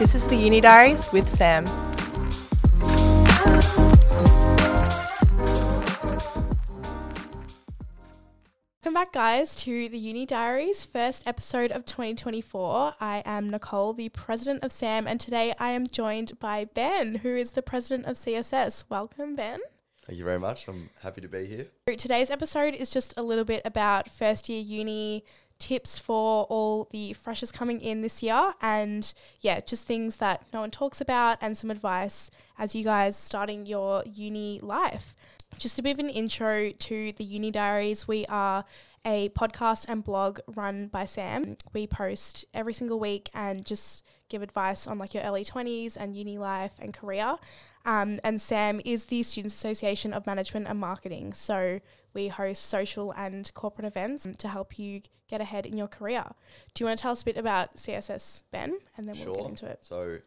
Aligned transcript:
This 0.00 0.14
is 0.14 0.26
the 0.26 0.34
Uni 0.34 0.62
Diaries 0.62 1.12
with 1.12 1.26
SAMM. 1.26 1.66
Welcome 8.82 8.94
back, 8.94 9.12
guys, 9.12 9.54
to 9.56 9.90
the 9.90 9.98
Uni 9.98 10.24
Diaries, 10.24 10.86
first 10.86 11.26
episode 11.26 11.70
of 11.70 11.84
2024. 11.84 12.94
I 12.98 13.22
am 13.26 13.50
Nicole, 13.50 13.92
the 13.92 14.08
president 14.08 14.64
of 14.64 14.70
SAMM, 14.70 15.06
and 15.06 15.20
today 15.20 15.52
I 15.58 15.72
am 15.72 15.86
joined 15.86 16.38
by 16.38 16.64
Ben, 16.64 17.16
who 17.16 17.36
is 17.36 17.52
the 17.52 17.60
president 17.60 18.06
of 18.06 18.16
CSS. 18.16 18.84
Welcome, 18.88 19.36
Ben. 19.36 19.60
Thank 20.06 20.18
you 20.18 20.24
very 20.24 20.38
much. 20.38 20.66
I'm 20.66 20.88
happy 21.02 21.20
to 21.20 21.28
be 21.28 21.44
here. 21.44 21.66
Today's 21.98 22.30
episode 22.30 22.74
is 22.74 22.88
just 22.88 23.12
a 23.18 23.22
little 23.22 23.44
bit 23.44 23.60
about 23.66 24.08
first 24.08 24.48
year 24.48 24.62
uni 24.62 25.26
tips 25.60 25.98
for 25.98 26.44
all 26.44 26.88
the 26.90 27.12
freshers 27.12 27.52
coming 27.52 27.80
in 27.80 28.02
this 28.02 28.22
year, 28.22 28.54
and 28.60 29.12
yeah, 29.40 29.60
just 29.60 29.86
things 29.86 30.16
that 30.16 30.42
no 30.52 30.60
one 30.60 30.70
talks 30.70 31.00
about, 31.00 31.38
and 31.40 31.56
some 31.56 31.70
advice 31.70 32.30
as 32.58 32.74
you 32.74 32.82
guys 32.82 33.16
starting 33.16 33.66
your 33.66 34.02
uni 34.04 34.58
life. 34.60 35.14
Just 35.58 35.78
a 35.78 35.82
bit 35.82 35.92
of 35.92 35.98
an 35.98 36.10
intro 36.10 36.70
to 36.70 37.12
the 37.12 37.24
Uni 37.24 37.50
Diaries. 37.50 38.08
We 38.08 38.24
are 38.26 38.64
a 39.04 39.30
podcast 39.30 39.86
and 39.88 40.04
blog 40.04 40.40
run 40.46 40.88
by 40.88 41.04
SAMM. 41.04 41.58
We 41.72 41.86
post 41.86 42.44
every 42.52 42.72
single 42.72 43.00
week 43.00 43.30
and 43.34 43.64
just 43.64 44.04
give 44.28 44.42
advice 44.42 44.86
on 44.86 44.98
like 44.98 45.14
your 45.14 45.22
early 45.24 45.44
20s 45.44 45.96
and 45.98 46.16
uni 46.16 46.38
life 46.38 46.74
and 46.78 46.94
career. 46.94 47.36
Um, 47.84 48.20
and 48.22 48.38
SAMM 48.38 48.82
is 48.84 49.06
the 49.06 49.22
Students 49.22 49.54
Association 49.54 50.12
of 50.12 50.26
Management 50.26 50.66
and 50.68 50.78
Marketing. 50.78 51.32
So 51.32 51.80
we 52.14 52.28
host 52.28 52.64
social 52.66 53.12
and 53.12 53.52
corporate 53.54 53.86
events 53.86 54.26
to 54.38 54.48
help 54.48 54.78
you 54.78 55.02
get 55.28 55.40
ahead 55.40 55.66
in 55.66 55.76
your 55.76 55.88
career. 55.88 56.24
Do 56.74 56.82
you 56.82 56.86
want 56.86 56.98
to 56.98 57.02
tell 57.02 57.12
us 57.12 57.22
a 57.22 57.24
bit 57.24 57.36
about 57.36 57.76
CSS, 57.76 58.42
Ben? 58.50 58.78
And 58.96 59.08
then 59.08 59.16
we'll 59.24 59.34
get 59.34 59.46
into 59.46 59.66
it. 59.66 59.78
So, 59.82 60.18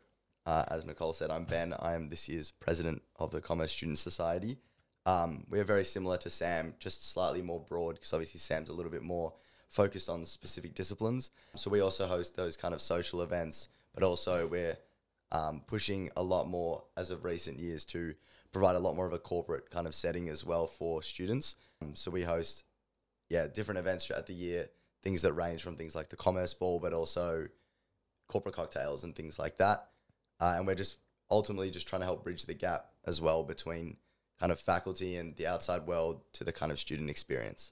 uh, 0.46 0.66
as 0.70 0.86
Nicole 0.86 1.14
said, 1.14 1.32
I'm 1.32 1.46
Ben. 1.46 1.74
I 1.80 1.94
am 1.94 2.10
this 2.10 2.28
year's 2.30 2.52
president 2.52 3.02
of 3.18 3.32
the 3.32 3.42
Commerce 3.42 3.72
Student 3.72 4.00
Society. 4.00 4.58
Um, 5.06 5.46
we 5.50 5.60
are 5.60 5.66
very 5.66 5.84
similar 5.84 6.18
to 6.18 6.30
SAMM, 6.30 6.80
just 6.80 7.12
slightly 7.12 7.42
more 7.42 7.60
broad 7.60 7.96
because 7.96 8.14
obviously 8.14 8.40
SAMM's 8.40 8.70
a 8.70 8.74
little 8.74 8.92
bit 8.92 9.04
more 9.04 9.34
focused 9.70 10.08
on 10.08 10.26
specific 10.26 10.76
disciplines. 10.76 11.32
So 11.56 11.70
we 11.70 11.82
also 11.82 12.06
host 12.08 12.36
those 12.36 12.56
kind 12.56 12.74
of 12.74 12.82
social 12.82 13.22
events, 13.22 13.68
but 13.94 14.04
also 14.04 14.48
we're 14.48 14.78
um, 15.32 15.64
pushing 15.68 16.10
a 16.16 16.24
lot 16.24 16.48
more 16.48 16.84
as 16.96 17.10
of 17.10 17.26
recent 17.26 17.60
years 17.60 17.84
to 17.86 18.14
provide 18.52 18.76
a 18.76 18.80
lot 18.80 18.96
more 18.96 19.08
of 19.08 19.14
a 19.14 19.20
corporate 19.20 19.70
kind 19.72 19.88
of 19.88 19.96
setting 19.96 20.30
as 20.30 20.46
well 20.46 20.68
for 20.68 21.02
students. 21.02 21.56
Um, 21.84 21.96
so 21.96 22.12
we 22.12 22.24
host, 22.24 22.64
yeah, 23.30 23.48
different 23.48 23.80
events 23.80 24.06
throughout 24.06 24.28
the 24.28 24.34
year, 24.34 24.70
things 25.04 25.22
that 25.24 25.34
range 25.34 25.64
from 25.64 25.76
things 25.76 25.96
like 25.96 26.10
the 26.10 26.16
Commerce 26.16 26.54
Ball, 26.54 26.80
but 26.80 26.94
also 26.94 27.48
corporate 28.28 28.56
cocktails 28.56 29.04
and 29.04 29.16
things 29.16 29.38
like 29.38 29.58
that. 29.58 29.90
Uh, 30.40 30.56
and 30.58 30.66
we're 30.66 30.76
just 30.76 31.00
ultimately 31.30 31.72
just 31.72 31.88
trying 31.88 32.02
to 32.02 32.06
help 32.06 32.24
bridge 32.24 32.44
the 32.44 32.54
gap 32.54 32.88
as 33.06 33.22
well 33.22 33.44
between 33.44 33.98
kind 34.40 34.52
of 34.52 34.60
faculty 34.60 35.16
and 35.16 35.36
the 35.36 35.48
outside 35.48 35.86
world 35.86 36.22
to 36.34 36.44
the 36.44 36.52
kind 36.52 36.72
of 36.72 36.80
student 36.80 37.10
experience. 37.10 37.72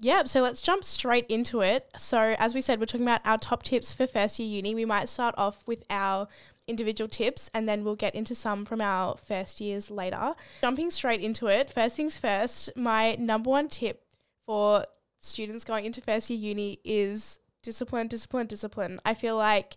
Yep, 0.00 0.28
so 0.28 0.42
let's 0.42 0.60
jump 0.60 0.84
straight 0.84 1.26
into 1.26 1.60
it. 1.60 1.88
So, 1.96 2.36
as 2.38 2.54
we 2.54 2.60
said, 2.60 2.78
we're 2.78 2.86
talking 2.86 3.06
about 3.06 3.20
our 3.24 3.36
top 3.36 3.64
tips 3.64 3.92
for 3.92 4.06
first 4.06 4.38
year 4.38 4.48
uni. 4.48 4.74
We 4.74 4.84
might 4.84 5.08
start 5.08 5.34
off 5.36 5.66
with 5.66 5.82
our 5.90 6.28
individual 6.68 7.08
tips 7.08 7.50
and 7.52 7.68
then 7.68 7.82
we'll 7.82 7.96
get 7.96 8.14
into 8.14 8.34
some 8.34 8.64
from 8.64 8.80
our 8.80 9.16
first 9.16 9.60
years 9.60 9.90
later. 9.90 10.34
Jumping 10.60 10.90
straight 10.90 11.20
into 11.20 11.48
it, 11.48 11.70
first 11.70 11.96
things 11.96 12.16
first, 12.16 12.70
my 12.76 13.16
number 13.16 13.50
one 13.50 13.68
tip 13.68 14.04
for 14.46 14.86
students 15.20 15.64
going 15.64 15.84
into 15.84 16.00
first 16.00 16.30
year 16.30 16.38
uni 16.38 16.78
is 16.84 17.40
discipline, 17.64 18.06
discipline, 18.06 18.46
discipline. 18.46 19.00
I 19.04 19.14
feel 19.14 19.36
like 19.36 19.76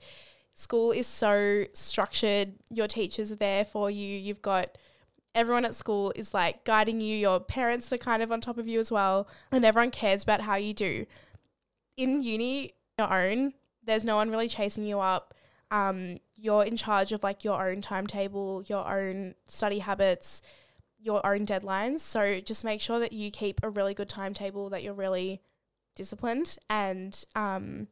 school 0.54 0.92
is 0.92 1.08
so 1.08 1.66
structured, 1.74 2.54
your 2.70 2.88
teachers 2.88 3.32
are 3.32 3.38
there 3.38 3.66
for 3.66 3.90
you, 3.90 4.18
you've 4.20 4.42
got 4.44 4.78
everyone 5.34 5.66
at 5.66 5.76
school 5.76 6.12
is 6.16 6.34
like 6.34 6.66
guiding 6.66 7.02
you, 7.02 7.16
your 7.16 7.40
parents 7.40 7.92
are 7.94 7.98
kind 7.98 8.22
of 8.22 8.32
on 8.32 8.42
top 8.42 8.58
of 8.58 8.68
you 8.68 8.80
as 8.80 8.92
well, 8.92 9.28
and 9.52 9.66
everyone 9.66 9.92
cares 9.92 10.24
about 10.24 10.42
how 10.42 10.56
you 10.56 10.74
do. 10.74 11.06
In 11.98 12.24
uni, 12.24 12.74
your 12.98 13.14
own, 13.14 13.54
there's 13.84 14.06
no 14.06 14.16
one 14.16 14.30
really 14.30 14.48
chasing 14.48 14.86
you 14.86 15.00
up. 15.00 15.34
Um, 15.72 16.18
you're 16.36 16.66
in 16.66 16.76
charge 16.76 17.14
of 17.14 17.24
like 17.24 17.44
your 17.44 17.68
own 17.68 17.82
timetable, 17.82 18.64
your 18.68 18.86
own 18.88 19.36
study 19.48 19.80
habits, 19.80 20.42
your 21.00 21.26
own 21.26 21.46
deadlines. 21.46 22.00
So 22.00 22.40
just 22.40 22.64
make 22.64 22.82
sure 22.82 23.00
that 23.00 23.14
you 23.14 23.32
keep 23.32 23.62
a 23.64 23.70
really 23.70 23.94
good 23.94 24.10
timetable, 24.10 24.70
that 24.70 24.84
you're 24.84 24.94
really 24.94 25.42
disciplined. 25.96 26.58
And 26.70 27.24
um, 27.36 27.88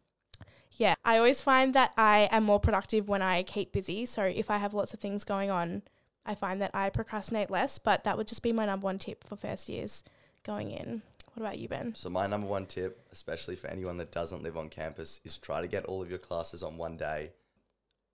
yeah, 0.73 0.95
I 1.05 1.17
always 1.17 1.41
find 1.41 1.73
that 1.73 1.91
I 1.97 2.27
am 2.31 2.43
more 2.43 2.59
productive 2.59 3.07
when 3.07 3.21
I 3.21 3.43
keep 3.43 3.71
busy. 3.71 4.05
So 4.05 4.23
if 4.23 4.49
I 4.49 4.57
have 4.57 4.73
lots 4.73 4.93
of 4.93 4.99
things 4.99 5.23
going 5.23 5.49
on, 5.49 5.83
I 6.29 6.35
find 6.35 6.61
that 6.61 6.69
I 6.75 6.91
procrastinate 6.91 7.49
less, 7.49 7.79
but 7.79 8.03
that 8.03 8.15
would 8.15 8.27
just 8.27 8.43
be 8.43 8.53
my 8.53 8.67
number 8.67 8.85
one 8.85 8.99
tip 8.99 9.23
for 9.23 9.35
first 9.35 9.67
years 9.67 10.03
going 10.45 10.69
in. 10.69 11.01
What 11.33 11.41
about 11.41 11.57
you, 11.57 11.67
Ben? 11.67 11.95
So 11.95 12.07
my 12.07 12.27
number 12.27 12.45
one 12.45 12.67
tip, 12.67 13.03
especially 13.11 13.55
for 13.55 13.65
anyone 13.65 13.97
that 13.97 14.11
doesn't 14.11 14.43
live 14.43 14.55
on 14.55 14.69
campus, 14.69 15.19
is 15.25 15.39
try 15.39 15.59
to 15.59 15.67
get 15.67 15.85
all 15.85 16.03
of 16.03 16.09
your 16.11 16.19
classes 16.19 16.61
on 16.61 16.77
one 16.77 16.97
day. 16.97 17.31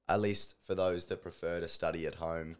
At 0.08 0.22
least 0.22 0.56
for 0.64 0.76
those 0.76 1.08
that 1.08 1.24
prefer 1.24 1.59
to 1.59 1.68
study 1.68 2.08
at 2.08 2.16
home. 2.16 2.56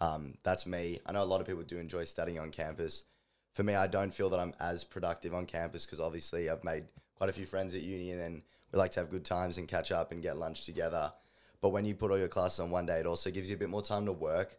Um, 0.00 0.38
that's 0.42 0.66
me. 0.66 0.98
I 1.06 1.12
know 1.12 1.22
a 1.22 1.24
lot 1.24 1.40
of 1.40 1.46
people 1.46 1.62
do 1.62 1.78
enjoy 1.78 2.02
studying 2.02 2.40
on 2.40 2.50
campus. 2.50 3.04
For 3.52 3.62
me, 3.62 3.76
I 3.76 3.86
don't 3.86 4.12
feel 4.12 4.28
that 4.30 4.40
I'm 4.40 4.54
as 4.58 4.82
productive 4.82 5.32
on 5.32 5.46
campus 5.46 5.86
because 5.86 6.00
obviously 6.00 6.50
I've 6.50 6.64
made 6.64 6.86
quite 7.14 7.30
a 7.30 7.32
few 7.32 7.46
friends 7.46 7.76
at 7.76 7.82
uni 7.82 8.10
and 8.10 8.20
then 8.20 8.42
we 8.72 8.78
like 8.80 8.90
to 8.92 9.00
have 9.00 9.10
good 9.10 9.24
times 9.24 9.56
and 9.56 9.68
catch 9.68 9.92
up 9.92 10.10
and 10.10 10.20
get 10.20 10.36
lunch 10.36 10.64
together. 10.64 11.12
But 11.60 11.70
when 11.70 11.84
you 11.84 11.94
put 11.94 12.10
all 12.10 12.18
your 12.18 12.26
classes 12.26 12.58
on 12.58 12.72
one 12.72 12.86
day, 12.86 12.98
it 12.98 13.06
also 13.06 13.30
gives 13.30 13.48
you 13.48 13.54
a 13.54 13.58
bit 13.58 13.70
more 13.70 13.82
time 13.82 14.04
to 14.06 14.12
work 14.12 14.58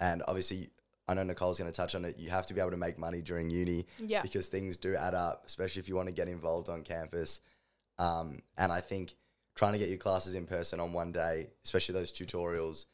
and 0.00 0.22
obviously, 0.28 0.70
I 1.06 1.14
know 1.14 1.22
Nicole's 1.22 1.58
going 1.58 1.70
to 1.70 1.76
touch 1.76 1.94
on 1.94 2.04
it. 2.04 2.18
You 2.18 2.30
have 2.30 2.46
to 2.46 2.54
be 2.54 2.60
able 2.60 2.70
to 2.70 2.76
make 2.76 2.98
money 2.98 3.20
during 3.20 3.50
uni 3.50 3.86
Yeah. 3.98 4.22
because 4.22 4.48
things 4.48 4.76
do 4.76 4.96
add 4.96 5.14
up, 5.14 5.44
especially 5.46 5.80
if 5.80 5.88
you 5.88 5.94
want 5.96 6.08
to 6.08 6.14
get 6.14 6.28
involved 6.28 6.68
on 6.68 6.82
campus. 6.82 7.40
Um, 7.98 8.40
and 8.56 8.72
I 8.72 8.80
think 8.80 9.14
trying 9.54 9.72
to 9.72 9.78
get 9.78 9.88
your 9.88 9.98
classes 9.98 10.34
in 10.34 10.46
person 10.46 10.80
on 10.80 10.92
one 10.92 11.12
day, 11.12 11.48
especially 11.64 11.92
those 11.92 12.10
tutorials, 12.12 12.86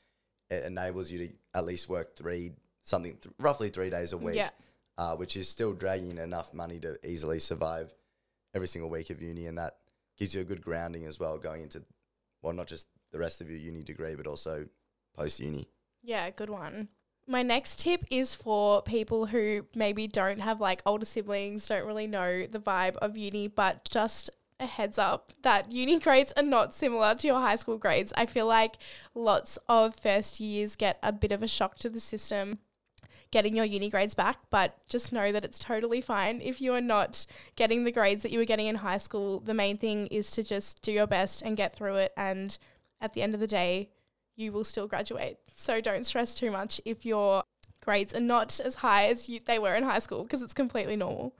it 0.50 0.64
enables 0.64 1.10
you 1.10 1.18
to 1.28 1.32
at 1.54 1.64
least 1.64 1.88
work 1.88 2.16
three 2.16 2.52
something 2.82 3.16
th- 3.18 3.32
roughly 3.38 3.68
three 3.68 3.90
days 3.90 4.12
a 4.12 4.18
week, 4.18 4.34
Yeah. 4.36 4.50
uh, 4.98 5.14
which 5.14 5.36
is 5.36 5.48
still 5.48 5.72
dragging 5.72 6.18
enough 6.18 6.52
money 6.52 6.80
to 6.80 6.98
easily 7.08 7.38
survive 7.38 7.94
every 8.54 8.66
single 8.66 8.90
week 8.90 9.10
of 9.10 9.22
uni, 9.22 9.46
and 9.46 9.56
that 9.58 9.76
gives 10.16 10.34
you 10.34 10.40
a 10.40 10.44
good 10.44 10.60
grounding 10.60 11.04
as 11.06 11.18
well 11.20 11.38
going 11.38 11.62
into 11.62 11.82
well 12.42 12.52
not 12.52 12.66
just 12.66 12.88
the 13.12 13.18
rest 13.18 13.40
of 13.40 13.48
your 13.48 13.58
uni 13.58 13.82
degree, 13.84 14.14
but 14.16 14.26
also 14.26 14.66
post 15.14 15.38
uni. 15.40 15.68
Yeah, 16.02 16.30
good 16.30 16.50
one. 16.50 16.88
My 17.26 17.42
next 17.42 17.80
tip 17.80 18.04
is 18.10 18.34
for 18.34 18.82
people 18.82 19.26
who 19.26 19.66
maybe 19.74 20.06
don't 20.06 20.40
have 20.40 20.60
like 20.60 20.82
older 20.84 21.04
siblings, 21.04 21.66
don't 21.66 21.86
really 21.86 22.06
know 22.06 22.46
the 22.46 22.58
vibe 22.58 22.96
of 22.96 23.16
uni, 23.16 23.46
but 23.46 23.88
just 23.90 24.30
a 24.58 24.66
heads 24.66 24.98
up 24.98 25.32
that 25.42 25.70
uni 25.70 25.98
grades 26.00 26.32
are 26.36 26.42
not 26.42 26.74
similar 26.74 27.14
to 27.14 27.26
your 27.26 27.40
high 27.40 27.56
school 27.56 27.78
grades. 27.78 28.12
I 28.16 28.26
feel 28.26 28.46
like 28.46 28.76
lots 29.14 29.58
of 29.68 29.94
first 29.94 30.40
years 30.40 30.76
get 30.76 30.98
a 31.02 31.12
bit 31.12 31.32
of 31.32 31.42
a 31.42 31.48
shock 31.48 31.76
to 31.78 31.88
the 31.88 32.00
system 32.00 32.58
getting 33.30 33.54
your 33.54 33.64
uni 33.64 33.88
grades 33.88 34.14
back, 34.14 34.38
but 34.50 34.76
just 34.88 35.12
know 35.12 35.30
that 35.30 35.44
it's 35.44 35.58
totally 35.58 36.00
fine 36.00 36.40
if 36.42 36.60
you 36.60 36.74
are 36.74 36.80
not 36.80 37.26
getting 37.54 37.84
the 37.84 37.92
grades 37.92 38.22
that 38.22 38.32
you 38.32 38.38
were 38.38 38.44
getting 38.44 38.66
in 38.66 38.76
high 38.76 38.98
school. 38.98 39.40
The 39.40 39.54
main 39.54 39.76
thing 39.76 40.08
is 40.08 40.30
to 40.32 40.42
just 40.42 40.82
do 40.82 40.90
your 40.90 41.06
best 41.06 41.42
and 41.42 41.56
get 41.56 41.76
through 41.76 41.96
it 41.96 42.12
and 42.16 42.56
at 43.00 43.12
the 43.12 43.22
end 43.22 43.34
of 43.34 43.40
the 43.40 43.46
day, 43.46 43.90
you 44.40 44.52
will 44.52 44.64
still 44.64 44.86
graduate. 44.86 45.38
So 45.54 45.80
don't 45.80 46.04
stress 46.04 46.34
too 46.34 46.50
much 46.50 46.80
if 46.84 47.04
your 47.04 47.44
grades 47.84 48.14
are 48.14 48.20
not 48.20 48.58
as 48.60 48.76
high 48.76 49.06
as 49.06 49.28
you, 49.28 49.40
they 49.44 49.58
were 49.58 49.74
in 49.74 49.84
high 49.84 49.98
school 49.98 50.22
because 50.22 50.42
it's 50.42 50.54
completely 50.54 50.96
normal. 50.96 51.34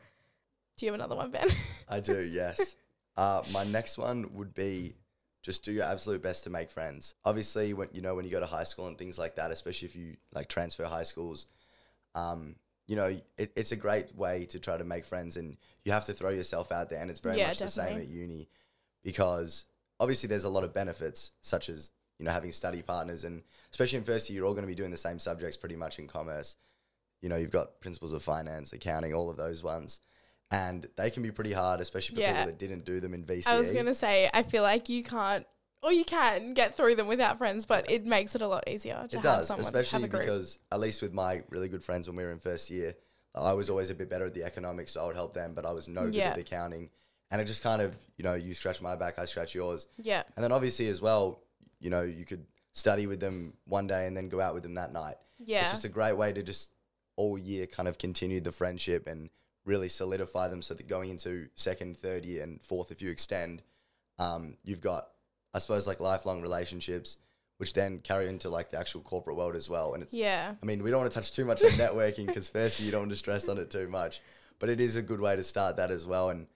Do 0.76 0.86
you 0.86 0.92
have 0.92 1.00
another 1.00 1.16
one, 1.16 1.30
Ben? 1.30 1.48
I 1.88 2.00
do, 2.00 2.20
yes. 2.30 2.76
uh, 3.16 3.42
my 3.52 3.64
next 3.64 3.98
one 3.98 4.34
would 4.34 4.54
be 4.54 4.94
just 5.42 5.64
do 5.64 5.72
your 5.72 5.84
absolute 5.84 6.22
best 6.22 6.44
to 6.44 6.50
make 6.50 6.70
friends. 6.70 7.14
Obviously, 7.24 7.72
when 7.72 7.88
you 7.92 8.02
know 8.02 8.14
when 8.14 8.24
you 8.24 8.30
go 8.30 8.41
to 8.41 8.47
high 8.47 8.64
school 8.64 8.86
and 8.86 8.98
things 8.98 9.18
like 9.18 9.36
that, 9.36 9.50
especially 9.50 9.88
if 9.88 9.96
you 9.96 10.16
like 10.34 10.48
transfer 10.48 10.84
high 10.84 11.03
schools, 11.03 11.46
um, 12.14 12.56
you 12.86 12.96
know 12.96 13.18
it, 13.38 13.53
it's 13.56 13.72
a 13.72 13.76
great 13.76 14.14
way 14.14 14.46
to 14.46 14.58
try 14.58 14.76
to 14.76 14.84
make 14.84 15.04
friends, 15.04 15.36
and 15.36 15.56
you 15.84 15.92
have 15.92 16.04
to 16.06 16.12
throw 16.12 16.30
yourself 16.30 16.70
out 16.72 16.91
there. 16.91 17.00
And 17.00 17.10
it's 17.10 17.20
very 17.20 17.38
Yeah, 17.38 17.48
much 17.48 17.58
the 17.58 17.68
same 17.68 17.98
at 17.98 18.08
uni 18.08 18.48
because 19.03 19.64
obviously 19.98 20.28
there's 20.28 20.44
a 20.44 20.50
lot 20.50 20.64
of 20.64 20.74
benefits, 20.74 21.32
such 21.41 21.68
as 21.68 21.91
you 22.20 22.24
know 22.26 22.30
having 22.32 22.52
study 22.52 22.82
partners, 22.82 23.24
and 23.24 23.42
especially 23.70 23.98
in 23.98 24.04
first 24.04 24.28
year, 24.28 24.36
you're 24.36 24.46
all 24.46 24.52
going 24.52 24.62
to 24.62 24.68
be 24.68 24.74
doing 24.74 24.90
the 24.90 24.96
same 24.96 25.18
subjects 25.18 25.56
pretty 25.56 25.74
much 25.74 25.98
in 25.98 26.06
commerce. 26.06 26.54
You 27.22 27.30
know, 27.30 27.36
you've 27.36 27.50
got 27.50 27.80
principles 27.80 28.12
of 28.12 28.22
finance, 28.22 28.72
accounting, 28.74 29.14
all 29.14 29.30
of 29.30 29.36
those 29.38 29.62
ones. 29.62 30.00
And 30.52 30.86
they 30.96 31.10
can 31.10 31.22
be 31.22 31.30
pretty 31.30 31.52
hard, 31.52 31.80
especially 31.80 32.16
for 32.16 32.20
Yeah. 32.22 32.32
people 32.32 32.46
that 32.46 32.58
didn't 32.58 32.84
do 32.84 32.98
them 33.00 33.14
in 33.14 33.24
VCE. 33.24 33.46
I 33.46 33.58
was 33.58 33.70
going 33.70 33.86
to 33.86 33.94
say, 33.94 34.28
I 34.34 34.42
feel 34.42 34.62
like 34.64 34.88
you 34.88 35.04
can't, 35.04 35.46
or 35.82 35.92
you 35.92 36.04
can 36.04 36.54
get 36.54 36.76
through 36.76 36.96
them 36.96 37.06
without 37.06 37.38
friends, 37.38 37.66
but 37.66 37.88
it 37.90 38.04
makes 38.04 38.34
it 38.34 38.42
a 38.42 38.48
lot 38.48 38.68
easier 38.68 38.96
to 38.96 39.04
It 39.04 39.12
have 39.12 39.22
does, 39.22 39.46
someone, 39.46 39.64
especially 39.64 40.02
have 40.02 40.10
because 40.10 40.58
at 40.72 40.80
least 40.80 41.02
with 41.02 41.12
my 41.14 41.42
really 41.50 41.68
good 41.68 41.84
friends 41.84 42.08
when 42.08 42.16
we 42.16 42.24
were 42.24 42.32
in 42.32 42.40
first 42.40 42.68
year, 42.68 42.94
I 43.34 43.52
was 43.52 43.70
always 43.70 43.90
a 43.90 43.94
bit 43.94 44.10
better 44.10 44.26
at 44.26 44.34
the 44.34 44.42
economics, 44.42 44.92
so 44.92 45.02
I 45.02 45.06
would 45.06 45.14
help 45.14 45.34
them, 45.34 45.54
but 45.54 45.64
I 45.64 45.70
was 45.72 45.86
no 45.88 46.04
good 46.06 46.16
at 46.20 46.38
accounting. 46.38 46.90
And 47.30 47.40
it 47.40 47.44
just 47.44 47.62
kind 47.62 47.80
of, 47.80 47.96
you 48.16 48.24
know, 48.24 48.34
you 48.34 48.52
scratch 48.54 48.82
my 48.82 48.96
back, 48.96 49.20
I 49.20 49.24
scratch 49.26 49.54
yours. 49.54 49.86
yeah. 50.02 50.24
And 50.34 50.42
then 50.42 50.50
obviously 50.50 50.88
as 50.88 51.00
well, 51.00 51.44
you 51.80 51.91
know, 51.91 52.03
you 52.03 52.24
could 52.24 52.47
study 52.72 53.06
with 53.06 53.21
them 53.21 53.54
one 53.65 53.86
day 53.86 54.06
and 54.06 54.16
then 54.16 54.28
go 54.28 54.41
out 54.41 54.54
with 54.54 54.62
them 54.62 54.74
that 54.74 54.92
night. 54.92 55.16
Yeah. 55.44 55.62
It's 55.62 55.71
just 55.71 55.84
a 55.84 55.88
great 55.88 56.16
way 56.16 56.32
to 56.32 56.42
just 56.42 56.71
all 57.16 57.36
year 57.38 57.66
kind 57.66 57.88
of 57.88 57.98
continue 57.98 58.41
the 58.41 58.53
friendship 58.53 59.06
and 59.06 59.30
really 59.65 59.88
solidify 59.88 60.48
them 60.48 60.62
so 60.62 60.74
that 60.74 60.86
going 60.88 61.10
into 61.10 61.48
second, 61.54 61.97
third 61.97 62.24
year, 62.24 62.42
and 62.42 62.62
fourth, 62.62 62.91
if 62.91 63.03
you 63.03 63.10
extend, 63.10 63.62
um, 64.18 64.56
you've 64.65 64.80
got, 64.80 65.09
I 65.53 65.59
suppose, 65.59 65.86
like 65.86 66.00
lifelong 66.00 66.41
relationships, 66.42 67.16
which 67.59 67.72
then 67.74 67.98
carry 67.98 68.28
into 68.28 68.48
like 68.48 68.71
the 68.71 68.78
actual 68.78 69.00
corporate 69.03 69.36
world 69.36 69.54
as 69.56 69.68
well. 69.68 69.94
And 69.94 70.03
it's, 70.03 70.15
yeah. 70.15 70.54
I 70.62 70.66
mean, 70.66 70.82
we 70.82 70.91
don't 70.91 71.00
want 71.00 71.10
to 71.12 71.15
touch 71.15 71.32
too 71.32 71.44
much 71.44 71.62
on 71.62 71.71
networking 71.72 72.27
because 72.27 72.48
firstly, 72.48 72.86
you 72.86 72.92
don't 72.92 73.03
want 73.03 73.10
to 73.12 73.16
stress 73.16 73.48
on 73.48 73.59
it 73.59 73.71
too 73.71 73.88
much, 73.88 74.21
but 74.59 74.68
it 74.68 74.80
is 74.80 74.97
a 74.97 75.03
good 75.03 75.21
way 75.21 75.36
to 75.36 75.42
start 75.44 75.77
that 75.77 75.91
as 75.91 76.06
well. 76.06 76.30
And 76.30 76.47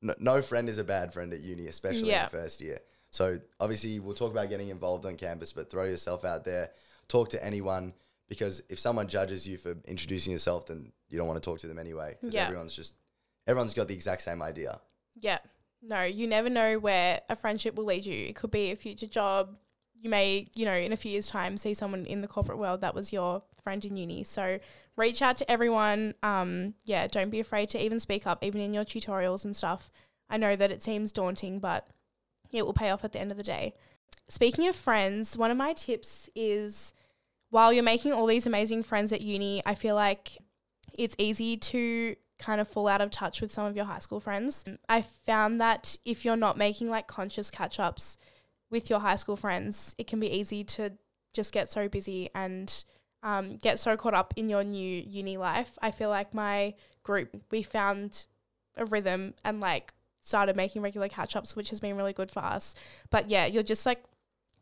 no, 0.00 0.14
no 0.18 0.42
friend 0.42 0.68
is 0.68 0.78
a 0.78 0.84
bad 0.84 1.12
friend 1.12 1.32
at 1.32 1.40
uni, 1.40 1.66
especially 1.66 2.08
Yeah. 2.10 2.24
in 2.24 2.30
first 2.30 2.60
year. 2.60 2.78
So 3.16 3.38
obviously, 3.58 3.98
we'll 3.98 4.14
talk 4.14 4.30
about 4.30 4.50
getting 4.50 4.68
involved 4.68 5.06
on 5.06 5.16
campus, 5.16 5.50
but 5.50 5.70
throw 5.70 5.84
yourself 5.84 6.22
out 6.22 6.44
there, 6.44 6.70
talk 7.08 7.30
to 7.30 7.42
anyone 7.42 7.94
because 8.28 8.62
if 8.68 8.78
someone 8.78 9.08
judges 9.08 9.48
you 9.48 9.56
for 9.56 9.74
introducing 9.86 10.32
yourself, 10.32 10.66
then 10.66 10.92
you 11.08 11.16
don't 11.16 11.26
want 11.26 11.42
to 11.42 11.50
talk 11.50 11.58
to 11.60 11.66
them 11.66 11.78
anyway 11.78 12.16
because 12.20 12.34
Yeah. 12.34 12.44
everyone's 12.44 12.74
just 12.74 12.92
everyone's 13.46 13.72
got 13.72 13.88
the 13.88 13.94
exact 13.94 14.20
same 14.20 14.42
idea. 14.42 14.80
Yeah. 15.14 15.38
No, 15.80 16.02
you 16.02 16.26
never 16.26 16.50
know 16.50 16.78
where 16.78 17.22
a 17.30 17.36
friendship 17.36 17.76
will 17.76 17.84
lead 17.84 18.04
you. 18.04 18.26
It 18.26 18.36
could 18.36 18.50
be 18.50 18.70
a 18.70 18.76
future 18.76 19.06
job. 19.06 19.56
You 19.98 20.10
may, 20.10 20.50
you 20.54 20.66
know, 20.66 20.74
in 20.74 20.92
a 20.92 20.96
few 20.96 21.12
years' 21.12 21.28
time, 21.28 21.56
see 21.56 21.72
someone 21.72 22.04
in 22.04 22.20
the 22.20 22.28
corporate 22.28 22.58
world 22.58 22.82
that 22.82 22.94
was 22.94 23.12
your 23.14 23.42
friend 23.62 23.82
in 23.84 23.96
uni. 23.96 24.24
So 24.24 24.58
reach 24.96 25.22
out 25.22 25.36
to 25.38 25.50
everyone. 25.50 26.14
Um, 26.22 26.74
yeah, 26.84 27.06
don't 27.06 27.30
be 27.30 27.40
afraid 27.40 27.70
to 27.70 27.82
even 27.82 27.98
speak 27.98 28.26
up, 28.26 28.44
even 28.44 28.60
in 28.60 28.74
your 28.74 28.84
tutorials 28.84 29.44
and 29.46 29.56
stuff. 29.56 29.90
I 30.28 30.36
know 30.36 30.54
that 30.56 30.70
it 30.70 30.82
seems 30.82 31.12
daunting, 31.12 31.60
but 31.60 31.88
it 32.52 32.64
will 32.64 32.72
pay 32.72 32.90
off 32.90 33.04
at 33.04 33.12
the 33.12 33.20
end 33.20 33.30
of 33.30 33.36
the 33.36 33.42
day. 33.42 33.74
Speaking 34.28 34.66
of 34.68 34.74
friends, 34.74 35.36
one 35.36 35.50
of 35.50 35.56
my 35.56 35.72
tips 35.72 36.28
is 36.34 36.92
while 37.50 37.72
you're 37.72 37.82
making 37.82 38.12
all 38.12 38.26
these 38.26 38.46
amazing 38.46 38.82
friends 38.82 39.12
at 39.12 39.20
uni, 39.20 39.62
I 39.64 39.74
feel 39.74 39.94
like 39.94 40.38
it's 40.98 41.14
easy 41.18 41.56
to 41.56 42.16
kind 42.38 42.60
of 42.60 42.68
fall 42.68 42.88
out 42.88 43.00
of 43.00 43.10
touch 43.10 43.40
with 43.40 43.50
some 43.50 43.66
of 43.66 43.76
your 43.76 43.84
high 43.84 43.98
school 43.98 44.20
friends. 44.20 44.64
I 44.88 45.02
found 45.02 45.60
that 45.60 45.96
if 46.04 46.24
you're 46.24 46.36
not 46.36 46.58
making 46.58 46.90
like 46.90 47.06
conscious 47.06 47.50
catch 47.50 47.78
ups 47.78 48.18
with 48.70 48.90
your 48.90 49.00
high 49.00 49.14
school 49.16 49.36
friends, 49.36 49.94
it 49.96 50.06
can 50.06 50.20
be 50.20 50.30
easy 50.30 50.64
to 50.64 50.92
just 51.32 51.52
get 51.52 51.70
so 51.70 51.88
busy 51.88 52.30
and 52.34 52.84
um, 53.22 53.56
get 53.56 53.78
so 53.78 53.96
caught 53.96 54.14
up 54.14 54.34
in 54.36 54.48
your 54.48 54.64
new 54.64 55.02
uni 55.06 55.36
life. 55.36 55.78
I 55.80 55.90
feel 55.90 56.10
like 56.10 56.34
my 56.34 56.74
group, 57.02 57.42
we 57.50 57.62
found 57.62 58.26
a 58.76 58.84
rhythm 58.84 59.34
and 59.44 59.60
like 59.60 59.92
started 60.26 60.56
making 60.56 60.82
regular 60.82 61.08
catch 61.08 61.36
ups, 61.36 61.54
which 61.54 61.70
has 61.70 61.78
been 61.78 61.96
really 61.96 62.12
good 62.12 62.30
for 62.30 62.40
us. 62.40 62.74
But 63.10 63.30
yeah, 63.30 63.46
you're 63.46 63.62
just 63.62 63.86
like 63.86 64.02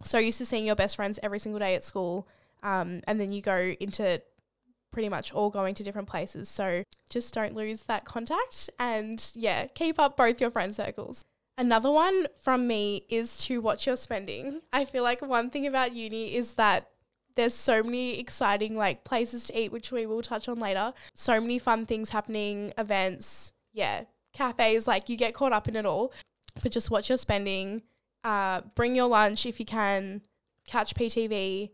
so 0.02 0.19
used 0.19 0.38
to 0.38 0.46
seeing 0.46 0.66
your 0.66 0.76
best 0.76 0.96
friends 0.96 1.19
every 1.22 1.38
single 1.38 1.58
day 1.58 1.75
at 1.75 1.82
school. 1.82 2.28
Um, 2.62 3.00
and 3.06 3.19
then 3.19 3.32
you 3.32 3.40
go 3.40 3.75
into 3.81 4.20
pretty 4.90 5.08
much 5.08 5.32
all 5.32 5.50
going 5.50 5.75
to 5.75 5.82
different 5.82 6.08
places. 6.08 6.49
So 6.49 6.84
just 7.08 7.32
don't 7.32 7.55
lose 7.55 7.82
that 7.82 8.05
contact 8.05 8.69
and 8.78 9.26
yeah, 9.34 9.66
keep 9.66 9.99
up 9.99 10.16
both 10.16 10.40
your 10.40 10.50
friend 10.50 10.75
circles. 10.75 11.25
Another 11.56 11.90
one 11.90 12.26
from 12.38 12.66
me 12.66 13.06
is 13.08 13.38
to 13.38 13.61
watch 13.61 13.87
your 13.87 13.96
spending. 13.96 14.61
I 14.72 14.84
feel 14.84 15.02
like 15.02 15.22
one 15.22 15.50
thing 15.50 15.66
about 15.66 15.94
uni 15.94 16.34
is 16.34 16.55
that 16.55 16.90
there's 17.37 17.55
so 17.55 17.82
many 17.82 18.19
exciting 18.20 18.76
like 18.76 19.05
places 19.05 19.46
to 19.46 19.58
eat, 19.58 19.72
which 19.72 19.90
we 19.90 20.05
will 20.06 20.22
touch 20.22 20.49
on 20.49 20.61
later. 20.61 20.93
So 21.14 21.40
many 21.40 21.58
fun 21.58 21.84
things 21.87 22.11
happening, 22.11 22.72
events, 22.76 23.52
yeah, 23.72 24.05
cafes, 24.34 24.86
like 24.86 25.08
you 25.08 25.16
get 25.16 25.32
caught 25.32 25.52
up 25.52 25.69
in 25.69 25.76
it 25.76 25.86
all. 25.86 26.12
But 26.62 26.70
just 26.72 26.90
watch 26.90 27.08
your 27.08 27.19
spending. 27.19 27.82
Uh, 28.22 28.60
bring 28.75 28.94
your 28.94 29.08
lunch 29.08 29.46
if 29.46 29.58
you 29.58 29.66
can. 29.66 30.20
Catch 30.66 30.94
PTV 30.94 31.70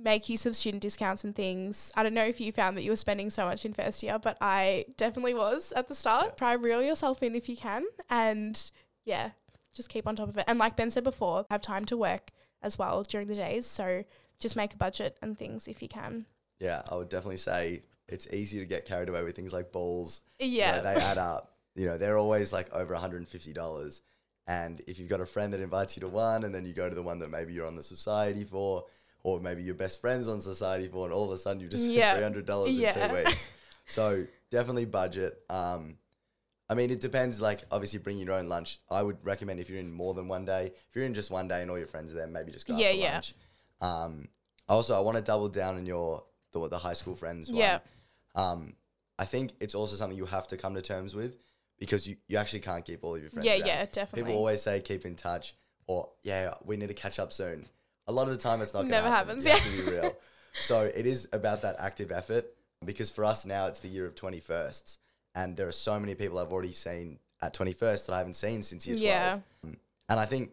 make 0.00 0.28
use 0.28 0.46
of 0.46 0.54
student 0.54 0.82
discounts 0.82 1.24
and 1.24 1.34
things. 1.34 1.92
I 1.96 2.02
don't 2.02 2.14
know 2.14 2.24
if 2.24 2.40
you 2.40 2.52
found 2.52 2.76
that 2.76 2.82
you 2.82 2.90
were 2.90 2.96
spending 2.96 3.30
so 3.30 3.44
much 3.44 3.64
in 3.64 3.72
first 3.72 4.02
year, 4.02 4.18
but 4.18 4.36
I 4.40 4.84
definitely 4.96 5.34
was 5.34 5.72
at 5.72 5.88
the 5.88 5.94
start. 5.94 6.26
Yeah. 6.26 6.34
Try 6.34 6.52
reel 6.52 6.82
yourself 6.82 7.22
in 7.22 7.34
if 7.34 7.48
you 7.48 7.56
can, 7.56 7.84
and 8.08 8.70
yeah, 9.04 9.30
just 9.74 9.88
keep 9.88 10.06
on 10.06 10.16
top 10.16 10.28
of 10.28 10.38
it. 10.38 10.44
And 10.46 10.58
like 10.58 10.76
Ben 10.76 10.90
said 10.90 11.04
before, 11.04 11.46
have 11.50 11.62
time 11.62 11.84
to 11.86 11.96
work 11.96 12.30
as 12.62 12.78
well 12.78 13.02
during 13.02 13.26
the 13.26 13.34
days. 13.34 13.66
So 13.66 14.04
just 14.38 14.56
make 14.56 14.72
a 14.74 14.76
budget 14.76 15.18
and 15.20 15.36
things 15.38 15.66
if 15.66 15.82
you 15.82 15.88
can. 15.88 16.26
Yeah, 16.60 16.82
I 16.90 16.94
would 16.96 17.08
definitely 17.08 17.36
say 17.38 17.82
it's 18.08 18.26
easy 18.32 18.58
to 18.60 18.66
get 18.66 18.84
carried 18.86 19.08
away 19.08 19.22
with 19.22 19.34
things 19.36 19.52
like 19.52 19.72
balls. 19.72 20.20
You 20.38 20.46
Yeah, 20.46 20.76
know, 20.76 20.82
they 20.82 20.94
add 21.00 21.18
up. 21.18 21.54
You 21.78 21.86
know, 21.86 21.96
they're 21.96 22.18
always 22.18 22.52
like 22.52 22.72
over 22.74 22.94
$150. 22.94 24.00
And 24.48 24.80
if 24.86 24.98
you've 24.98 25.08
got 25.08 25.20
a 25.20 25.26
friend 25.26 25.52
that 25.52 25.60
invites 25.60 25.96
you 25.96 26.00
to 26.00 26.08
one 26.08 26.44
and 26.44 26.54
then 26.54 26.64
you 26.66 26.72
go 26.72 26.88
to 26.88 26.94
the 26.94 27.02
one 27.02 27.18
that 27.20 27.30
maybe 27.30 27.52
you're 27.52 27.66
on 27.66 27.76
the 27.76 27.82
society 27.82 28.44
for, 28.44 28.84
or 29.22 29.40
maybe 29.40 29.62
your 29.62 29.74
best 29.74 30.00
friend's 30.00 30.26
on 30.26 30.40
society 30.40 30.88
for, 30.88 31.04
and 31.04 31.12
all 31.14 31.24
of 31.26 31.30
a 31.30 31.38
sudden 31.38 31.60
you've 31.60 31.70
just 31.70 31.86
Yeah. 31.86 32.18
$300 32.18 32.68
in 32.68 33.08
two 33.08 33.14
weeks. 33.14 33.48
So 33.90 34.26
definitely 34.50 34.84
budget. 34.84 35.38
Um, 35.48 35.96
I 36.68 36.74
mean, 36.74 36.90
it 36.90 37.00
depends. 37.00 37.40
Like, 37.40 37.64
obviously, 37.70 38.00
bring 38.00 38.18
your 38.18 38.32
own 38.34 38.46
lunch. 38.46 38.80
I 38.90 39.02
would 39.02 39.16
recommend 39.22 39.60
if 39.60 39.70
you're 39.70 39.78
in 39.78 39.90
more 39.90 40.12
than 40.12 40.28
one 40.28 40.44
day. 40.44 40.66
If 40.90 40.94
you're 40.94 41.06
in 41.06 41.14
just 41.14 41.30
one 41.30 41.48
day 41.48 41.62
and 41.62 41.70
all 41.70 41.78
your 41.78 41.86
friends 41.86 42.12
are 42.12 42.14
there, 42.14 42.26
maybe 42.26 42.52
just 42.52 42.66
go 42.66 42.74
out 42.74 42.80
Yeah, 42.80 42.90
for 42.90 42.96
yeah. 42.98 43.12
lunch. 43.14 43.34
Um, 43.80 44.28
also, 44.68 44.94
I 44.94 45.00
want 45.00 45.16
to 45.16 45.24
double 45.24 45.48
down 45.48 45.76
on 45.76 45.86
your 45.86 46.22
the, 46.52 46.68
the 46.68 46.76
high 46.76 46.92
school 46.92 47.14
friends. 47.16 47.48
One. 47.48 47.60
Yeah. 47.60 47.78
Um, 48.34 48.74
I 49.18 49.24
think 49.24 49.52
it's 49.58 49.74
also 49.74 49.96
something 49.96 50.18
you 50.18 50.26
have 50.26 50.46
to 50.48 50.58
come 50.58 50.74
to 50.74 50.82
terms 50.82 51.14
with 51.14 51.38
because 51.78 52.06
you, 52.08 52.16
you 52.28 52.36
actually 52.38 52.60
can't 52.60 52.84
keep 52.84 53.04
all 53.04 53.14
of 53.14 53.20
your 53.20 53.30
friends. 53.30 53.46
yeah, 53.46 53.54
around. 53.58 53.66
yeah, 53.66 53.86
definitely. 53.86 54.22
People 54.22 54.38
always 54.38 54.62
say 54.62 54.80
keep 54.80 55.04
in 55.04 55.14
touch 55.14 55.54
or 55.86 56.08
yeah, 56.22 56.54
we 56.64 56.76
need 56.76 56.88
to 56.88 56.94
catch 56.94 57.18
up 57.18 57.32
soon. 57.32 57.66
A 58.06 58.12
lot 58.12 58.28
of 58.28 58.30
the 58.30 58.38
time 58.40 58.60
it's 58.62 58.74
not 58.74 58.80
gonna 58.82 58.90
Never 58.90 59.08
happen. 59.08 59.40
happens, 59.40 59.44
You 59.44 59.50
have 59.52 59.66
yeah. 59.66 59.80
to 59.84 59.90
be 59.90 59.96
real. 59.96 60.16
so 60.60 60.80
it 60.82 61.06
is 61.06 61.28
about 61.32 61.62
that 61.62 61.76
active 61.78 62.10
effort 62.10 62.46
because 62.84 63.10
for 63.10 63.24
us 63.24 63.44
now 63.44 63.66
it's 63.66 63.80
the 63.80 63.88
year 63.88 64.06
of 64.06 64.14
21sts 64.14 64.98
and 65.34 65.56
there 65.56 65.68
are 65.68 65.72
so 65.72 65.98
many 66.00 66.14
people 66.14 66.38
I've 66.38 66.52
already 66.52 66.72
seen 66.72 67.18
at 67.42 67.54
21st 67.54 68.06
that 68.06 68.12
I 68.14 68.18
haven't 68.18 68.34
seen 68.34 68.62
since 68.62 68.86
year 68.86 68.96
12. 68.96 69.02
Yeah. 69.04 69.70
And 70.08 70.18
I 70.20 70.24
think 70.24 70.50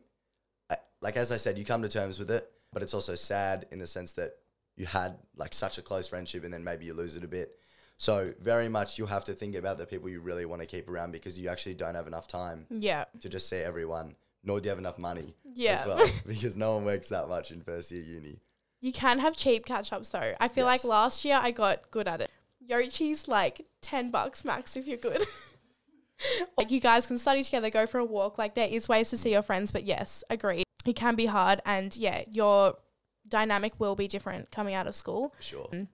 like 1.01 1.17
as 1.17 1.31
I 1.31 1.37
said, 1.37 1.57
you 1.57 1.65
come 1.65 1.81
to 1.83 1.89
terms 1.89 2.17
with 2.19 2.31
it, 2.31 2.49
but 2.73 2.81
it's 2.81 2.93
also 2.93 3.15
sad 3.15 3.67
in 3.71 3.79
the 3.79 3.87
sense 3.87 4.13
that 4.13 4.31
you 4.75 4.85
had 4.85 5.17
like 5.35 5.53
such 5.53 5.77
a 5.77 5.81
close 5.81 6.07
friendship 6.07 6.43
and 6.43 6.53
then 6.53 6.63
maybe 6.63 6.85
you 6.85 6.93
lose 6.93 7.15
it 7.15 7.23
a 7.23 7.27
bit. 7.27 7.57
So 7.97 8.33
very 8.41 8.67
much 8.67 8.97
you 8.99 9.05
have 9.05 9.23
to 9.25 9.33
think 9.33 9.55
about 9.55 9.77
the 9.77 9.85
people 9.85 10.09
you 10.09 10.19
really 10.19 10.45
want 10.45 10.61
to 10.61 10.67
keep 10.67 10.89
around 10.89 11.11
because 11.11 11.39
you 11.39 11.49
actually 11.49 11.75
don't 11.75 11.95
have 11.95 12.07
enough 12.07 12.27
time 12.27 12.65
Yeah, 12.69 13.05
to 13.21 13.29
just 13.29 13.49
see 13.49 13.57
everyone, 13.57 14.15
nor 14.43 14.59
do 14.59 14.65
you 14.65 14.69
have 14.69 14.79
enough 14.79 14.99
money 14.99 15.33
yeah. 15.53 15.79
as 15.79 15.85
well 15.85 16.07
because 16.27 16.55
no 16.55 16.75
one 16.75 16.85
works 16.85 17.09
that 17.09 17.29
much 17.29 17.51
in 17.51 17.61
first 17.61 17.91
year 17.91 18.03
uni. 18.03 18.39
You 18.81 18.91
can 18.91 19.19
have 19.19 19.35
cheap 19.35 19.65
catch 19.65 19.93
ups 19.93 20.09
though. 20.09 20.33
I 20.39 20.47
feel 20.47 20.65
like 20.65 20.83
last 20.83 21.23
year 21.25 21.39
I 21.41 21.51
got 21.51 21.89
good 21.89 22.07
at 22.07 22.21
it. 22.21 22.29
Yo-Chi's 22.59 23.27
like 23.27 23.65
10 23.81 24.11
bucks 24.11 24.43
max 24.43 24.75
if 24.75 24.87
you're 24.87 24.97
good. 24.97 25.25
like 26.57 26.71
you 26.71 26.79
guys 26.79 27.07
can 27.07 27.17
study 27.17 27.43
together, 27.43 27.69
go 27.69 27.85
for 27.85 27.99
a 27.99 28.05
walk. 28.05 28.37
Like 28.37 28.55
there 28.55 28.67
is 28.67 28.89
ways 28.89 29.09
to 29.11 29.17
see 29.17 29.31
your 29.31 29.41
friends, 29.41 29.71
but 29.71 29.85
yes, 29.85 30.23
agree. 30.29 30.63
It 30.85 30.95
can 30.95 31.15
be 31.15 31.27
hard 31.27 31.61
and 31.65 31.95
yeah, 31.95 32.23
your 32.29 32.75
dynamic 33.27 33.79
will 33.79 33.95
be 33.95 34.07
different 34.07 34.51
coming 34.51 34.75
out 34.75 34.87
of 34.87 34.95
school. 34.95 35.33
Sure. 35.39 35.67
Mm. 35.73 35.87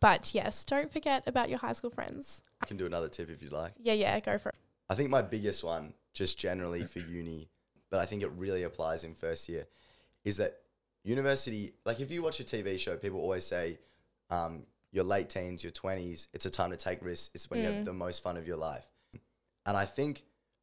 But 0.00 0.34
yes, 0.34 0.64
don't 0.64 0.92
forget 0.92 1.22
about 1.26 1.48
your 1.48 1.58
high 1.58 1.72
school 1.72 1.90
friends. 1.90 2.42
I 2.60 2.66
can 2.66 2.76
do 2.76 2.86
another 2.86 3.08
tip 3.08 3.30
if 3.30 3.42
you'd 3.42 3.52
like. 3.52 3.72
Yeah, 3.78 3.94
yeah, 3.94 4.18
go 4.20 4.38
for 4.38 4.50
it. 4.50 4.56
I 4.88 4.94
think 4.94 5.10
my 5.10 5.22
biggest 5.22 5.64
one, 5.64 5.94
just 6.12 6.38
generally 6.38 6.84
for 6.84 7.00
uni, 7.00 7.48
but 7.90 8.00
I 8.00 8.06
think 8.06 8.22
it 8.22 8.30
really 8.36 8.62
applies 8.62 9.04
in 9.04 9.14
first 9.14 9.48
year, 9.48 9.66
is 10.24 10.36
that 10.38 10.58
university, 11.04 11.72
like 11.84 12.00
if 12.00 12.10
you 12.10 12.22
watch 12.22 12.40
a 12.40 12.44
TV 12.44 12.78
show, 12.78 12.96
people 12.96 13.20
always 13.20 13.44
say, 13.44 13.78
um, 14.30 14.64
your 14.92 15.04
late 15.04 15.28
teens, 15.28 15.62
your 15.62 15.72
20s, 15.72 16.26
it's 16.32 16.46
a 16.46 16.50
time 16.50 16.70
to 16.70 16.76
take 16.76 17.04
risks. 17.04 17.30
It's 17.34 17.50
when 17.50 17.60
you 17.60 17.66
have 17.66 17.84
the 17.84 17.92
most 17.92 18.22
fun 18.22 18.36
of 18.36 18.46
your 18.46 18.56
life. 18.56 18.86
And 19.66 19.76
I 19.76 19.84
think 19.84 20.22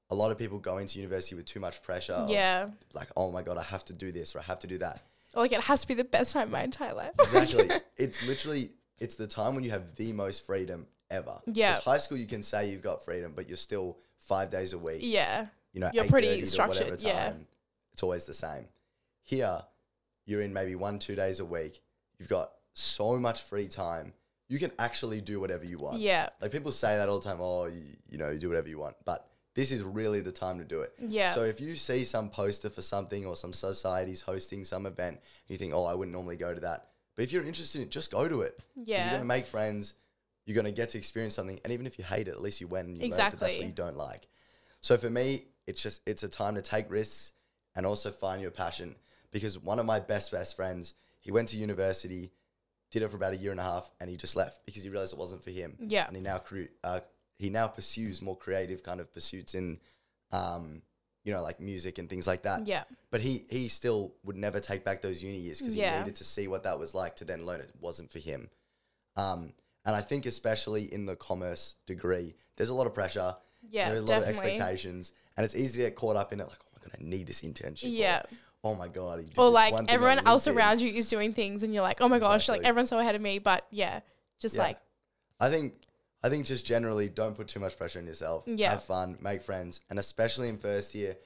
a 0.09 0.15
lot 0.15 0.31
of 0.31 0.37
people 0.37 0.59
go 0.59 0.77
into 0.77 0.97
university 0.97 1.35
with 1.35 1.45
too 1.45 1.59
much 1.59 1.81
pressure. 1.81 2.13
of, 2.13 2.29
yeah. 2.29 2.69
like, 2.93 3.09
oh 3.15 3.31
my 3.31 3.41
God, 3.41 3.57
I 3.57 3.63
have 3.63 3.85
to 3.85 3.93
do 3.93 4.11
this 4.11 4.35
or 4.35 4.39
I 4.39 4.43
have 4.43 4.59
to 4.59 4.67
do 4.67 4.77
that. 4.79 5.03
Or 5.35 5.43
like 5.43 5.51
it 5.51 5.61
has 5.61 5.81
to 5.81 5.87
be 5.87 5.93
the 5.93 6.03
best 6.03 6.33
time 6.33 6.43
of 6.43 6.51
my 6.51 6.63
entire 6.63 6.93
life. 6.93 7.13
Exactly. 7.19 7.69
it's 7.97 8.25
literally, 8.27 8.71
it's 9.00 9.15
the 9.15 9.27
time 9.27 9.55
when 9.55 9.63
you 9.63 9.71
have 9.71 9.95
the 9.95 10.12
most 10.13 10.45
freedom 10.45 10.88
ever. 11.09 11.41
Yeah. 11.45 11.73
'Cause 11.73 11.83
high 11.83 11.97
school, 11.97 12.17
you 12.17 12.27
can 12.27 12.41
say 12.43 12.69
you've 12.69 12.81
got 12.81 13.03
freedom, 13.03 13.33
but 13.35 13.47
you're 13.47 13.57
still 13.57 13.97
five 14.19 14.50
days 14.50 14.73
a 14.73 14.77
week 14.77 15.00
yeah. 15.01 15.47
you 15.73 15.81
know, 15.81 15.91
You're 15.93 16.05
8:30 16.05 16.09
pretty 16.09 16.27
to 16.27 16.33
whatever 16.62 16.73
structured, 16.73 17.03
yeah. 17.03 17.29
time, 17.29 17.47
It's 17.91 18.03
always 18.03 18.25
the 18.25 18.33
same. 18.33 18.67
Here, 19.23 19.63
you're 20.25 20.41
in 20.41 20.53
maybe 20.53 20.75
one, 20.75 21.00
two 21.00 21.15
days 21.15 21.39
a 21.39 21.45
week. 21.45 21.81
You've 22.17 22.29
got 22.29 22.51
so 22.73 23.17
much 23.17 23.41
free 23.41 23.67
time. 23.67 24.13
You 24.47 24.59
can 24.59 24.71
actually 24.79 25.21
do 25.21 25.39
whatever 25.39 25.65
you 25.65 25.77
want. 25.77 26.00
Yeah. 26.00 26.29
Like 26.41 26.51
people 26.51 26.71
say 26.71 26.97
that 26.97 27.09
all 27.09 27.19
the 27.19 27.29
time. 27.29 27.38
Oh, 27.39 27.65
you, 27.65 27.83
you 28.09 28.17
know, 28.17 28.29
you 28.29 28.39
do 28.39 28.47
whatever 28.50 28.67
you 28.67 28.77
want. 28.77 28.95
But 29.05 29.27
this 29.55 29.71
is 29.71 29.83
really 29.83 30.21
the 30.21 30.31
time 30.31 30.57
to 30.59 30.65
do 30.65 30.81
it. 30.81 30.93
Yeah. 31.00 31.31
So 31.31 31.43
if 31.43 31.62
you 31.62 31.75
see 31.75 32.05
some 32.05 32.29
poster 32.29 32.69
for 32.69 32.81
something 32.81 33.25
or 33.25 33.35
some 33.35 33.53
society's 33.53 34.21
hosting 34.21 34.63
some 34.65 34.85
event, 34.85 35.19
you 35.47 35.57
think, 35.57 35.73
oh, 35.73 35.85
I 35.85 35.93
wouldn't 35.93 36.13
normally 36.13 36.38
go 36.38 36.53
to 36.53 36.59
that. 36.62 36.89
But 37.15 37.24
if 37.24 37.32
you're 37.32 37.43
interested 37.43 37.79
in 37.82 37.88
it, 37.88 37.91
just 37.91 38.12
go 38.12 38.27
to 38.27 38.41
it. 38.41 38.60
Yeah. 38.75 39.01
You're 39.01 39.10
going 39.12 39.22
to 39.22 39.27
make 39.27 39.46
friends. 39.46 39.93
You're 40.46 40.55
going 40.55 40.65
to 40.65 40.72
get 40.72 40.89
to 40.89 40.98
experience 40.98 41.36
something. 41.36 41.60
And 41.63 41.72
even 41.72 41.86
if 41.86 41.98
you 41.98 42.03
hate 42.05 42.27
it, 42.27 42.32
at 42.32 42.41
least 42.41 42.60
you 42.62 42.67
went 42.67 42.88
and 42.88 42.98
you 42.98 43.03
learned 43.03 43.13
that 43.34 43.39
that's 43.39 43.55
what 43.55 43.65
you 43.67 43.72
don't 43.74 43.96
like. 43.98 44.27
So 44.82 44.98
for 44.98 45.10
me, 45.10 45.46
it's 45.67 45.82
just, 45.82 46.01
it's 46.05 46.24
a 46.24 46.27
time 46.29 46.55
to 46.55 46.62
take 46.62 46.89
risks 46.91 47.32
and 47.75 47.86
also 47.86 48.12
find 48.12 48.41
your 48.41 48.51
passion. 48.51 48.96
because 49.32 49.58
one 49.58 49.79
of 49.79 49.86
my 49.86 50.00
best 50.00 50.32
best 50.32 50.55
friends, 50.55 50.93
he 51.22 51.32
went 51.32 51.48
to 51.50 51.58
university, 51.58 52.32
did 52.91 53.01
it 53.01 53.10
for 53.10 53.15
about 53.15 53.34
a 53.34 53.38
year 53.38 53.51
and 53.51 53.60
a 53.60 53.63
half, 53.63 53.89
and 54.00 54.10
he 54.10 54.17
just 54.17 54.36
left 54.36 54.63
because 54.65 54.84
he 54.84 54.89
realized 54.89 55.13
it 55.13 55.17
wasn't 55.20 55.43
for 55.43 55.50
him. 55.51 55.75
Yeah. 55.79 56.05
and 56.08 56.15
he 56.15 56.22
now 56.22 56.38
cre- 56.38 56.74
uh, 56.84 57.00
he 57.39 57.50
now 57.50 57.67
pursues 57.67 58.22
more 58.22 58.38
creative 58.38 58.84
kind 58.84 59.00
of 59.00 59.12
pursuits 59.13 59.55
in, 59.55 59.79
um, 60.32 60.82
you 61.23 61.31
know, 61.33 61.41
like 61.41 61.59
music 61.59 61.97
and 61.99 62.09
things 62.09 62.27
like 62.27 62.43
that. 62.43 62.67
Yeah. 62.67 62.83
But 63.11 63.21
he 63.21 63.45
he 63.49 63.69
still 63.69 64.13
would 64.23 64.35
never 64.35 64.59
take 64.59 64.83
back 64.83 65.01
those 65.01 65.23
uni 65.23 65.37
years 65.37 65.59
because 65.59 65.75
Yeah. 65.75 65.93
he 65.93 65.99
needed 65.99 66.15
to 66.15 66.23
see 66.23 66.47
what 66.47 66.63
that 66.63 66.77
was 66.79 66.93
like 66.93 67.15
to 67.17 67.25
then 67.25 67.45
learn 67.45 67.61
it 67.61 67.71
wasn't 67.79 68.11
for 68.11 68.19
him. 68.19 68.49
Um, 69.15 69.53
and 69.85 69.95
I 69.95 70.01
think 70.01 70.25
especially 70.25 70.91
in 70.93 71.05
the 71.05 71.15
commerce 71.15 71.75
degree, 71.85 72.35
there's 72.57 72.69
a 72.69 72.73
lot 72.75 72.87
of 72.87 72.93
pressure. 72.93 73.35
Yeah, 73.69 73.85
there 73.85 73.95
are 73.95 73.97
a 73.97 74.01
lot 74.01 74.07
definitely. 74.19 74.31
of 74.33 74.39
expectations, 74.57 75.11
and 75.37 75.45
it's 75.45 75.55
easy 75.55 75.79
to 75.81 75.87
get 75.89 75.95
caught 75.95 76.15
up 76.15 76.33
in 76.33 76.41
it. 76.41 76.47
Like, 76.47 76.59
oh 76.65 76.69
my 76.75 76.83
god, 76.83 76.97
I 76.99 77.03
need 77.03 77.27
this 77.27 77.41
internship. 77.41 77.85
or, 77.85 77.87
Yeah. 77.87 78.23
oh 78.63 78.75
my 78.75 78.87
god, 78.89 79.19
he 79.21 79.27
did 79.29 79.37
Or 79.39 79.49
like 79.49 79.73
everyone 79.87 80.25
else 80.27 80.47
around 80.47 80.81
you 80.81 80.89
is 80.93 81.07
doing 81.09 81.31
things 81.33 81.63
and 81.63 81.73
you're 81.73 81.83
like, 81.83 82.01
oh 82.01 82.09
my 82.09 82.19
gosh, 82.19 82.49
like 82.49 82.63
everyone's 82.63 82.89
so 82.89 82.99
ahead 82.99 83.15
of 83.15 83.21
me. 83.21 83.39
But 83.39 83.65
yeah, 83.71 84.01
just 84.41 84.55
Yeah. 84.55 84.63
like, 84.63 84.77
I 85.39 85.49
think 85.49 85.73
I 86.23 86.29
think 86.29 86.45
just 86.45 86.65
generally 86.65 87.09
don't 87.09 87.35
put 87.35 87.47
too 87.49 87.59
much 87.59 87.77
pressure 87.77 87.99
on 87.99 88.07
yourself. 88.07 88.43
Yeah. 88.47 88.71
Have 88.71 88.83
fun, 88.83 89.17
make 89.21 89.41
friends, 89.41 89.81
and 89.89 89.99
especially 89.99 90.47
in 90.49 90.57
first 90.57 90.95
year, 90.95 91.17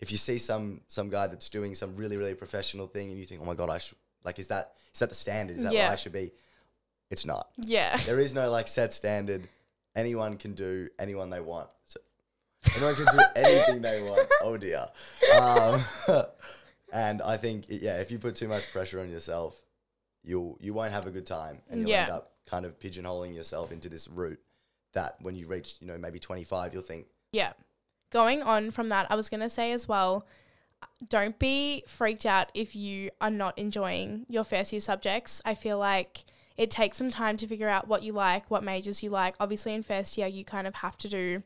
if 0.00 0.10
you 0.10 0.16
see 0.18 0.38
some 0.38 0.80
some 0.88 1.08
guy 1.10 1.26
that's 1.26 1.48
doing 1.48 1.74
some 1.74 1.96
really 1.96 2.16
really 2.16 2.34
professional 2.34 2.86
thing 2.86 3.10
and 3.10 3.18
you 3.18 3.24
think, 3.26 3.40
oh 3.42 3.44
my 3.44 3.54
god, 3.54 3.70
I 3.70 3.78
should 3.78 3.96
like 4.24 4.38
is 4.38 4.48
that 4.48 4.72
is 4.92 5.00
that 5.00 5.08
the 5.10 5.14
standard? 5.14 5.56
Is 5.58 5.64
that 5.64 5.72
Yeah. 5.72 5.84
what 5.86 5.92
I 5.92 5.96
should 5.96 6.12
be? 6.12 6.32
It's 7.10 7.24
not. 7.26 7.48
yeah. 7.58 7.96
There 8.06 8.18
is 8.18 8.32
no 8.34 8.50
like 8.50 8.66
set 8.68 8.92
standard. 8.92 9.48
Anyone 9.94 10.36
can 10.38 10.54
do 10.54 10.88
anyone 10.98 11.30
they 11.30 11.40
want. 11.40 11.68
So 11.86 12.00
anyone 12.76 12.94
can 12.94 13.06
do 13.16 13.24
anything 13.36 13.82
they 13.82 14.02
want. 14.02 14.26
Oh 14.42 14.56
dear. 14.56 14.86
Um, 15.40 15.84
and 16.92 17.22
I 17.22 17.36
think 17.36 17.64
yeah, 17.68 18.00
if 18.00 18.10
you 18.10 18.18
put 18.18 18.36
too 18.36 18.48
much 18.48 18.70
pressure 18.72 19.00
on 19.00 19.08
yourself, 19.10 19.60
you'll 20.24 20.58
you 20.60 20.74
won't 20.74 20.92
have 20.92 21.06
a 21.06 21.10
good 21.10 21.26
time, 21.26 21.62
and 21.70 21.80
you'll 21.80 21.96
end 21.96 22.10
up 22.10 22.32
kind 22.46 22.64
of 22.64 22.78
pigeonholing 22.78 23.34
yourself 23.34 23.72
into 23.72 23.88
this 23.88 24.06
route 24.08 24.38
that 24.96 25.16
when 25.20 25.36
you 25.36 25.46
reach 25.46 25.76
you 25.80 25.86
know 25.86 25.96
maybe 25.96 26.18
twenty 26.18 26.44
five, 26.44 26.74
you'll 26.74 26.82
think 26.82 27.06
Yeah. 27.32 27.52
Going 28.10 28.42
on 28.42 28.70
from 28.70 28.88
that, 28.90 29.06
I 29.10 29.16
was 29.16 29.28
going 29.28 29.40
to 29.40 29.50
say 29.50 29.72
as 29.72 29.88
well, 29.88 30.26
don't 31.08 31.38
be 31.38 31.82
freaked 31.88 32.24
out 32.24 32.50
if 32.54 32.76
you 32.76 33.10
are 33.20 33.30
not 33.30 33.58
enjoying 33.58 34.26
your 34.28 34.44
first 34.44 34.72
year 34.72 34.80
subjects. 34.80 35.42
I 35.44 35.54
feel 35.56 35.76
like 35.78 36.24
it 36.56 36.70
takes 36.70 36.98
some 36.98 37.10
time 37.10 37.36
to 37.38 37.46
figure 37.46 37.68
out 37.68 37.88
what 37.88 38.02
you 38.02 38.12
like, 38.12 38.50
what 38.50 38.62
majors 38.62 39.02
you 39.02 39.10
like. 39.10 39.34
Obviously, 39.40 39.74
in 39.74 39.82
first 39.82 40.16
year, 40.16 40.28
you 40.28 40.44
kind 40.44 40.66
of 40.66 40.76
have 40.76 40.96
to 40.98 41.08
do 41.08 41.42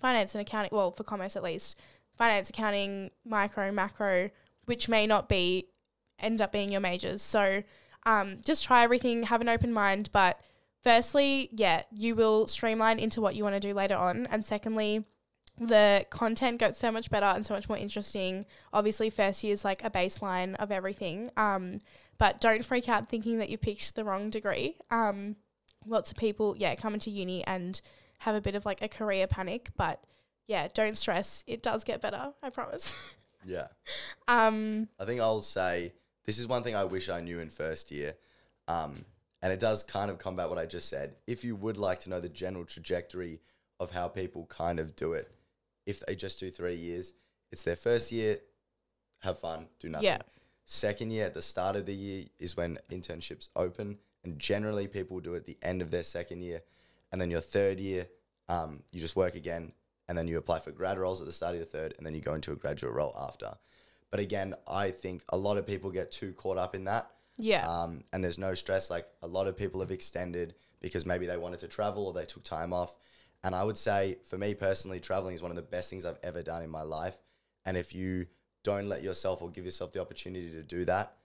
finance 0.00 0.34
and 0.34 0.42
accounting, 0.42 0.70
well, 0.72 0.90
for 0.90 1.04
commerce 1.04 1.36
at 1.36 1.42
least, 1.42 1.78
finance, 2.18 2.50
accounting, 2.50 3.10
micro, 3.24 3.70
macro, 3.70 4.30
which 4.66 4.88
may 4.88 5.06
not 5.06 5.28
be, 5.28 5.68
end 6.18 6.42
up 6.42 6.52
being 6.52 6.72
your 6.72 6.80
majors. 6.80 7.22
So 7.22 7.62
um, 8.04 8.38
just 8.44 8.64
try 8.64 8.82
everything, 8.82 9.22
have 9.22 9.40
an 9.40 9.48
open 9.48 9.72
mind. 9.72 10.10
But 10.12 10.40
firstly, 10.84 11.48
yeah, 11.52 11.82
you 11.90 12.14
will 12.14 12.46
streamline 12.46 12.98
into 12.98 13.20
what 13.20 13.34
you 13.34 13.42
want 13.42 13.56
to 13.56 13.60
do 13.60 13.74
later 13.74 13.96
on. 13.96 14.26
And 14.26 14.44
secondly, 14.44 15.04
the 15.58 16.04
content 16.10 16.58
got 16.58 16.76
so 16.76 16.90
much 16.90 17.10
better 17.10 17.26
and 17.26 17.44
so 17.44 17.54
much 17.54 17.68
more 17.68 17.78
interesting. 17.78 18.44
Obviously, 18.72 19.10
first 19.10 19.42
year 19.42 19.52
is 19.52 19.64
like 19.64 19.84
a 19.84 19.90
baseline 19.90 20.54
of 20.56 20.70
everything. 20.70 21.30
Um, 21.36 21.78
but 22.18 22.40
don't 22.40 22.64
freak 22.64 22.88
out 22.88 23.08
thinking 23.08 23.38
that 23.38 23.48
you 23.48 23.58
picked 23.58 23.94
the 23.94 24.04
wrong 24.04 24.30
degree. 24.30 24.76
Um, 24.90 25.36
lots 25.86 26.10
of 26.10 26.16
people, 26.16 26.54
yeah, 26.56 26.74
come 26.74 26.94
into 26.94 27.10
uni 27.10 27.44
and 27.44 27.80
have 28.18 28.34
a 28.34 28.40
bit 28.40 28.54
of 28.54 28.66
like 28.66 28.82
a 28.82 28.88
career 28.88 29.26
panic. 29.26 29.70
But 29.76 30.04
yeah, 30.46 30.68
don't 30.74 30.96
stress. 30.96 31.44
It 31.46 31.62
does 31.62 31.84
get 31.84 32.00
better. 32.00 32.32
I 32.42 32.50
promise. 32.50 32.94
yeah. 33.44 33.68
um, 34.28 34.88
I 34.98 35.04
think 35.04 35.20
I'll 35.20 35.42
say 35.42 35.92
this 36.24 36.38
is 36.38 36.46
one 36.46 36.62
thing 36.62 36.74
I 36.74 36.84
wish 36.84 37.08
I 37.08 37.20
knew 37.20 37.38
in 37.38 37.48
first 37.48 37.90
year. 37.90 38.16
Um, 38.66 39.04
and 39.44 39.52
it 39.52 39.60
does 39.60 39.82
kind 39.82 40.10
of 40.10 40.16
combat 40.16 40.48
what 40.48 40.56
I 40.56 40.64
just 40.64 40.88
said. 40.88 41.16
If 41.26 41.44
you 41.44 41.54
would 41.54 41.76
like 41.76 42.00
to 42.00 42.08
know 42.08 42.18
the 42.18 42.30
general 42.30 42.64
trajectory 42.64 43.42
of 43.78 43.90
how 43.90 44.08
people 44.08 44.46
kind 44.46 44.80
of 44.80 44.96
do 44.96 45.12
it, 45.12 45.30
if 45.84 46.00
they 46.00 46.14
just 46.14 46.40
do 46.40 46.50
three 46.50 46.76
years, 46.76 47.12
it's 47.52 47.62
their 47.62 47.76
first 47.76 48.10
year, 48.10 48.38
have 49.20 49.38
fun, 49.38 49.66
do 49.80 49.90
nothing. 49.90 50.06
Yeah. 50.06 50.18
Second 50.64 51.10
year, 51.12 51.26
at 51.26 51.34
the 51.34 51.42
start 51.42 51.76
of 51.76 51.84
the 51.84 51.92
year, 51.92 52.24
is 52.38 52.56
when 52.56 52.78
internships 52.90 53.48
open. 53.54 53.98
And 54.24 54.38
generally, 54.38 54.88
people 54.88 55.20
do 55.20 55.34
it 55.34 55.40
at 55.40 55.44
the 55.44 55.58
end 55.60 55.82
of 55.82 55.90
their 55.90 56.04
second 56.04 56.40
year. 56.40 56.62
And 57.12 57.20
then 57.20 57.30
your 57.30 57.42
third 57.42 57.78
year, 57.78 58.06
um, 58.48 58.82
you 58.92 59.00
just 59.00 59.14
work 59.14 59.34
again. 59.34 59.72
And 60.08 60.16
then 60.16 60.26
you 60.26 60.38
apply 60.38 60.60
for 60.60 60.70
grad 60.70 60.96
roles 60.96 61.20
at 61.20 61.26
the 61.26 61.34
start 61.34 61.52
of 61.52 61.58
your 61.58 61.66
third. 61.66 61.92
And 61.98 62.06
then 62.06 62.14
you 62.14 62.22
go 62.22 62.32
into 62.32 62.52
a 62.52 62.56
graduate 62.56 62.94
role 62.94 63.14
after. 63.14 63.58
But 64.10 64.20
again, 64.20 64.54
I 64.66 64.90
think 64.90 65.22
a 65.28 65.36
lot 65.36 65.58
of 65.58 65.66
people 65.66 65.90
get 65.90 66.10
too 66.10 66.32
caught 66.32 66.56
up 66.56 66.74
in 66.74 66.84
that. 66.84 67.10
Yeah. 67.36 67.68
Um, 67.68 68.04
and 68.12 68.22
there's 68.22 68.38
no 68.38 68.54
stress. 68.54 68.90
Like 68.90 69.06
a 69.22 69.26
lot 69.26 69.46
of 69.46 69.56
people 69.56 69.80
have 69.80 69.90
extended 69.90 70.54
because 70.80 71.06
maybe 71.06 71.26
they 71.26 71.36
wanted 71.36 71.60
to 71.60 71.68
travel 71.68 72.06
or 72.06 72.12
they 72.12 72.24
took 72.24 72.44
time 72.44 72.72
off. 72.72 72.96
And 73.42 73.54
I 73.54 73.62
would 73.62 73.76
say, 73.76 74.18
for 74.24 74.38
me 74.38 74.54
personally, 74.54 75.00
traveling 75.00 75.34
is 75.34 75.42
one 75.42 75.50
of 75.50 75.56
the 75.56 75.62
best 75.62 75.90
things 75.90 76.04
I've 76.04 76.18
ever 76.22 76.42
done 76.42 76.62
in 76.62 76.70
my 76.70 76.82
life. 76.82 77.16
And 77.66 77.76
if 77.76 77.94
you 77.94 78.26
don't 78.62 78.88
let 78.88 79.02
yourself 79.02 79.42
or 79.42 79.50
give 79.50 79.64
yourself 79.64 79.92
the 79.92 80.00
opportunity 80.00 80.50
to 80.52 80.62
do 80.62 80.84
that, 80.86 81.16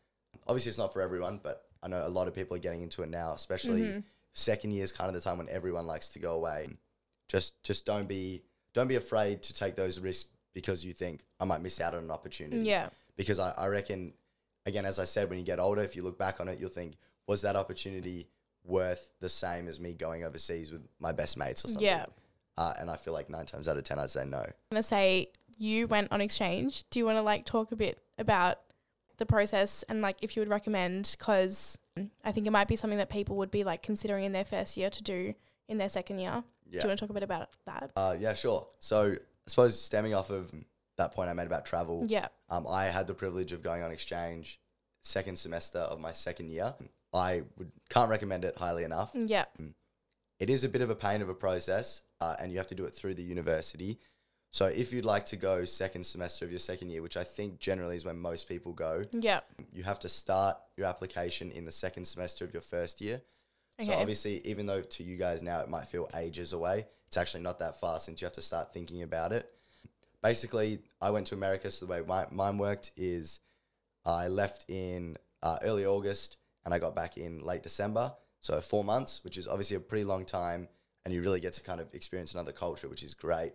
obviously 0.47 0.69
it's 0.69 0.77
not 0.77 0.91
for 0.91 1.01
everyone, 1.01 1.39
but 1.41 1.63
I 1.81 1.87
know 1.87 2.05
a 2.05 2.09
lot 2.09 2.27
of 2.27 2.35
people 2.35 2.57
are 2.57 2.59
getting 2.59 2.81
into 2.81 3.03
it 3.03 3.09
now, 3.09 3.33
especially 3.33 4.03
second 4.33 4.71
year 4.71 4.83
is 4.83 4.91
kind 4.91 5.07
of 5.07 5.13
the 5.13 5.21
time 5.21 5.37
when 5.37 5.49
everyone 5.49 5.87
likes 5.87 6.09
to 6.09 6.19
go 6.19 6.35
away. 6.35 6.69
Just 7.27 7.61
just 7.63 7.85
don't 7.85 8.07
be 8.07 8.43
don't 8.73 8.87
be 8.87 8.95
afraid 8.95 9.43
to 9.43 9.53
take 9.53 9.75
those 9.75 9.99
risks 9.99 10.29
because 10.53 10.83
you 10.83 10.93
think 10.93 11.21
I 11.39 11.45
might 11.45 11.61
miss 11.61 11.79
out 11.79 11.93
on 11.93 12.03
an 12.03 12.11
opportunity 12.11 12.63
yeah. 12.63 12.89
because 13.15 13.39
I, 13.39 13.51
I 13.51 13.67
reckon, 13.67 14.13
again, 14.65 14.85
as 14.85 14.99
I 14.99 15.05
said, 15.05 15.29
when 15.29 15.39
you 15.39 15.45
get 15.45 15.59
older, 15.59 15.81
if 15.81 15.95
you 15.95 16.03
look 16.03 16.17
back 16.17 16.39
on 16.39 16.47
it, 16.47 16.59
you'll 16.59 16.69
think, 16.69 16.95
was 17.27 17.41
that 17.41 17.55
opportunity 17.55 18.27
worth 18.63 19.09
the 19.19 19.29
same 19.29 19.67
as 19.67 19.79
me 19.79 19.93
going 19.93 20.23
overseas 20.23 20.71
with 20.71 20.81
my 20.99 21.11
best 21.11 21.37
mates 21.37 21.63
or 21.65 21.69
something? 21.69 21.85
Yeah. 21.85 22.05
Uh, 22.57 22.73
and 22.79 22.89
I 22.89 22.97
feel 22.97 23.13
like 23.13 23.29
nine 23.29 23.45
times 23.45 23.67
out 23.67 23.77
of 23.77 23.83
ten, 23.83 23.99
I'd 23.99 24.09
say 24.09 24.25
no. 24.25 24.39
I'm 24.39 24.53
gonna 24.71 24.83
say 24.83 25.29
you 25.57 25.87
went 25.87 26.11
on 26.11 26.21
exchange. 26.21 26.83
Do 26.89 26.99
you 26.99 27.05
want 27.05 27.17
to 27.17 27.21
like 27.21 27.45
talk 27.45 27.71
a 27.71 27.75
bit 27.75 27.99
about 28.17 28.59
the 29.17 29.25
process 29.25 29.83
and 29.89 30.01
like 30.01 30.17
if 30.21 30.35
you 30.35 30.41
would 30.41 30.49
recommend? 30.49 31.15
Because 31.17 31.77
I 32.23 32.31
think 32.31 32.47
it 32.47 32.51
might 32.51 32.67
be 32.67 32.75
something 32.75 32.97
that 32.97 33.09
people 33.09 33.37
would 33.37 33.51
be 33.51 33.63
like 33.63 33.81
considering 33.81 34.25
in 34.25 34.31
their 34.33 34.45
first 34.45 34.77
year 34.77 34.89
to 34.89 35.03
do 35.03 35.33
in 35.67 35.77
their 35.77 35.89
second 35.89 36.19
year. 36.19 36.43
Yeah. 36.69 36.81
Do 36.81 36.85
you 36.85 36.87
want 36.89 36.99
to 36.99 37.03
talk 37.05 37.09
a 37.09 37.13
bit 37.13 37.23
about 37.23 37.49
that? 37.65 37.91
Uh, 37.95 38.15
yeah, 38.19 38.33
sure. 38.33 38.67
So 38.79 39.13
I 39.13 39.17
suppose 39.47 39.81
stemming 39.81 40.13
off 40.13 40.29
of 40.29 40.51
that 40.99 41.13
point 41.13 41.29
I 41.29 41.33
made 41.33 41.47
about 41.47 41.65
travel, 41.65 42.05
Yeah. 42.07 42.27
um, 42.49 42.67
I 42.67 42.85
had 42.85 43.07
the 43.07 43.13
privilege 43.15 43.51
of 43.51 43.63
going 43.63 43.81
on 43.83 43.91
exchange 43.91 44.59
second 45.01 45.37
semester 45.39 45.79
of 45.79 45.99
my 45.99 46.11
second 46.11 46.51
year. 46.51 46.75
I 47.13 47.43
would 47.57 47.71
can't 47.89 48.09
recommend 48.09 48.45
it 48.45 48.57
highly 48.57 48.83
enough. 48.83 49.11
Yeah. 49.15 49.45
It 50.39 50.49
is 50.49 50.63
a 50.63 50.69
bit 50.69 50.81
of 50.81 50.89
a 50.89 50.95
pain 50.95 51.21
of 51.21 51.29
a 51.29 51.33
process, 51.33 52.03
uh, 52.21 52.35
and 52.39 52.51
you 52.51 52.57
have 52.59 52.67
to 52.67 52.75
do 52.75 52.85
it 52.85 52.93
through 52.93 53.15
the 53.15 53.23
university. 53.23 53.99
So 54.51 54.65
if 54.65 54.91
you'd 54.93 55.05
like 55.05 55.25
to 55.27 55.35
go 55.35 55.65
second 55.65 56.03
semester 56.05 56.43
of 56.45 56.51
your 56.51 56.59
second 56.59 56.89
year, 56.89 57.01
which 57.01 57.17
I 57.17 57.23
think 57.23 57.59
generally 57.59 57.95
is 57.97 58.05
when 58.05 58.17
most 58.17 58.47
people 58.47 58.73
go, 58.73 59.05
Yeah. 59.11 59.41
you 59.71 59.83
have 59.83 59.99
to 59.99 60.09
start 60.09 60.57
your 60.77 60.87
application 60.87 61.51
in 61.51 61.65
the 61.65 61.71
second 61.71 62.05
semester 62.05 62.45
of 62.45 62.53
your 62.53 62.61
first 62.61 62.99
year. 63.01 63.21
Okay. 63.79 63.91
So 63.91 63.97
obviously, 63.97 64.45
even 64.45 64.65
though 64.65 64.81
to 64.81 65.03
you 65.03 65.17
guys 65.17 65.41
now 65.41 65.61
it 65.61 65.69
might 65.69 65.87
feel 65.87 66.09
ages 66.15 66.51
away, 66.53 66.87
it's 67.07 67.17
actually 67.17 67.41
not 67.43 67.59
that 67.59 67.79
far 67.79 67.99
since 67.99 68.21
you 68.21 68.25
have 68.25 68.33
to 68.33 68.41
start 68.41 68.73
thinking 68.73 69.01
about 69.03 69.31
it. 69.33 69.51
Basically, 70.21 70.79
I 71.01 71.11
went 71.11 71.27
to 71.27 71.35
America, 71.35 71.71
so 71.71 71.85
the 71.85 71.91
way 71.91 72.01
my, 72.05 72.25
mine 72.31 72.57
worked 72.57 72.91
is 72.97 73.39
I 74.05 74.27
left 74.27 74.65
in 74.67 75.17
uh, 75.41 75.57
early 75.63 75.85
August 75.85 76.37
and 76.65 76.73
I 76.73 76.79
got 76.79 76.95
back 76.95 77.17
in 77.17 77.41
late 77.41 77.63
December. 77.63 78.13
So 78.41 78.59
four 78.61 78.83
months, 78.83 79.23
which 79.23 79.37
is 79.37 79.47
obviously 79.47 79.77
a 79.77 79.79
pretty 79.79 80.05
long 80.05 80.25
time, 80.25 80.67
and 81.05 81.13
you 81.13 81.21
really 81.21 81.39
get 81.39 81.53
to 81.53 81.61
kind 81.61 81.81
of 81.81 81.93
experience 81.93 82.33
another 82.33 82.51
culture, 82.51 82.87
which 82.87 83.03
is 83.03 83.13
great. 83.13 83.53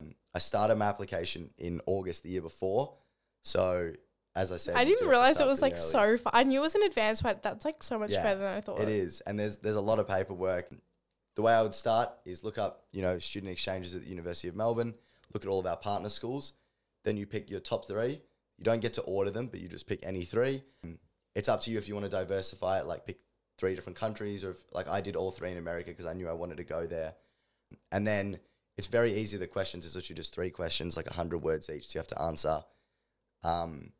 Um, 0.00 0.14
I 0.34 0.38
started 0.38 0.76
my 0.76 0.86
application 0.86 1.50
in 1.58 1.80
August 1.86 2.22
the 2.22 2.30
year 2.30 2.42
before. 2.42 2.94
So 3.42 3.92
as 4.34 4.52
I 4.52 4.56
said, 4.56 4.76
I 4.76 4.84
didn't 4.84 5.08
realize 5.08 5.40
it 5.40 5.46
was 5.46 5.62
like 5.62 5.74
early. 5.74 5.80
so 5.80 6.18
far. 6.18 6.32
I 6.34 6.42
knew 6.42 6.58
it 6.60 6.62
was 6.62 6.74
in 6.74 6.82
advance, 6.82 7.22
but 7.22 7.42
that's 7.42 7.64
like 7.64 7.82
so 7.82 7.98
much 7.98 8.10
Yeah, 8.10 8.22
further 8.22 8.42
than 8.42 8.54
I 8.54 8.60
thought. 8.60 8.80
It 8.80 8.88
is, 8.88 9.20
and 9.22 9.38
there's 9.38 9.58
there's 9.58 9.76
a 9.76 9.80
lot 9.80 9.98
of 9.98 10.08
paperwork. 10.08 10.68
The 11.36 11.42
way 11.42 11.52
I 11.52 11.62
would 11.62 11.74
start 11.74 12.10
is 12.24 12.42
look 12.42 12.58
up, 12.58 12.84
you 12.92 13.02
know, 13.02 13.18
student 13.18 13.52
exchanges 13.52 13.94
at 13.94 14.02
the 14.02 14.08
University 14.08 14.48
of 14.48 14.56
Melbourne. 14.56 14.94
Look 15.32 15.44
at 15.44 15.48
all 15.48 15.60
of 15.60 15.66
our 15.66 15.76
partner 15.76 16.08
schools. 16.08 16.52
Then 17.04 17.16
you 17.16 17.26
pick 17.26 17.50
your 17.50 17.60
top 17.60 17.86
three. 17.86 18.20
You 18.58 18.64
don't 18.64 18.80
get 18.80 18.94
to 18.94 19.02
order 19.02 19.30
them, 19.30 19.48
but 19.48 19.60
you 19.60 19.68
just 19.68 19.86
pick 19.86 20.00
any 20.04 20.24
three. 20.24 20.62
It's 21.34 21.48
up 21.48 21.60
to 21.62 21.70
you 21.70 21.78
if 21.78 21.88
you 21.88 21.94
want 21.94 22.04
to 22.04 22.10
diversify 22.10 22.78
it, 22.78 22.86
like 22.86 23.04
pick 23.04 23.18
three 23.58 23.74
different 23.74 23.98
countries, 23.98 24.44
or 24.44 24.50
if, 24.50 24.62
like 24.72 24.88
I 24.88 25.00
did 25.00 25.16
all 25.16 25.30
three 25.30 25.50
in 25.50 25.58
America 25.58 25.90
because 25.90 26.06
I 26.06 26.14
knew 26.14 26.28
I 26.28 26.32
wanted 26.32 26.56
to 26.56 26.64
go 26.64 26.86
there. 26.86 27.14
And 27.92 28.06
then 28.06 28.38
it's 28.76 28.86
very 28.86 29.12
easy. 29.12 29.36
The 29.36 29.46
questions 29.46 29.84
is 29.84 29.94
literally 29.94 30.16
just 30.16 30.34
three 30.34 30.50
questions, 30.50 30.96
like 30.96 31.08
hundred 31.08 31.38
words 31.38 31.68
each. 31.68 31.88
So 31.88 31.96
you 31.96 32.00
have 32.00 32.08
to 32.08 32.22
answer. 32.22 32.64
Um, 33.44 33.92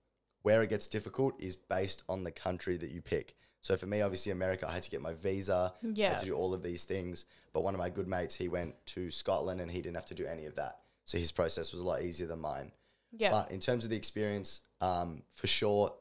where 0.42 0.62
it 0.62 0.71
gets 0.71 0.87
difficult 0.87 1.35
is 1.40 1.56
based 1.56 2.02
on 2.09 2.25
the 2.25 2.30
country 2.30 2.76
that 2.76 2.90
you 2.90 3.02
pick. 3.02 3.35
So 3.62 3.76
for 3.76 3.87
me, 3.87 4.00
obviously 4.00 4.30
America, 4.30 4.68
I 4.68 4.73
had 4.73 4.85
to 4.85 4.90
get 4.90 5.00
my 5.00 5.12
visa. 5.12 5.75
I 6.06 6.11
had 6.11 6.18
to 6.18 6.26
do 6.26 6.35
all 6.35 6.54
of 6.54 6.62
these 6.62 6.85
things. 6.85 7.26
But 7.52 7.64
one 7.64 7.75
of 7.75 7.78
my 7.80 7.90
good 7.90 8.06
mates, 8.06 8.37
he 8.37 8.49
went 8.49 8.75
to 8.87 9.11
Scotland 9.11 9.61
and 9.61 9.71
he 9.71 9.83
didn't 9.83 9.97
have 9.97 10.06
to 10.06 10.14
do 10.14 10.25
any 10.25 10.47
of 10.47 10.54
that. 10.54 10.78
So 11.06 11.16
his 11.18 11.32
process 11.32 11.72
was 11.72 11.80
a 11.80 11.84
lot 11.84 12.02
easier 12.02 12.26
than 12.26 12.40
mine. 12.40 12.72
Yeah. 13.12 13.30
But 13.30 13.50
in 13.50 13.60
terms 13.60 13.84
of 13.84 13.90
the 13.90 13.96
experience, 13.96 14.60
um, 14.80 15.22
for 15.34 15.46
sure, 15.46 15.94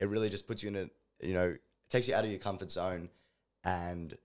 it 0.00 0.08
really 0.08 0.30
just 0.30 0.46
puts 0.48 0.62
you 0.62 0.68
in 0.68 0.76
a 0.76 0.90
you 1.26 1.34
know 1.34 1.48
it 1.50 1.60
takes 1.90 2.08
you 2.08 2.14
out 2.14 2.24
of 2.24 2.30
your 2.30 2.40
comfort 2.40 2.70
zone, 2.70 3.10
and 3.64 4.16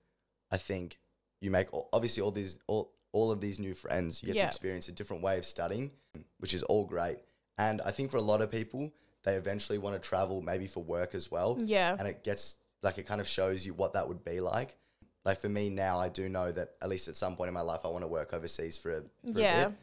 I 0.51 0.57
think 0.57 0.99
you 1.41 1.51
make 1.51 1.73
all, 1.73 1.89
obviously 1.91 2.23
all 2.23 2.31
these 2.31 2.59
all 2.67 2.93
all 3.11 3.31
of 3.31 3.41
these 3.41 3.59
new 3.59 3.73
friends. 3.73 4.21
You 4.21 4.27
get 4.27 4.35
Yeah. 4.35 4.41
to 4.43 4.47
experience 4.47 4.87
a 4.87 4.91
different 4.91 5.23
way 5.23 5.37
of 5.37 5.45
studying, 5.45 5.91
which 6.39 6.53
is 6.53 6.63
all 6.63 6.85
great. 6.85 7.17
And 7.57 7.81
I 7.81 7.91
think 7.91 8.11
for 8.11 8.17
a 8.17 8.21
lot 8.21 8.41
of 8.41 8.51
people, 8.51 8.91
they 9.23 9.33
eventually 9.35 9.79
want 9.79 10.01
to 10.01 10.07
travel 10.07 10.41
maybe 10.41 10.67
for 10.67 10.83
work 10.83 11.15
as 11.15 11.31
well. 11.31 11.57
Yeah. 11.63 11.95
And 11.97 12.07
it 12.07 12.23
gets 12.23 12.57
like 12.83 12.97
it 12.99 13.07
kind 13.07 13.19
of 13.19 13.27
shows 13.27 13.65
you 13.65 13.73
what 13.73 13.93
that 13.93 14.07
would 14.07 14.23
be 14.23 14.39
like. 14.39 14.77
Like 15.25 15.39
for 15.39 15.49
me 15.49 15.69
now, 15.69 15.99
I 15.99 16.09
do 16.09 16.29
know 16.29 16.51
that 16.51 16.75
at 16.81 16.89
least 16.89 17.07
at 17.07 17.15
some 17.15 17.35
point 17.35 17.47
in 17.47 17.53
my 17.55 17.61
life, 17.61 17.81
I 17.83 17.87
want 17.87 18.03
to 18.03 18.07
work 18.07 18.33
overseas 18.33 18.77
for 18.77 18.91
a, 18.91 19.01
for 19.33 19.39
Yeah. 19.41 19.65
a 19.65 19.69
bit. 19.69 19.77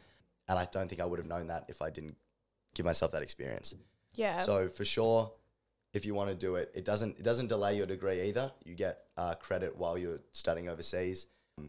And 0.47 0.59
I 0.59 0.67
don't 0.71 0.87
think 0.87 1.01
I 1.01 1.05
would 1.05 1.19
have 1.19 1.27
known 1.27 1.47
that 1.47 1.65
if 1.67 1.81
I 1.81 1.89
didn't 1.89 2.15
give 2.73 2.85
myself 2.85 3.11
that 3.13 3.23
experience. 3.23 3.73
Yeah. 4.13 4.39
So 4.39 4.67
for 4.67 4.85
sure, 4.85 5.31
if 5.93 6.05
you 6.05 6.13
want 6.13 6.29
to 6.29 6.35
do 6.35 6.55
it, 6.55 6.71
it 6.75 6.85
doesn't 6.85 7.17
it 7.17 7.23
doesn't 7.23 7.47
delay 7.47 7.77
your 7.77 7.85
degree 7.85 8.21
either. 8.23 8.51
You 8.63 8.75
get 8.75 9.05
uh, 9.17 9.33
credit 9.35 9.75
while 9.77 9.97
you're 9.97 10.21
studying 10.33 10.69
overseas, 10.69 11.27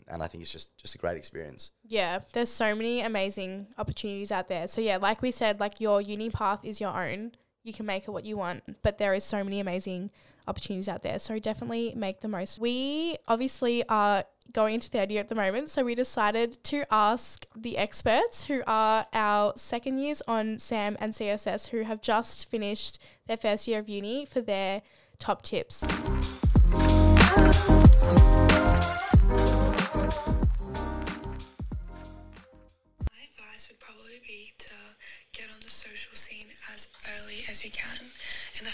and 0.09 0.23
I 0.23 0.26
think 0.26 0.42
it's 0.42 0.52
just 0.52 0.76
just 0.76 0.95
a 0.95 0.99
great 0.99 1.16
experience. 1.16 1.71
Yeah, 1.85 2.18
there's 2.33 2.50
so 2.50 2.75
many 2.75 3.00
amazing 3.02 3.68
opportunities 3.78 4.33
out 4.33 4.49
there. 4.49 4.66
So 4.66 4.80
yeah, 4.80 4.97
like 4.97 5.23
we 5.23 5.30
said, 5.30 5.61
like 5.61 5.80
your 5.80 6.00
uni 6.00 6.28
path 6.30 6.64
is 6.64 6.80
your 6.80 6.90
own. 6.90 7.33
You 7.62 7.73
can 7.73 7.87
make 7.87 8.04
it 8.04 8.11
what 8.11 8.25
you 8.25 8.37
want, 8.37 8.83
but 8.83 8.99
there 8.99 9.14
is 9.14 9.25
so 9.25 9.42
many 9.42 9.61
amazing 9.61 10.11
opportunities 10.46 10.88
out 10.88 11.02
there. 11.02 11.18
So 11.18 11.38
definitely 11.38 11.92
make 11.96 12.20
the 12.20 12.28
most. 12.28 12.58
We 12.58 13.16
obviously 13.28 13.84
are 13.88 14.24
going 14.52 14.74
into 14.74 14.88
third 14.88 15.10
year 15.10 15.20
at 15.20 15.28
the 15.28 15.34
moment, 15.34 15.68
so 15.68 15.84
we 15.84 15.94
decided 15.94 16.62
to 16.64 16.84
ask 16.90 17.44
the 17.56 17.76
experts 17.76 18.44
who 18.44 18.62
are 18.66 19.06
our 19.12 19.52
second 19.56 19.98
years 19.98 20.22
on 20.28 20.56
SAMM 20.56 20.96
and 21.00 21.12
CSS 21.12 21.68
who 21.68 21.82
have 21.82 22.00
just 22.00 22.48
finished 22.48 22.98
their 23.26 23.36
first 23.36 23.66
year 23.66 23.80
of 23.80 23.88
uni 23.88 24.24
for 24.24 24.40
their 24.40 24.82
top 25.18 25.42
tips. 25.42 25.84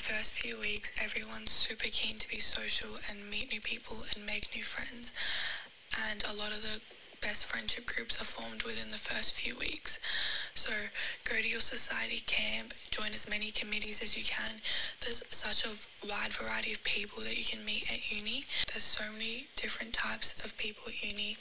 First 0.03 0.35
few 0.35 0.59
weeks, 0.59 0.91
everyone's 0.99 1.53
super 1.55 1.87
keen 1.87 2.19
to 2.19 2.29
be 2.29 2.43
social 2.43 2.99
and 3.07 3.31
meet 3.31 3.53
new 3.55 3.61
people 3.61 4.03
and 4.11 4.27
make 4.27 4.51
new 4.51 4.67
friends. 4.67 5.15
And 6.11 6.27
a 6.27 6.35
lot 6.35 6.51
of 6.51 6.59
the 6.59 6.83
best 7.23 7.47
friendship 7.47 7.87
groups 7.87 8.19
are 8.21 8.27
formed 8.27 8.67
within 8.67 8.91
the 8.91 8.99
first 8.99 9.39
few 9.39 9.55
weeks. 9.55 10.03
So 10.59 10.75
go 11.23 11.39
to 11.39 11.47
your 11.47 11.63
society 11.63 12.19
camp, 12.27 12.75
join 12.91 13.15
as 13.15 13.31
many 13.31 13.55
committees 13.55 14.03
as 14.03 14.19
you 14.19 14.27
can. 14.27 14.59
There's 15.07 15.23
such 15.31 15.63
a 15.63 15.79
wide 16.03 16.35
variety 16.35 16.75
of 16.75 16.83
people 16.83 17.23
that 17.23 17.39
you 17.39 17.47
can 17.47 17.65
meet 17.65 17.87
at 17.87 18.03
uni. 18.11 18.43
There's 18.75 18.83
so 18.83 19.07
many 19.13 19.47
different 19.55 19.95
types 19.95 20.35
of 20.43 20.59
people 20.59 20.83
at 20.91 20.99
uni, 20.99 21.39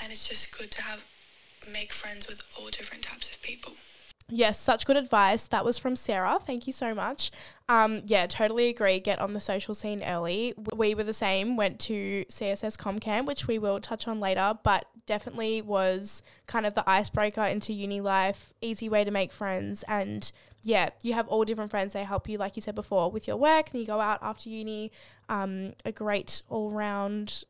and 0.00 0.10
it's 0.10 0.26
just 0.26 0.56
good 0.56 0.72
to 0.80 0.82
have 0.82 1.04
make 1.68 1.92
friends 1.92 2.24
with 2.26 2.40
all 2.56 2.72
different 2.72 3.04
types 3.04 3.28
of 3.28 3.42
people. 3.42 3.76
Yes, 4.30 4.60
such 4.60 4.84
good 4.84 4.98
advice. 4.98 5.46
That 5.46 5.64
was 5.64 5.78
from 5.78 5.96
Sarah. 5.96 6.38
Thank 6.38 6.66
you 6.66 6.72
so 6.72 6.94
much. 6.94 7.30
Um, 7.66 8.02
yeah, 8.04 8.26
totally 8.26 8.68
agree. 8.68 9.00
Get 9.00 9.20
on 9.20 9.32
the 9.32 9.40
social 9.40 9.74
scene 9.74 10.02
early. 10.02 10.52
We 10.74 10.94
were 10.94 11.04
the 11.04 11.14
same, 11.14 11.56
went 11.56 11.80
to 11.80 12.26
CSS 12.28 12.76
Com 12.76 12.98
Camp, 12.98 13.26
which 13.26 13.46
we 13.46 13.58
will 13.58 13.80
touch 13.80 14.06
on 14.06 14.20
later, 14.20 14.58
but 14.62 14.86
definitely 15.06 15.62
was 15.62 16.22
kind 16.46 16.66
of 16.66 16.74
the 16.74 16.88
icebreaker 16.88 17.42
into 17.42 17.72
uni 17.72 18.02
life, 18.02 18.52
easy 18.60 18.90
way 18.90 19.02
to 19.02 19.10
make 19.10 19.32
friends. 19.32 19.82
And 19.88 20.30
yeah, 20.62 20.90
you 21.02 21.14
have 21.14 21.28
all 21.28 21.44
different 21.44 21.70
friends. 21.70 21.94
They 21.94 22.04
help 22.04 22.28
you, 22.28 22.36
like 22.36 22.54
you 22.54 22.60
said 22.60 22.74
before, 22.74 23.10
with 23.10 23.26
your 23.26 23.38
work. 23.38 23.70
And 23.70 23.80
you 23.80 23.86
go 23.86 24.00
out 24.00 24.18
after 24.20 24.50
uni. 24.50 24.92
Um, 25.30 25.72
a 25.86 25.92
great 25.92 26.42
all 26.50 26.70
round 26.70 27.44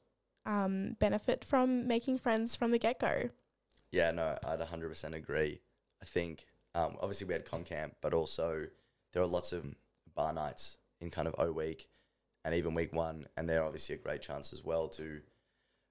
um, 0.46 0.96
benefit 1.00 1.44
from 1.44 1.88
making 1.88 2.18
friends 2.18 2.55
from 2.55 2.70
the 2.70 2.79
get 2.79 3.00
go. 3.00 3.31
Yeah, 3.90 4.12
no, 4.12 4.38
I'd 4.46 4.61
100% 4.61 5.14
agree. 5.14 5.61
I 6.00 6.05
think 6.05 6.46
um, 6.74 6.96
obviously 7.00 7.26
we 7.26 7.33
had 7.35 7.44
com 7.44 7.64
camp, 7.64 7.96
but 8.00 8.14
also 8.14 8.66
there 9.12 9.22
are 9.22 9.26
lots 9.26 9.52
of 9.52 9.64
bar 10.14 10.33
nights 10.33 10.78
in 11.00 11.11
kind 11.11 11.28
of 11.28 11.35
O 11.38 11.52
week 11.52 11.88
and 12.44 12.54
even 12.54 12.74
week 12.74 12.92
one, 12.94 13.26
and 13.37 13.48
they're 13.48 13.62
obviously 13.64 13.94
a 13.94 13.98
great 13.98 14.22
chance 14.22 14.52
as 14.52 14.62
well 14.64 14.88
to 14.88 15.20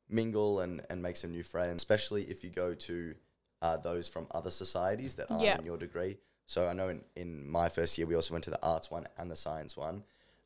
mingle 0.10 0.62
and, 0.62 0.82
and 0.90 1.02
make 1.02 1.16
some 1.16 1.32
new 1.32 1.44
friends, 1.44 1.76
especially 1.82 2.24
if 2.24 2.44
you 2.44 2.50
go 2.50 2.74
to 2.74 3.14
uh, 3.62 3.78
those 3.78 4.08
from 4.08 4.28
other 4.32 4.52
societies 4.52 5.16
that 5.16 5.30
aren't 5.30 5.44
Yeah. 5.44 5.58
in 5.58 5.66
your 5.66 5.78
degree. 5.78 6.18
So 6.46 6.68
I 6.70 6.74
know 6.74 6.90
in, 6.90 7.02
in 7.16 7.50
my 7.50 7.68
first 7.70 7.98
year 7.98 8.08
we 8.08 8.16
also 8.16 8.34
went 8.34 8.44
to 8.46 8.50
the 8.52 8.64
arts 8.66 8.90
one 8.90 9.06
and 9.18 9.30
the 9.30 9.36
science 9.36 9.76
one. 9.76 10.04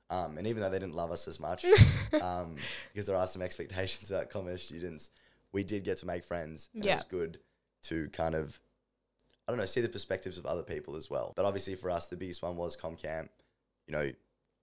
Um, 0.10 0.38
and 0.38 0.46
even 0.48 0.62
though 0.62 0.70
they 0.70 0.80
didn't 0.80 0.96
love 0.96 1.12
us 1.12 1.28
as 1.28 1.40
much, 1.40 1.64
um, 2.22 2.58
because 2.92 3.06
there 3.06 3.16
are 3.16 3.28
some 3.28 3.42
expectations 3.42 4.10
about 4.12 4.30
commerce 4.30 4.64
students, 4.64 5.10
we 5.54 5.64
did 5.64 5.84
get 5.86 5.98
to 6.00 6.06
make 6.06 6.24
friends. 6.24 6.70
And 6.74 6.84
Yeah. 6.84 6.92
it 6.94 6.96
was 6.96 7.04
good 7.06 7.40
to 7.84 8.10
kind 8.10 8.36
of, 8.36 8.60
I 9.52 9.56
don't 9.56 9.60
know, 9.60 9.66
see 9.66 9.82
the 9.82 9.90
perspectives 9.90 10.38
of 10.38 10.46
other 10.46 10.64
people 10.64 10.96
as 10.96 11.10
well. 11.10 11.34
But 11.36 11.44
obviously 11.44 11.76
for 11.76 11.90
us, 11.92 12.08
the 12.08 12.16
biggest 12.16 12.42
one 12.42 12.56
was 12.56 12.78
ComCamp. 12.78 13.28
You 13.86 13.92
know, 13.92 14.12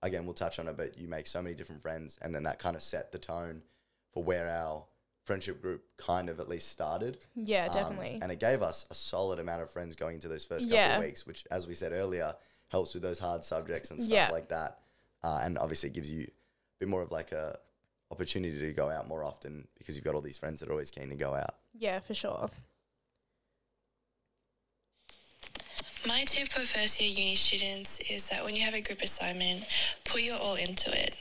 again, 0.01 0.25
we'll 0.25 0.33
touch 0.33 0.57
on 0.57 0.67
it, 0.67 0.75
but 0.77 0.97
you 0.97 1.07
make 1.07 1.27
so 1.27 1.41
many 1.43 1.53
different 1.53 1.81
friends. 1.83 2.17
And 2.23 2.33
then 2.33 2.43
that 2.43 2.57
kind 2.57 2.75
of 2.75 2.81
set 2.81 3.11
the 3.11 3.19
tone 3.19 3.61
for 4.11 4.23
where 4.23 4.49
our 4.49 4.85
friendship 5.25 5.61
group 5.61 5.83
kind 5.97 6.27
of 6.27 6.39
at 6.39 6.49
least 6.49 6.69
started. 6.69 7.23
Yeah, 7.35 7.67
Um, 7.67 7.73
definitely. 7.73 8.19
and 8.19 8.31
it 8.31 8.39
gave 8.39 8.63
us 8.63 8.87
a 8.89 8.95
solid 8.95 9.37
amount 9.37 9.61
of 9.61 9.69
friends 9.69 9.95
going 9.95 10.15
into 10.15 10.27
those 10.27 10.43
first 10.45 10.63
couple 10.63 10.77
Yeah. 10.77 10.97
of 10.97 11.03
weeks, 11.03 11.27
which, 11.27 11.45
as 11.51 11.67
we 11.67 11.75
said 11.75 11.91
earlier, 11.91 12.35
helps 12.69 12.95
with 12.95 13.03
those 13.03 13.19
hard 13.19 13.43
subjects 13.43 13.91
and 13.91 14.01
stuff 14.01 14.11
Yeah. 14.11 14.29
like 14.31 14.47
that. 14.49 14.79
Uh, 15.21 15.41
and 15.43 15.59
obviously, 15.59 15.89
it 15.89 15.93
gives 15.93 16.09
you 16.09 16.23
a 16.23 16.31
bit 16.79 16.87
more 16.89 17.03
of 17.03 17.11
like 17.11 17.31
a 17.31 17.59
opportunity 18.09 18.57
to 18.59 18.73
go 18.73 18.89
out 18.89 19.07
more 19.07 19.23
often 19.23 19.67
because 19.77 19.95
you've 19.95 20.05
got 20.05 20.15
all 20.15 20.21
these 20.21 20.39
friends 20.39 20.59
that 20.61 20.69
are 20.69 20.71
always 20.71 20.89
keen 20.89 21.09
to 21.09 21.15
go 21.15 21.35
out. 21.35 21.55
yeah, 21.73 21.99
for 21.99 22.15
sure. 22.15 22.49
My 26.09 26.23
tip 26.23 26.47
for 26.47 26.61
first 26.61 26.99
year 26.99 27.11
uni 27.11 27.35
students 27.35 27.99
is 28.09 28.29
that 28.29 28.43
when 28.43 28.55
you 28.55 28.63
have 28.63 28.73
a 28.73 28.81
group 28.81 28.99
assignment, 29.03 29.63
put 30.05 30.23
your 30.23 30.39
all 30.39 30.55
into 30.55 30.89
it. 30.91 31.15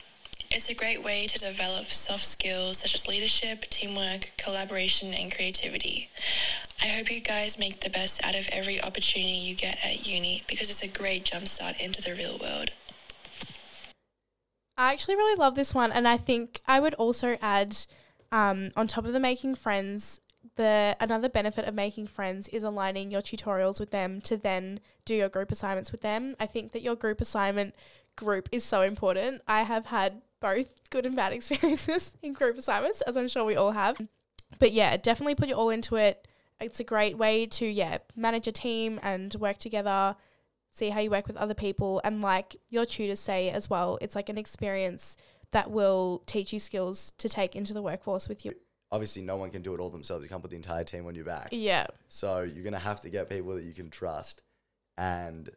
It's 0.50 0.70
a 0.70 0.74
great 0.74 1.04
way 1.04 1.26
to 1.26 1.38
develop 1.38 1.84
soft 1.84 2.24
skills 2.24 2.78
such 2.78 2.94
as 2.94 3.06
leadership, 3.06 3.68
teamwork, 3.68 4.30
collaboration, 4.38 5.12
and 5.12 5.30
creativity. 5.30 6.08
I 6.82 6.86
hope 6.86 7.10
you 7.10 7.20
guys 7.20 7.58
make 7.58 7.80
the 7.80 7.90
best 7.90 8.24
out 8.24 8.34
of 8.34 8.48
every 8.50 8.80
opportunity 8.80 9.34
you 9.34 9.54
get 9.54 9.76
at 9.84 10.06
uni 10.06 10.42
because 10.48 10.70
it's 10.70 10.82
a 10.82 10.88
great 10.88 11.22
jumpstart 11.22 11.78
into 11.84 12.00
the 12.00 12.14
real 12.14 12.38
world. 12.40 12.70
I 14.78 14.94
actually 14.94 15.16
really 15.16 15.36
love 15.36 15.54
this 15.54 15.74
one, 15.74 15.92
and 15.92 16.08
I 16.08 16.16
think 16.16 16.62
I 16.66 16.80
would 16.80 16.94
also 16.94 17.36
add, 17.42 17.76
um, 18.32 18.70
on 18.74 18.88
top 18.88 19.04
of 19.04 19.12
the 19.12 19.20
making 19.20 19.56
friends, 19.56 20.22
the 20.58 20.96
another 21.00 21.28
benefit 21.28 21.64
of 21.66 21.74
making 21.74 22.08
friends 22.08 22.48
is 22.48 22.64
aligning 22.64 23.12
your 23.12 23.22
tutorials 23.22 23.78
with 23.78 23.92
them 23.92 24.20
to 24.22 24.36
then 24.36 24.80
do 25.04 25.14
your 25.14 25.28
group 25.28 25.52
assignments 25.52 25.92
with 25.92 26.02
them. 26.02 26.34
I 26.40 26.46
think 26.46 26.72
that 26.72 26.82
your 26.82 26.96
group 26.96 27.20
assignment 27.20 27.76
group 28.16 28.48
is 28.50 28.64
so 28.64 28.82
important. 28.82 29.40
I 29.46 29.62
have 29.62 29.86
had 29.86 30.20
both 30.40 30.66
good 30.90 31.06
and 31.06 31.14
bad 31.14 31.32
experiences 31.38 32.16
in 32.22 32.32
group 32.32 32.58
assignments, 32.58 33.00
as 33.02 33.16
I'm 33.16 33.28
sure 33.28 33.44
we 33.44 33.54
all 33.54 33.70
have. 33.70 33.98
But 34.58 34.72
yeah, 34.72 34.96
definitely 34.96 35.36
put 35.36 35.48
your 35.48 35.58
all 35.58 35.70
into 35.70 35.94
it. 35.94 36.26
It's 36.60 36.80
a 36.80 36.84
great 36.84 37.16
way 37.16 37.46
to 37.46 37.66
yeah 37.66 37.98
manage 38.16 38.48
a 38.48 38.52
team 38.52 38.98
and 39.02 39.32
work 39.36 39.58
together 39.58 40.16
see 40.70 40.90
how 40.90 41.00
you 41.00 41.10
work 41.10 41.26
with 41.26 41.36
other 41.36 41.54
people 41.54 42.00
and 42.04 42.20
like 42.20 42.56
your 42.68 42.84
tutors 42.84 43.20
say 43.20 43.48
as 43.48 43.70
well 43.70 43.96
it's 44.02 44.14
like 44.14 44.28
an 44.28 44.36
experience 44.36 45.16
that 45.50 45.70
will 45.70 46.22
teach 46.26 46.52
you 46.52 46.58
skills 46.58 47.12
to 47.16 47.26
take 47.26 47.56
into 47.56 47.72
the 47.72 47.80
workforce 47.80 48.28
with 48.28 48.44
you 48.44 48.52
Obviously, 48.90 49.22
no 49.22 49.36
one 49.36 49.50
can 49.50 49.62
do 49.62 49.74
it 49.74 49.80
all 49.80 49.90
themselves. 49.90 50.22
You 50.24 50.28
can't 50.30 50.40
put 50.40 50.50
the 50.50 50.56
entire 50.56 50.84
team 50.84 51.06
on 51.06 51.14
your 51.14 51.24
back. 51.26 51.48
yeah 51.52 51.86
So 52.08 52.40
you're 52.40 52.62
going 52.62 52.72
to 52.72 52.78
have 52.78 53.00
to 53.02 53.10
get 53.10 53.28
people 53.28 53.54
that 53.54 53.64
you 53.64 53.74
can 53.74 53.90
trust. 53.90 54.42
And 54.96 55.50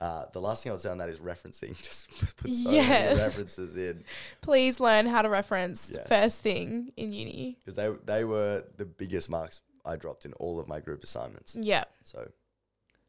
uh, 0.00 0.26
the 0.32 0.40
last 0.40 0.62
thing 0.62 0.70
I 0.70 0.74
would 0.74 0.80
say 0.80 0.90
on 0.90 0.98
that 0.98 1.08
is 1.08 1.18
referencing. 1.18 1.76
Just 1.82 2.36
put 2.36 2.52
so 2.52 2.70
Yes. 2.70 2.88
many 2.88 3.20
references 3.20 3.76
in 3.76 4.04
please 4.42 4.78
learn 4.78 5.06
how 5.06 5.22
to 5.22 5.28
reference 5.28 5.90
Yes. 5.92 6.06
first 6.08 6.40
thing 6.40 6.92
in 6.96 7.12
uni 7.12 7.56
because 7.58 7.74
they, 7.74 7.90
they 8.06 8.24
were 8.24 8.62
the 8.76 8.84
biggest 8.86 9.28
marks 9.28 9.60
I 9.84 9.96
dropped 9.96 10.24
in 10.24 10.32
all 10.34 10.60
of 10.60 10.68
my 10.68 10.78
group 10.78 11.02
assignments. 11.02 11.56
yeah 11.56 11.84
So, 12.04 12.30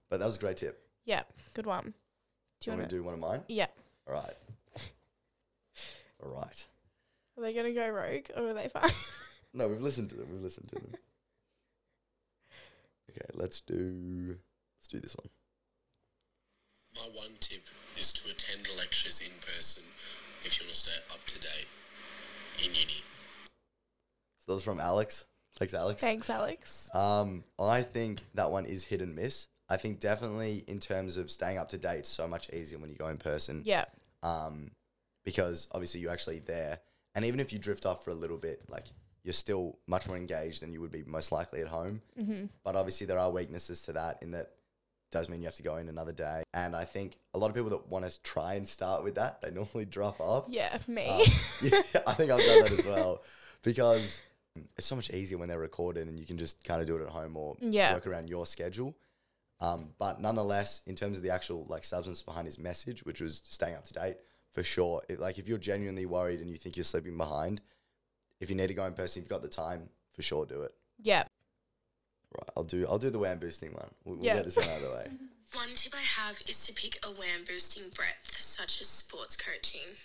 but 0.10 0.20
that 0.20 0.26
was 0.26 0.38
a 0.38 0.40
great 0.40 0.58
tip. 0.58 0.82
yeah 1.06 1.22
good 1.54 1.68
one 1.68 1.94
do 2.60 2.72
you 2.72 2.78
want 2.78 2.90
to 2.90 2.96
do 2.96 3.04
one 3.04 3.14
of 3.14 3.20
mine? 3.20 3.42
yeah 3.48 3.68
All 4.08 4.16
right. 4.16 4.34
All 6.24 6.30
right. 6.32 6.66
are 7.38 7.42
they 7.44 7.54
gonna 7.54 7.72
go 7.74 7.88
rogue 7.90 8.26
or 8.36 8.50
are 8.50 8.54
they 8.54 8.68
fine 8.68 8.90
No, 9.54 9.68
we've 9.68 9.82
listened 9.82 10.10
to 10.10 10.16
them. 10.16 10.28
We've 10.32 10.42
listened 10.42 10.70
to 10.70 10.76
them. 10.76 10.92
Okay, 13.10 13.26
let's 13.34 13.60
do 13.62 14.38
let's 14.78 14.88
do 14.88 15.00
this 15.00 15.16
one. 15.16 15.30
My 16.96 17.20
one 17.20 17.32
tip 17.40 17.66
is 17.98 18.14
to 18.14 18.30
attend 18.30 18.68
lectures 18.78 19.20
in 19.22 19.32
person 19.42 19.84
if 20.44 20.60
you 20.60 20.66
want 20.66 20.74
to 20.74 20.80
stay 20.80 20.92
up 21.12 21.26
to 21.26 21.40
date 21.40 21.68
in 22.60 22.66
uni. 22.76 23.04
So 24.40 24.46
that 24.48 24.54
was 24.54 24.64
from 24.64 24.80
Alex. 24.80 25.26
Thanks, 25.58 25.74
Alex. 25.74 26.02
thanks 26.02 26.30
alex 26.30 26.90
Um, 26.96 27.44
I 27.60 27.82
think 27.82 28.22
that 28.36 28.52
one 28.52 28.66
is 28.66 28.86
hit 28.86 29.02
and 29.02 29.16
miss. 29.16 29.48
I 29.68 29.78
think 29.78 30.00
definitely 30.00 30.64
in 30.68 30.80
terms 30.80 31.18
of 31.18 31.30
staying 31.32 31.58
up 31.58 31.70
to 31.70 31.78
date, 31.80 32.00
it's 32.00 32.10
so 32.10 32.28
much 32.28 32.50
easier 32.52 32.78
when 32.78 32.92
you 32.92 32.96
go 32.96 33.08
in 33.08 33.18
person. 33.18 33.64
yeah 33.66 33.86
um, 34.24 34.70
because 35.26 35.68
obviously 35.72 36.00
you're 36.00 36.12
actually 36.12 36.40
there. 36.40 36.80
And 37.16 37.26
even 37.26 37.40
if 37.40 37.52
you 37.52 37.60
drift 37.60 37.86
off 37.86 38.04
for 38.04 38.12
a 38.12 38.16
little 38.16 38.38
bit, 38.38 38.64
like 38.70 38.86
you're 39.30 39.34
still 39.36 39.78
much 39.86 40.08
more 40.08 40.18
engaged 40.18 40.60
than 40.60 40.74
you 40.74 40.82
would 40.82 40.92
be 40.92 41.04
most 41.06 41.32
likely 41.32 41.62
at 41.62 41.68
home. 41.68 42.02
Mm-hmm. 42.20 42.46
But 42.64 42.76
obviously 42.76 43.06
there 43.06 43.20
are 43.20 43.30
weaknesses 43.30 43.84
to 43.84 43.94
that 43.94 44.18
in 44.24 44.32
that 44.32 44.50
does 45.12 45.30
mean 45.30 45.40
you 45.40 45.46
have 45.46 45.54
to 45.58 45.62
go 45.62 45.78
in 45.78 45.88
another 45.88 46.12
day. 46.12 46.42
And 46.52 46.76
I 46.76 46.84
think 46.84 47.16
a 47.36 47.38
lot 47.38 47.52
of 47.52 47.54
people 47.56 47.70
that 47.70 47.88
want 47.90 48.10
to 48.10 48.22
try 48.24 48.56
and 48.56 48.68
start 48.68 49.04
with 49.04 49.14
that, 49.16 49.40
they 49.44 49.52
normally 49.60 49.86
drop 49.86 50.20
off. 50.20 50.46
Yeah, 50.50 50.76
me. 50.88 51.06
Um, 51.08 51.22
yeah, 51.62 51.82
I 52.08 52.14
think 52.16 52.32
I've 52.32 52.44
done 52.44 52.62
that 52.64 52.72
as 52.80 52.86
well 52.88 53.22
because 53.62 54.20
it's 54.76 54.88
so 54.88 54.96
much 54.96 55.12
easier 55.12 55.38
when 55.38 55.48
they're 55.48 55.60
recorded 55.60 56.08
and 56.08 56.20
you 56.20 56.26
can 56.26 56.40
just 56.40 56.64
kind 56.64 56.82
of 56.82 56.88
do 56.88 56.96
it 56.98 57.04
at 57.04 57.10
home 57.10 57.38
or 57.38 57.56
Yeah. 57.62 57.94
work 57.94 58.08
around 58.08 58.30
your 58.30 58.48
schedule. 58.48 58.96
Um, 59.62 59.90
but 60.00 60.20
nonetheless, 60.20 60.82
in 60.88 60.96
terms 60.96 61.18
of 61.18 61.24
the 61.24 61.30
actual 61.30 61.68
like 61.70 61.84
substance 61.84 62.24
behind 62.24 62.48
his 62.48 62.58
message, 62.58 63.06
which 63.06 63.22
was 63.22 63.44
staying 63.46 63.76
up 63.76 63.86
to 63.86 63.94
date, 63.94 64.18
for 64.52 64.64
sure. 64.64 65.04
If, 65.08 65.20
like 65.20 65.38
if 65.38 65.48
you're 65.48 65.60
genuinely 65.60 66.08
worried 66.08 66.40
and 66.40 66.50
you 66.50 66.58
think 66.58 66.78
you're 66.78 66.84
slipping 66.84 67.16
behind, 67.16 67.62
if 68.40 68.50
you 68.50 68.56
need 68.56 68.68
to 68.68 68.74
go 68.74 68.86
in 68.86 68.94
person, 68.94 69.20
if 69.20 69.24
you've 69.26 69.30
got 69.30 69.42
the 69.42 69.48
time, 69.48 69.90
for 70.14 70.22
sure 70.22 70.46
do 70.46 70.62
it. 70.62 70.74
yeah. 71.02 71.24
Right, 72.38 72.50
I'll 72.56 72.64
do 72.64 72.86
I'll 72.88 73.00
do 73.00 73.10
the 73.10 73.18
WAM 73.18 73.40
boosting 73.40 73.74
one. 73.74 73.90
We'll, 74.06 74.16
we'll 74.18 74.26
Yeah. 74.26 74.36
get 74.36 74.46
this 74.46 74.56
one 74.56 74.70
out 74.70 74.78
of 74.78 74.84
the 74.84 74.92
way. 74.92 75.08
One 75.56 75.70
tip 75.74 75.96
I 75.96 76.02
have 76.22 76.40
is 76.48 76.64
to 76.68 76.74
pick 76.76 77.00
a 77.04 77.10
WAM 77.10 77.44
boosting 77.48 77.86
breadth, 77.96 78.38
such 78.38 78.80
as 78.82 78.88
sports 78.88 79.36
coaching. 79.36 79.96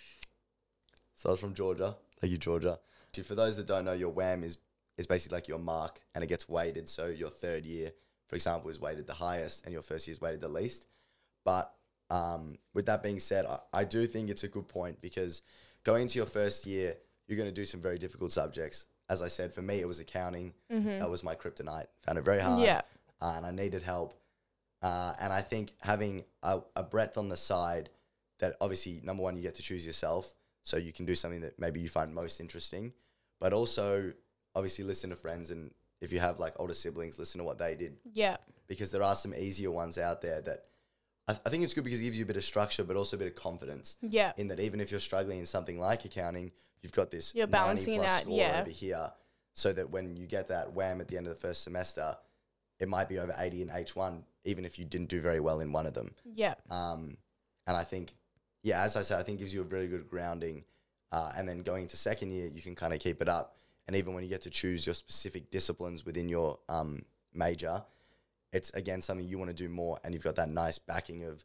So 1.15 1.29
that's 1.29 1.39
from 1.39 1.53
Georgia. 1.53 1.95
Thank 2.19 2.31
you, 2.31 2.39
Georgia. 2.39 2.79
So 3.13 3.21
For 3.21 3.35
those 3.35 3.55
that 3.57 3.67
don't 3.67 3.85
know, 3.85 3.93
your 3.93 4.09
WAM 4.09 4.43
is 4.43 4.57
is 4.97 5.05
basically 5.05 5.35
like 5.37 5.47
your 5.47 5.59
mark, 5.59 5.99
and 6.15 6.23
it 6.23 6.27
gets 6.27 6.49
weighted. 6.49 6.89
So 6.89 7.05
your 7.07 7.29
third 7.29 7.63
year, 7.63 7.91
for 8.27 8.35
example, 8.35 8.71
is 8.71 8.79
weighted 8.79 9.05
the 9.05 9.13
highest, 9.13 9.63
and 9.65 9.71
your 9.73 9.83
first 9.83 10.07
year 10.07 10.13
is 10.13 10.21
weighted 10.21 10.41
the 10.41 10.49
least. 10.49 10.87
But 11.43 11.71
um, 12.09 12.57
with 12.73 12.87
that 12.87 13.03
being 13.03 13.19
said, 13.19 13.45
I, 13.45 13.59
I 13.71 13.83
do 13.83 14.07
think 14.07 14.31
it's 14.31 14.43
a 14.43 14.47
good 14.47 14.67
point 14.67 14.99
because 14.99 15.43
going 15.83 16.01
into 16.03 16.17
your 16.17 16.25
first 16.25 16.65
year, 16.65 16.95
you're 17.27 17.37
going 17.37 17.49
to 17.49 17.55
do 17.55 17.65
some 17.65 17.81
very 17.81 17.97
difficult 17.97 18.31
subjects. 18.31 18.85
As 19.09 19.21
I 19.21 19.27
said, 19.27 19.53
for 19.53 19.61
me, 19.61 19.79
it 19.79 19.87
was 19.87 19.99
accounting. 19.99 20.53
That 20.69 21.09
was 21.09 21.23
my 21.23 21.35
kryptonite. 21.35 21.85
Found 22.05 22.17
it 22.17 22.23
very 22.25 22.41
hard. 22.41 22.63
Yeah. 22.63 22.81
Uh, 23.21 23.33
and 23.37 23.45
I 23.45 23.51
needed 23.51 23.81
help. 23.83 24.13
Uh, 24.81 25.13
and 25.19 25.31
I 25.33 25.41
think 25.41 25.71
having 25.81 26.23
a, 26.43 26.59
a 26.75 26.83
breadth 26.83 27.17
on 27.17 27.29
the 27.29 27.37
side 27.37 27.89
that 28.39 28.55
obviously, 28.61 29.01
number 29.03 29.23
one, 29.23 29.35
you 29.35 29.41
get 29.41 29.55
to 29.55 29.61
choose 29.63 29.85
yourself. 29.85 30.33
So 30.63 30.77
you 30.77 30.91
can 30.91 31.05
do 31.05 31.15
something 31.15 31.41
that 31.41 31.59
maybe 31.59 31.79
you 31.79 31.89
find 31.89 32.13
most 32.13 32.39
interesting. 32.39 32.93
But 33.39 33.53
also, 33.53 34.13
obviously, 34.55 34.83
listen 34.83 35.09
to 35.11 35.15
friends. 35.15 35.51
And 35.51 35.71
if 36.01 36.11
you 36.11 36.19
have 36.19 36.39
like 36.39 36.53
older 36.59 36.73
siblings, 36.73 37.17
listen 37.19 37.39
to 37.39 37.45
what 37.45 37.57
they 37.59 37.75
did 37.75 37.97
Yeah. 38.13 38.37
because 38.67 38.91
there 38.91 39.03
are 39.03 39.15
some 39.15 39.33
easier 39.35 39.71
ones 39.71 39.97
out 39.97 40.21
there 40.21 40.41
that 40.41 40.65
I, 41.27 41.33
I 41.45 41.49
think 41.49 41.63
it's 41.63 41.73
good 41.73 41.83
because 41.83 41.99
it 41.99 42.03
gives 42.03 42.17
you 42.17 42.23
a 42.23 42.27
bit 42.27 42.37
of 42.37 42.43
structure, 42.43 42.83
but 42.83 42.95
also 42.95 43.15
a 43.15 43.19
bit 43.19 43.27
of 43.27 43.35
confidence 43.35 43.95
Yeah. 44.01 44.33
in 44.37 44.47
that 44.49 44.59
even 44.59 44.79
if 44.81 44.91
you're 44.91 44.99
struggling 44.99 45.39
in 45.39 45.45
something 45.45 45.79
like 45.79 46.05
accounting, 46.05 46.51
you've 46.81 46.91
got 46.93 47.11
this 47.11 47.33
You're 47.33 47.47
90 47.47 47.51
balancing 47.51 47.93
it 47.95 47.97
plus 47.97 48.11
out, 48.11 48.21
score 48.23 48.37
yeah. 48.37 48.61
over 48.61 48.69
here, 48.69 49.11
so 49.53 49.73
that 49.73 49.89
when 49.89 50.15
you 50.15 50.27
get 50.27 50.47
that 50.49 50.73
WAM 50.73 51.01
at 51.01 51.07
the 51.07 51.17
end 51.17 51.27
of 51.27 51.33
the 51.33 51.39
first 51.39 51.63
semester, 51.63 52.15
it 52.79 52.87
might 52.89 53.07
be 53.09 53.19
over 53.19 53.33
80 53.37 53.61
in 53.63 53.69
H1, 53.69 54.21
even 54.43 54.65
if 54.65 54.77
you 54.77 54.85
didn't 54.85 55.09
do 55.09 55.21
very 55.21 55.39
well 55.39 55.61
in 55.61 55.71
one 55.71 55.85
of 55.85 55.93
them. 55.93 56.13
Yeah. 56.25 56.55
Um, 56.69 57.17
and 57.67 57.75
I 57.75 57.83
think, 57.83 58.13
yeah, 58.63 58.83
as 58.83 58.95
I 58.95 59.01
said, 59.01 59.19
I 59.19 59.23
think 59.23 59.39
gives 59.39 59.53
you 59.53 59.61
a 59.61 59.65
very 59.65 59.87
good 59.87 60.09
grounding. 60.09 60.63
Uh, 61.11 61.31
and 61.37 61.47
then 61.47 61.59
going 61.61 61.83
into 61.83 61.95
second 61.95 62.31
year, 62.31 62.49
you 62.53 62.61
can 62.61 62.75
kind 62.75 62.93
of 62.93 62.99
keep 62.99 63.21
it 63.21 63.29
up. 63.29 63.55
And 63.87 63.95
even 63.95 64.13
when 64.13 64.23
you 64.23 64.29
get 64.29 64.41
to 64.41 64.49
choose 64.49 64.85
your 64.85 64.95
specific 64.95 65.49
disciplines 65.51 66.05
within 66.05 66.27
your 66.27 66.59
um, 66.67 67.03
major, 67.33 67.81
it's 68.55 68.69
again 68.71 69.01
something 69.01 69.27
you 69.27 69.37
want 69.37 69.49
to 69.49 69.55
do 69.55 69.69
more. 69.69 69.99
And 70.03 70.13
you've 70.13 70.23
got 70.23 70.35
that 70.37 70.49
nice 70.49 70.77
backing 70.79 71.23
of, 71.25 71.43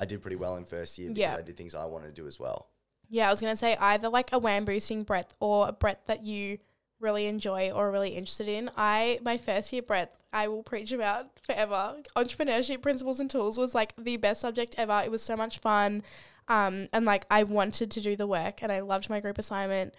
I 0.00 0.04
did 0.06 0.22
pretty 0.22 0.36
well 0.36 0.56
in 0.56 0.64
first 0.64 0.98
year 0.98 1.08
because 1.10 1.18
Yeah. 1.32 1.36
I 1.36 1.42
did 1.42 1.56
things 1.56 1.74
I 1.74 1.84
wanted 1.84 2.06
to 2.06 2.12
do 2.22 2.26
as 2.26 2.40
well. 2.40 2.68
Yeah, 3.10 3.28
I 3.28 3.30
was 3.30 3.40
gonna 3.40 3.56
say 3.56 3.76
either 3.76 4.08
like 4.08 4.32
a 4.32 4.38
WAM 4.38 4.64
boosting 4.64 5.02
breadth 5.04 5.34
or 5.40 5.68
a 5.68 5.72
breadth 5.72 6.06
that 6.06 6.24
you 6.24 6.58
really 7.00 7.26
enjoy 7.26 7.70
or 7.70 7.88
are 7.88 7.90
really 7.92 8.10
interested 8.10 8.48
in. 8.48 8.70
I 8.76 9.18
my 9.22 9.36
first 9.36 9.72
year 9.72 9.82
breadth 9.82 10.18
I 10.32 10.48
will 10.48 10.62
preach 10.62 10.92
about 10.92 11.30
forever. 11.46 11.96
Entrepreneurship 12.16 12.82
principles 12.82 13.20
and 13.20 13.30
tools 13.30 13.56
was 13.58 13.74
like 13.74 13.94
the 13.96 14.16
best 14.16 14.40
subject 14.40 14.74
ever. 14.78 15.02
It 15.04 15.10
was 15.10 15.22
so 15.22 15.36
much 15.36 15.58
fun. 15.58 16.02
Um, 16.48 16.88
and 16.92 17.04
like 17.04 17.24
I 17.30 17.42
wanted 17.44 17.90
to 17.92 18.00
do 18.00 18.16
the 18.16 18.26
work 18.26 18.62
and 18.62 18.72
I 18.72 18.80
loved 18.80 19.08
my 19.10 19.20
group 19.20 19.38
assignment. 19.38 19.94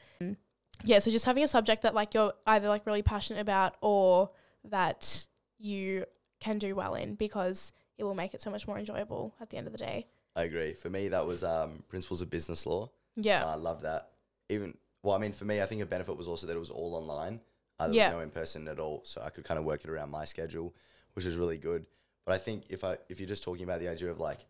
Yeah, 0.83 0.99
so 0.99 1.11
just 1.11 1.25
having 1.25 1.43
a 1.43 1.47
subject 1.47 1.81
that 1.83 1.93
like 1.93 2.13
you're 2.13 2.33
either 2.47 2.67
like 2.69 2.85
really 2.85 3.01
passionate 3.03 3.39
about 3.41 3.75
or 3.81 4.31
that 4.65 5.25
you 5.59 6.05
can 6.39 6.57
do 6.57 6.75
well 6.75 6.95
in 6.95 7.15
because 7.15 7.73
it 7.97 8.03
will 8.03 8.15
make 8.15 8.33
it 8.33 8.41
so 8.41 8.49
much 8.49 8.67
more 8.67 8.77
enjoyable 8.77 9.33
at 9.41 9.49
the 9.49 9.57
end 9.57 9.67
of 9.67 9.73
the 9.73 9.77
day. 9.79 10.07
I 10.35 10.43
agree. 10.43 10.73
For 10.73 10.89
me, 10.89 11.09
that 11.09 11.25
was 11.25 11.43
um, 11.43 11.83
principles 11.89 12.21
of 12.21 12.29
business 12.29 12.65
law. 12.65 12.89
Yeah. 13.15 13.45
I 13.45 13.55
love 13.55 13.81
that. 13.81 14.11
Even 14.49 14.77
well, 15.03 15.15
I 15.15 15.19
mean, 15.19 15.33
for 15.33 15.45
me, 15.45 15.61
I 15.61 15.65
think 15.65 15.81
a 15.81 15.85
benefit 15.85 16.15
was 16.17 16.27
also 16.27 16.47
that 16.47 16.55
it 16.55 16.59
was 16.59 16.69
all 16.69 16.95
online. 16.95 17.41
Uh, 17.79 17.87
there 17.87 17.95
Yeah. 17.95 18.07
was 18.07 18.15
no 18.15 18.19
in 18.21 18.29
person 18.31 18.67
at 18.67 18.79
all, 18.79 19.01
so 19.05 19.21
I 19.21 19.29
could 19.29 19.43
kind 19.43 19.57
of 19.57 19.65
work 19.65 19.83
it 19.83 19.89
around 19.89 20.11
my 20.11 20.25
schedule, 20.25 20.73
which 21.13 21.25
was 21.25 21.35
really 21.35 21.57
good. 21.57 21.85
But 22.25 22.33
I 22.35 22.37
think 22.37 22.65
if 22.69 22.83
I 22.83 22.97
if 23.09 23.19
you're 23.19 23.27
just 23.29 23.43
talking 23.43 23.63
about 23.63 23.79
the 23.79 23.87
idea 23.89 24.09
of 24.11 24.19
like 24.19 24.45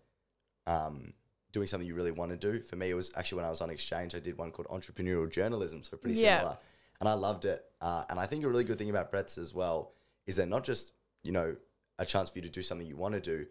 um, 0.67 1.13
doing 1.52 1.67
something 1.67 1.88
you 1.88 1.95
really 1.95 2.12
want 2.12 2.32
to 2.32 2.38
do, 2.38 2.62
for 2.62 2.75
me, 2.75 2.89
it 2.89 2.93
was 2.93 3.12
actually 3.15 3.38
when 3.38 3.45
I 3.45 3.49
was 3.49 3.62
on 3.62 3.69
exchange, 3.69 4.15
I 4.15 4.19
did 4.19 4.38
one 4.38 4.52
called 4.52 4.67
entrepreneurial 4.67 5.32
journalism, 5.32 5.84
so 5.84 5.97
pretty 5.97 6.19
Yeah. 6.19 6.38
similar, 6.39 6.58
and 6.99 7.10
I 7.10 7.13
loved 7.13 7.45
it. 7.45 7.65
Uh, 7.82 8.04
and 8.10 8.19
I 8.19 8.25
think 8.25 8.43
a 8.43 8.49
really 8.49 8.63
good 8.63 8.78
thing 8.78 8.89
about 8.89 9.10
breadths 9.12 9.38
as 9.38 9.54
well 9.54 9.93
is 10.28 10.36
that 10.36 10.47
not 10.47 10.63
just 10.63 10.93
you 11.23 11.32
know 11.32 11.56
a 11.99 12.05
chance 12.05 12.29
for 12.31 12.39
you 12.39 12.41
to 12.43 12.49
do 12.49 12.63
something 12.63 12.88
you 12.88 12.95
want 12.97 13.13
to 13.13 13.21
do, 13.21 13.45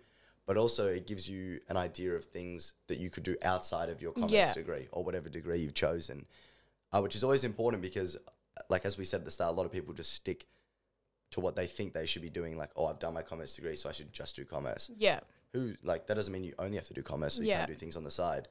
but 0.46 0.56
also 0.56 0.86
it 0.86 1.06
gives 1.06 1.28
you 1.28 1.60
an 1.68 1.76
idea 1.76 2.12
of 2.14 2.24
things 2.24 2.72
that 2.88 2.98
you 2.98 3.10
could 3.10 3.22
do 3.22 3.36
outside 3.42 3.88
of 3.90 4.02
your 4.02 4.12
commerce 4.12 4.32
Yeah. 4.32 4.52
degree 4.54 4.88
or 4.90 5.04
whatever 5.04 5.28
degree 5.28 5.58
you've 5.60 5.74
chosen, 5.74 6.26
uh, 6.92 7.00
which 7.00 7.14
is 7.14 7.22
always 7.22 7.44
important 7.44 7.82
because, 7.82 8.16
uh, 8.16 8.20
like 8.68 8.84
as 8.84 8.98
we 8.98 9.04
said 9.04 9.18
at 9.20 9.24
the 9.26 9.30
start, 9.30 9.52
a 9.54 9.56
lot 9.56 9.66
of 9.66 9.70
people 9.72 9.94
just 9.94 10.12
stick 10.14 10.46
to 11.30 11.40
what 11.40 11.54
they 11.54 11.66
think 11.66 11.92
they 11.92 12.06
should 12.06 12.22
be 12.22 12.30
doing. 12.30 12.56
Like, 12.56 12.70
oh, 12.74 12.86
I've 12.86 12.98
done 12.98 13.12
my 13.14 13.22
commerce 13.22 13.54
degree, 13.54 13.76
so 13.76 13.88
I 13.88 13.92
should 13.92 14.12
just 14.12 14.34
do 14.34 14.44
commerce. 14.46 14.90
Yeah. 14.96 15.20
Who 15.52 15.74
like 15.82 16.06
that 16.06 16.14
doesn't 16.14 16.32
mean 16.32 16.44
you 16.44 16.54
only 16.58 16.76
have 16.76 16.86
to 16.88 16.94
do 16.94 17.02
commerce, 17.02 17.34
so 17.34 17.42
you 17.42 17.48
Yeah. 17.48 17.58
can't 17.58 17.68
do 17.70 17.74
things 17.74 17.96
on 17.96 18.04
the 18.04 18.10
side. 18.10 18.48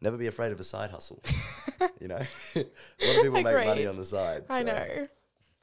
Never 0.00 0.16
be 0.16 0.26
afraid 0.28 0.50
of 0.52 0.58
a 0.60 0.64
side 0.64 0.90
hustle. 0.90 1.22
you 2.00 2.08
know, 2.08 2.16
a 2.54 2.58
lot 2.58 3.16
of 3.16 3.22
people 3.22 3.42
make 3.42 3.66
money 3.66 3.86
on 3.86 3.96
the 3.96 4.04
side. 4.04 4.44
I 4.48 4.60
so 4.60 4.66
know. 4.66 4.72
I 4.74 5.08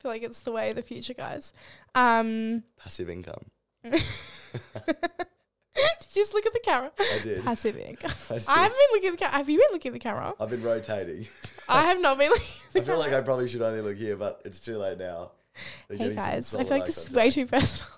feel 0.01 0.11
like 0.11 0.23
it's 0.23 0.39
the 0.39 0.51
way 0.53 0.69
of 0.69 0.75
the 0.77 0.81
future, 0.81 1.13
guys. 1.13 1.51
Um, 1.95 2.63
passive 2.77 3.09
income. 3.09 3.45
did 4.85 6.07
you 6.13 6.21
just 6.21 6.33
look 6.33 6.45
at 6.45 6.53
the 6.53 6.59
camera? 6.63 6.91
I 6.99 7.19
did. 7.23 7.43
Passive 7.43 7.77
income. 7.77 8.11
I 8.29 8.33
did. 8.33 8.47
I 8.47 8.63
haven't 8.63 8.77
been 8.77 8.87
looking 8.93 9.07
at 9.07 9.11
the 9.11 9.17
camera. 9.17 9.37
Have 9.37 9.49
you 9.49 9.57
been 9.57 9.67
looking 9.71 9.89
at 9.89 9.93
the 9.93 9.99
camera? 9.99 10.33
I've 10.39 10.49
been 10.49 10.63
rotating. 10.63 11.27
I 11.69 11.83
have 11.83 12.01
not 12.01 12.17
been 12.17 12.29
looking 12.29 12.45
at 12.67 12.73
the 12.73 12.79
I 12.81 12.83
feel 12.83 12.99
like. 12.99 13.13
I 13.13 13.21
probably 13.21 13.47
should 13.47 13.61
only 13.61 13.81
look 13.81 13.97
here, 13.97 14.15
but 14.15 14.41
it's 14.45 14.59
too 14.59 14.77
late 14.77 14.97
now. 14.97 15.31
They're 15.87 15.97
hey 15.97 16.03
getting 16.05 16.19
some 16.19 16.29
guys, 16.29 16.53
I 16.53 16.57
solid 16.57 16.67
feel 16.67 16.77
like 16.77 16.83
eye 16.83 16.85
this 16.87 17.07
is 17.07 17.11
way 17.11 17.29
too 17.29 17.45
personal. 17.45 17.91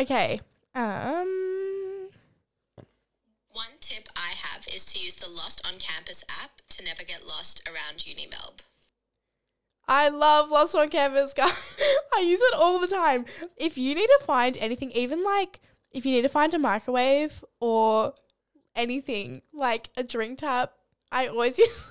okay. 0.00 0.40
Um. 0.74 2.08
One 3.52 3.78
tip 3.80 4.08
I 4.14 4.32
have 4.36 4.66
is 4.68 4.84
to 4.86 4.98
use 4.98 5.14
the 5.14 5.30
Lost 5.30 5.66
on 5.66 5.78
Campus 5.78 6.22
app 6.28 6.60
to 6.68 6.84
never 6.84 7.02
get 7.02 7.26
lost 7.26 7.66
around 7.66 8.00
Unimelb. 8.00 8.60
I 9.88 10.08
love 10.08 10.50
Lost 10.50 10.74
on 10.74 10.88
Campus, 10.88 11.32
guys. 11.32 11.78
I 12.16 12.20
use 12.20 12.40
it 12.40 12.54
all 12.54 12.78
the 12.80 12.86
time. 12.88 13.24
If 13.56 13.78
you 13.78 13.94
need 13.94 14.06
to 14.06 14.20
find 14.24 14.58
anything, 14.58 14.90
even 14.92 15.22
like 15.22 15.60
if 15.92 16.04
you 16.04 16.12
need 16.12 16.22
to 16.22 16.28
find 16.28 16.52
a 16.54 16.58
microwave 16.58 17.44
or 17.60 18.14
anything 18.74 19.42
like 19.52 19.90
a 19.96 20.02
drink 20.02 20.38
tap, 20.40 20.72
I 21.12 21.28
always 21.28 21.58
use. 21.58 21.86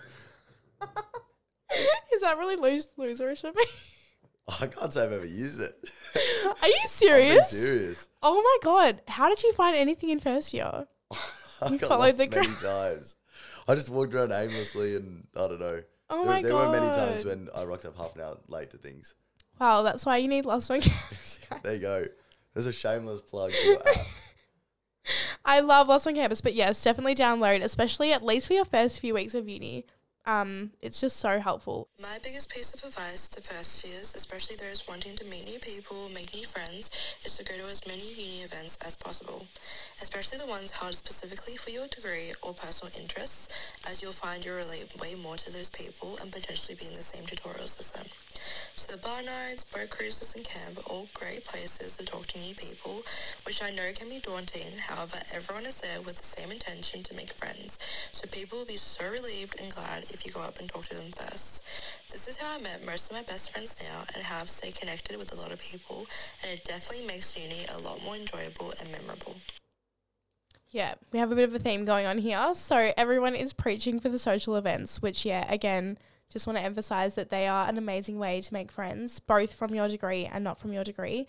Is 2.13 2.21
that 2.21 2.37
really 2.37 2.55
lose 2.55 2.87
loserish 2.97 3.43
of 3.43 3.55
me? 3.55 3.63
Oh, 4.47 4.57
I 4.61 4.67
can't 4.67 4.93
say 4.93 5.03
I've 5.03 5.11
ever 5.11 5.25
used 5.25 5.59
it. 5.59 5.73
Are 6.61 6.67
you 6.67 6.77
I'm 6.81 6.87
serious? 6.87 7.49
serious. 7.49 8.09
Oh 8.21 8.35
my 8.41 8.57
god! 8.61 9.01
How 9.07 9.27
did 9.27 9.41
you 9.41 9.51
find 9.53 9.75
anything 9.75 10.09
in 10.09 10.19
first 10.19 10.53
year? 10.53 10.85
I 11.61 11.69
You 11.69 11.77
got 11.79 11.87
followed 11.89 12.17
lost 12.17 12.17
the 12.19 12.27
many 12.29 12.53
times. 12.55 13.15
I 13.67 13.73
just 13.75 13.89
walked 13.89 14.13
around 14.13 14.31
aimlessly 14.31 14.95
and 14.95 15.25
I 15.35 15.47
don't 15.47 15.59
know. 15.59 15.81
Oh 16.09 16.23
there 16.23 16.33
my 16.33 16.41
there 16.41 16.55
were 16.55 16.69
many 16.69 16.87
times 16.87 17.25
when 17.25 17.49
I 17.55 17.63
rocked 17.63 17.85
up 17.85 17.97
half 17.97 18.15
an 18.15 18.21
hour 18.21 18.37
late 18.47 18.69
to 18.71 18.77
things. 18.77 19.15
Wow, 19.59 19.83
that's 19.83 20.05
why 20.05 20.17
you 20.17 20.27
need 20.27 20.45
Lost 20.45 20.69
on 20.71 20.81
Campus. 20.81 21.39
There 21.63 21.73
you 21.73 21.79
go. 21.81 22.05
There's 22.53 22.65
a 22.65 22.73
shameless 22.73 23.21
plug 23.21 23.51
for 23.51 23.67
your 23.67 23.87
app. 23.87 24.05
I 25.45 25.59
love 25.59 25.87
Lost 25.87 26.07
on 26.07 26.15
Campus, 26.15 26.41
but 26.41 26.53
yes, 26.53 26.83
definitely 26.83 27.15
download, 27.15 27.63
especially 27.63 28.11
at 28.11 28.23
least 28.23 28.47
for 28.47 28.53
your 28.53 28.65
first 28.65 28.99
few 28.99 29.13
weeks 29.13 29.35
of 29.35 29.47
uni. 29.47 29.85
Um, 30.25 30.71
it's 30.81 30.99
just 30.99 31.17
so 31.17 31.39
helpful. 31.39 31.87
My 32.01 32.17
biggest 32.23 32.49
piece 32.49 32.73
of 32.73 32.81
advice 32.81 33.29
to 33.29 33.41
first 33.41 33.85
years, 33.85 34.15
especially 34.15 34.57
those 34.57 34.87
wanting 34.89 35.15
to 35.17 35.25
meet 35.25 35.45
new 35.45 35.59
people, 35.59 36.09
make 36.13 36.33
new 36.33 36.45
friends, 36.45 36.89
is 37.21 37.37
to 37.37 37.45
go 37.45 37.53
to 37.53 37.65
as 37.69 37.85
many 37.85 38.01
uni 38.01 38.41
events 38.41 38.81
as 38.81 38.97
possible, 38.97 39.45
especially 40.01 40.41
the 40.41 40.49
ones 40.49 40.73
held 40.73 40.95
specifically 40.95 41.57
for 41.57 41.69
your 41.69 41.85
degree 41.93 42.33
or 42.41 42.57
personal 42.57 42.89
interests, 42.97 43.77
as 43.85 44.01
you'll 44.01 44.17
find 44.17 44.41
you 44.43 44.53
relate 44.57 44.89
way 44.97 45.13
more 45.21 45.37
to 45.37 45.53
those 45.53 45.69
people 45.69 46.17
and 46.21 46.33
potentially 46.33 46.73
be 46.73 46.89
in 46.89 46.97
the 46.97 47.05
same 47.05 47.25
tutorials 47.29 47.77
as 47.77 47.93
them. 47.93 48.09
So 48.39 48.95
the 48.95 49.01
bar 49.01 49.23
nights, 49.23 49.63
boat 49.65 49.89
cruises 49.89 50.35
and 50.35 50.45
camp 50.45 50.77
are 50.77 50.89
all 50.91 51.07
great 51.13 51.43
places 51.43 51.97
to 51.97 52.05
talk 52.05 52.27
to 52.27 52.39
new 52.39 52.53
people, 52.55 53.01
which 53.47 53.63
I 53.63 53.71
know 53.71 53.87
can 53.95 54.09
be 54.09 54.19
daunting. 54.19 54.77
However, 54.77 55.17
everyone 55.33 55.65
is 55.65 55.81
there 55.81 56.01
with 56.03 56.19
the 56.19 56.27
same 56.27 56.51
intention 56.51 57.01
to 57.03 57.15
make 57.15 57.33
friends. 57.33 57.79
So 58.11 58.27
people 58.29 58.59
will 58.59 58.69
be 58.69 58.77
so 58.77 59.07
relieved 59.07 59.59
and 59.59 59.71
glad 59.73 60.03
if 60.03 60.25
you 60.25 60.31
go 60.31 60.43
up 60.43 60.59
and 60.59 60.67
talk 60.67 60.83
to 60.91 60.95
them 60.95 61.11
first. 61.15 61.65
This 62.11 62.27
is 62.27 62.37
how 62.37 62.55
I 62.55 62.61
met 62.61 62.85
most 62.85 63.11
of 63.11 63.17
my 63.17 63.23
best 63.23 63.51
friends 63.51 63.79
now 63.83 64.03
and 64.13 64.23
how 64.23 64.39
I've 64.39 64.49
stayed 64.49 64.79
connected 64.79 65.17
with 65.17 65.33
a 65.33 65.39
lot 65.41 65.51
of 65.51 65.59
people 65.59 66.05
and 66.43 66.53
it 66.53 66.63
definitely 66.63 67.07
makes 67.07 67.35
uni 67.35 67.65
a 67.75 67.79
lot 67.87 68.03
more 68.03 68.15
enjoyable 68.15 68.71
and 68.79 68.87
memorable. 68.91 69.35
Yeah, 70.75 70.95
we 71.11 71.19
have 71.19 71.31
a 71.31 71.35
bit 71.35 71.47
of 71.47 71.55
a 71.55 71.59
theme 71.59 71.85
going 71.85 72.05
on 72.05 72.17
here. 72.17 72.53
So 72.53 72.91
everyone 72.97 73.33
is 73.33 73.53
preaching 73.53 73.99
for 73.99 74.09
the 74.09 74.19
social 74.19 74.55
events, 74.57 75.01
which 75.01 75.25
yeah, 75.25 75.45
again, 75.47 75.97
just 76.31 76.47
want 76.47 76.57
to 76.57 76.63
emphasize 76.63 77.15
that 77.15 77.29
they 77.29 77.47
are 77.47 77.67
an 77.67 77.77
amazing 77.77 78.17
way 78.19 78.41
to 78.41 78.53
make 78.53 78.71
friends, 78.71 79.19
both 79.19 79.53
from 79.53 79.73
your 79.73 79.87
degree 79.87 80.25
and 80.25 80.43
not 80.43 80.59
from 80.59 80.73
your 80.73 80.83
degree. 80.83 81.27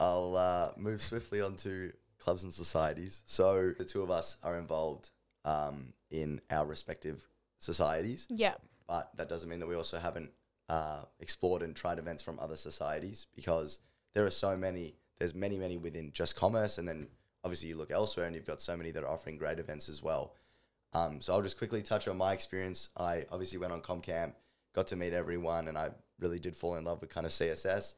I'll 0.00 0.36
uh, 0.36 0.70
move 0.76 1.02
swiftly 1.02 1.40
on 1.40 1.56
to 1.56 1.92
clubs 2.18 2.42
and 2.44 2.52
societies. 2.52 3.22
So 3.26 3.72
the 3.76 3.84
two 3.84 4.02
of 4.02 4.10
us 4.10 4.36
are 4.44 4.56
involved 4.58 5.10
um, 5.44 5.92
in 6.10 6.40
our 6.50 6.66
respective 6.66 7.26
societies, 7.58 8.26
Yeah. 8.30 8.54
but 8.86 9.10
that 9.16 9.28
doesn't 9.28 9.48
mean 9.48 9.58
that 9.60 9.66
we 9.66 9.74
also 9.74 9.98
haven't 9.98 10.30
uh, 10.68 11.02
explored 11.18 11.62
and 11.62 11.74
tried 11.74 11.98
events 11.98 12.22
from 12.22 12.38
other 12.38 12.56
societies 12.56 13.26
because 13.34 13.78
there 14.14 14.24
are 14.24 14.30
so 14.30 14.56
many. 14.56 14.94
There's 15.18 15.34
many, 15.34 15.58
many 15.58 15.76
within 15.78 16.12
just 16.12 16.36
commerce, 16.36 16.78
and 16.78 16.86
then 16.86 17.08
obviously 17.42 17.70
you 17.70 17.76
look 17.76 17.90
elsewhere 17.90 18.26
and 18.26 18.36
you've 18.36 18.46
got 18.46 18.60
so 18.60 18.76
many 18.76 18.92
that 18.92 19.02
are 19.02 19.08
offering 19.10 19.36
great 19.36 19.58
events 19.58 19.88
as 19.88 20.00
well. 20.02 20.34
Um, 20.92 21.20
so 21.20 21.32
I'll 21.34 21.42
just 21.42 21.58
quickly 21.58 21.82
touch 21.82 22.08
on 22.08 22.16
my 22.16 22.32
experience. 22.32 22.88
I 22.96 23.26
obviously 23.30 23.58
went 23.58 23.72
on 23.72 23.82
ComCamp, 23.82 24.32
got 24.74 24.86
to 24.88 24.96
meet 24.96 25.12
everyone, 25.12 25.68
and 25.68 25.76
I 25.76 25.90
really 26.18 26.38
did 26.38 26.56
fall 26.56 26.76
in 26.76 26.84
love 26.84 27.00
with 27.00 27.10
kind 27.10 27.26
of 27.26 27.32
CSS. 27.32 27.94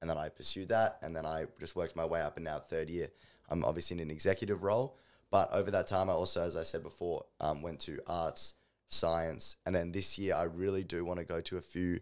And 0.00 0.10
then 0.10 0.18
I 0.18 0.28
pursued 0.28 0.68
that, 0.70 0.98
and 1.02 1.14
then 1.14 1.24
I 1.24 1.46
just 1.60 1.76
worked 1.76 1.94
my 1.94 2.04
way 2.04 2.20
up. 2.20 2.36
And 2.36 2.44
now 2.44 2.58
third 2.58 2.90
year, 2.90 3.08
I'm 3.48 3.64
obviously 3.64 3.96
in 3.96 4.00
an 4.00 4.10
executive 4.10 4.64
role. 4.64 4.96
But 5.30 5.50
over 5.52 5.70
that 5.70 5.86
time, 5.86 6.10
I 6.10 6.14
also, 6.14 6.42
as 6.42 6.56
I 6.56 6.64
said 6.64 6.82
before, 6.82 7.24
um, 7.40 7.62
went 7.62 7.78
to 7.80 8.00
arts, 8.06 8.54
science, 8.88 9.56
and 9.64 9.74
then 9.74 9.92
this 9.92 10.18
year 10.18 10.34
I 10.34 10.42
really 10.42 10.82
do 10.84 11.04
want 11.04 11.18
to 11.20 11.24
go 11.24 11.40
to 11.40 11.56
a 11.56 11.62
few 11.62 12.00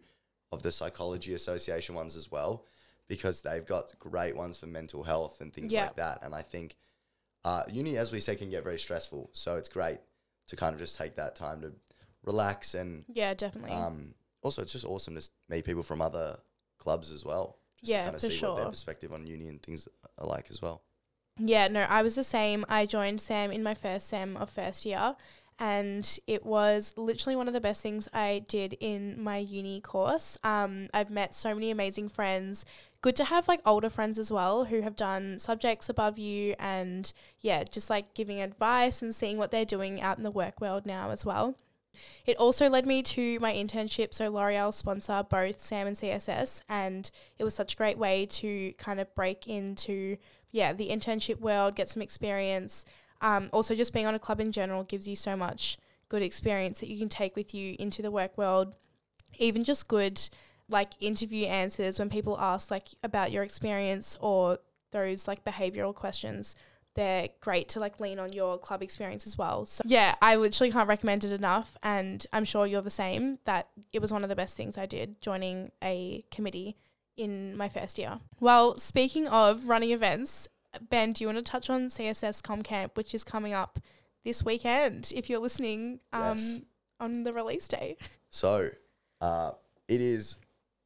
of 0.51 0.63
the 0.63 0.73
psychology 0.73 1.35
association 1.35 1.95
ones 1.95 2.17
as 2.17 2.31
well, 2.31 2.65
because 3.07 3.43
they've 3.43 3.65
got 3.67 3.97
great 3.99 4.35
ones 4.35 4.59
for 4.59 4.67
mental 4.67 5.05
health 5.05 5.41
and 5.41 5.53
things 5.53 5.73
Yeah. 5.73 5.83
like 5.85 5.97
that. 5.97 6.23
And 6.23 6.35
I 6.35 6.43
think 6.43 6.77
uh, 7.45 7.63
uni, 7.71 7.97
as 7.97 8.11
we 8.11 8.19
say, 8.21 8.35
can 8.35 8.51
get 8.51 8.65
very 8.65 8.79
stressful. 8.79 9.31
So 9.33 9.57
it's 9.57 9.69
great 9.69 9.99
to 10.51 10.57
kind 10.57 10.75
of 10.75 10.81
just 10.81 10.97
take 10.99 11.17
that 11.17 11.35
time 11.35 11.61
to 11.63 11.73
relax 12.25 12.75
and 12.75 13.05
Yeah, 13.13 13.35
definitely. 13.35 13.73
um, 13.73 14.15
also 14.43 14.63
it's 14.63 14.73
just 14.73 14.85
awesome 14.85 15.15
to 15.17 15.29
meet 15.49 15.65
people 15.65 15.83
from 15.83 16.03
other 16.03 16.39
clubs 16.79 17.11
as 17.11 17.25
well. 17.25 17.57
Just 17.81 17.91
Yeah, 17.91 17.99
to 17.99 18.05
kind 18.05 18.15
of 18.17 18.21
for 18.21 18.31
see 18.31 18.47
what 18.47 18.57
their 18.57 18.67
perspective 18.67 19.13
on 19.13 19.27
uni 19.27 19.49
and 19.49 19.63
things 19.63 19.89
are 20.19 20.27
like 20.27 20.51
as 20.51 20.61
well. 20.61 20.83
Yeah, 21.39 21.69
no, 21.69 21.83
I 21.83 22.03
was 22.03 22.17
the 22.17 22.25
same. 22.25 22.67
I 22.69 22.85
joined 22.85 23.21
SAMM 23.21 23.53
in 23.55 23.63
my 23.63 23.73
first 23.75 24.09
sem 24.09 24.37
of 24.37 24.51
first 24.51 24.85
year, 24.85 25.17
and 25.59 26.19
it 26.27 26.45
was 26.45 26.93
literally 26.97 27.37
one 27.37 27.49
of 27.49 27.55
the 27.55 27.61
best 27.61 27.83
things 27.83 28.09
I 28.13 28.45
did 28.49 28.77
in 28.81 29.23
my 29.23 29.39
uni 29.39 29.81
course. 29.81 30.37
Um, 30.45 30.89
I've 30.93 31.11
met 31.11 31.35
so 31.35 31.55
many 31.55 31.71
amazing 31.71 32.11
friends. 32.11 32.67
Good 33.03 33.17
to 33.17 33.25
have 33.25 33.49
like 33.49 33.61
older 33.65 33.89
friends 33.89 34.19
as 34.19 34.31
well 34.31 34.67
who 34.67 34.83
have 34.83 34.95
done 34.95 35.39
subjects 35.39 35.89
above 35.89 36.19
you, 36.19 36.55
and 36.59 37.11
yeah, 37.41 37.65
just 37.65 37.89
like 37.89 38.13
giving 38.13 38.41
advice 38.41 39.01
and 39.01 39.15
seeing 39.15 39.39
what 39.39 39.51
they're 39.51 39.65
doing 39.65 40.03
out 40.03 40.19
in 40.19 40.23
the 40.23 40.31
work 40.31 40.61
world 40.61 40.85
now 40.85 41.11
as 41.11 41.25
well. 41.25 41.57
It 42.27 42.37
also 42.37 42.69
led 42.69 42.87
me 42.87 43.03
to 43.03 43.39
my 43.41 43.53
internship. 43.53 44.15
So 44.15 44.29
L'Oreal 44.29 44.73
sponsor 44.73 45.25
both 45.29 45.59
SAMM 45.59 45.87
and 45.87 45.97
CSS, 45.97 46.63
and 46.69 47.11
it 47.39 47.45
was 47.45 47.55
such 47.55 47.73
a 47.73 47.77
great 47.77 47.99
way 47.99 48.27
to 48.27 48.73
kind 48.75 49.01
of 49.01 49.15
break 49.15 49.49
into 49.49 50.19
yeah 50.51 50.73
the 50.75 50.91
internship 50.91 51.41
world, 51.41 51.77
get 51.77 51.89
some 51.89 52.03
experience. 52.03 52.85
Um, 53.23 53.49
also, 53.53 53.75
just 53.75 53.95
being 53.95 54.07
on 54.07 54.15
a 54.15 54.19
club 54.19 54.41
in 54.41 54.53
general 54.53 54.85
gives 54.85 55.09
you 55.09 55.17
so 55.17 55.37
much 55.37 55.79
good 56.11 56.23
experience 56.23 56.81
that 56.81 56.89
you 56.89 56.99
can 56.99 57.09
take 57.09 57.35
with 57.35 57.55
you 57.55 57.77
into 57.79 58.03
the 58.03 58.11
work 58.11 58.37
world. 58.37 58.77
Even 59.39 59.65
just 59.65 59.89
good 59.89 60.21
like 60.71 60.91
interview 61.01 61.47
answers 61.47 61.99
when 61.99 62.09
people 62.09 62.39
ask 62.41 62.71
like 62.71 62.89
about 63.03 63.33
your 63.33 63.43
experience 63.43 64.17
or 64.21 64.59
those 64.93 65.29
like 65.29 65.45
behavioral 65.45 65.95
questions 65.95 66.55
they're 66.97 67.29
great 67.41 67.69
to 67.69 67.79
like 67.79 68.01
lean 68.01 68.19
on 68.19 68.33
your 68.33 68.59
club 68.59 68.83
experience 68.83 69.25
as 69.25 69.39
well. 69.39 69.65
So 69.65 69.83
yeah, 69.87 70.17
I 70.21 70.35
literally 70.35 70.73
can't 70.73 70.89
recommend 70.89 71.25
it 71.25 71.31
enough 71.33 71.79
and 71.85 72.27
I'm 72.33 72.45
sure 72.45 72.67
you're 72.67 72.83
the 72.83 72.91
same 72.91 73.39
that 73.45 73.69
it 73.93 74.01
was 74.01 74.13
one 74.13 74.25
of 74.25 74.29
the 74.29 74.35
best 74.35 74.57
things 74.57 74.77
I 74.77 74.87
did 74.87 75.21
joining 75.23 75.71
a 75.83 76.25
committee 76.33 76.77
in 77.17 77.57
my 77.57 77.69
first 77.69 77.97
year. 77.97 78.19
Well, 78.41 78.77
speaking 78.77 79.29
of 79.29 79.69
running 79.69 79.93
events, 79.93 80.49
Ben, 80.89 81.13
do 81.13 81.23
you 81.23 81.29
want 81.29 81.39
to 81.39 81.45
touch 81.49 81.71
on 81.71 81.83
CSS 81.87 82.43
ComCamp 82.43 82.97
which 82.97 83.15
is 83.15 83.23
coming 83.23 83.53
up 83.55 83.79
this 84.25 84.45
weekend 84.45 85.13
if 85.15 85.31
you're 85.31 85.39
listening 85.39 86.01
um 86.13 86.37
Yes. 86.39 86.61
on 86.99 87.23
the 87.23 87.33
release 87.33 87.69
day? 87.69 87.99
So, 88.31 88.69
uh, 89.21 89.53
it 89.87 90.01
is, 90.01 90.39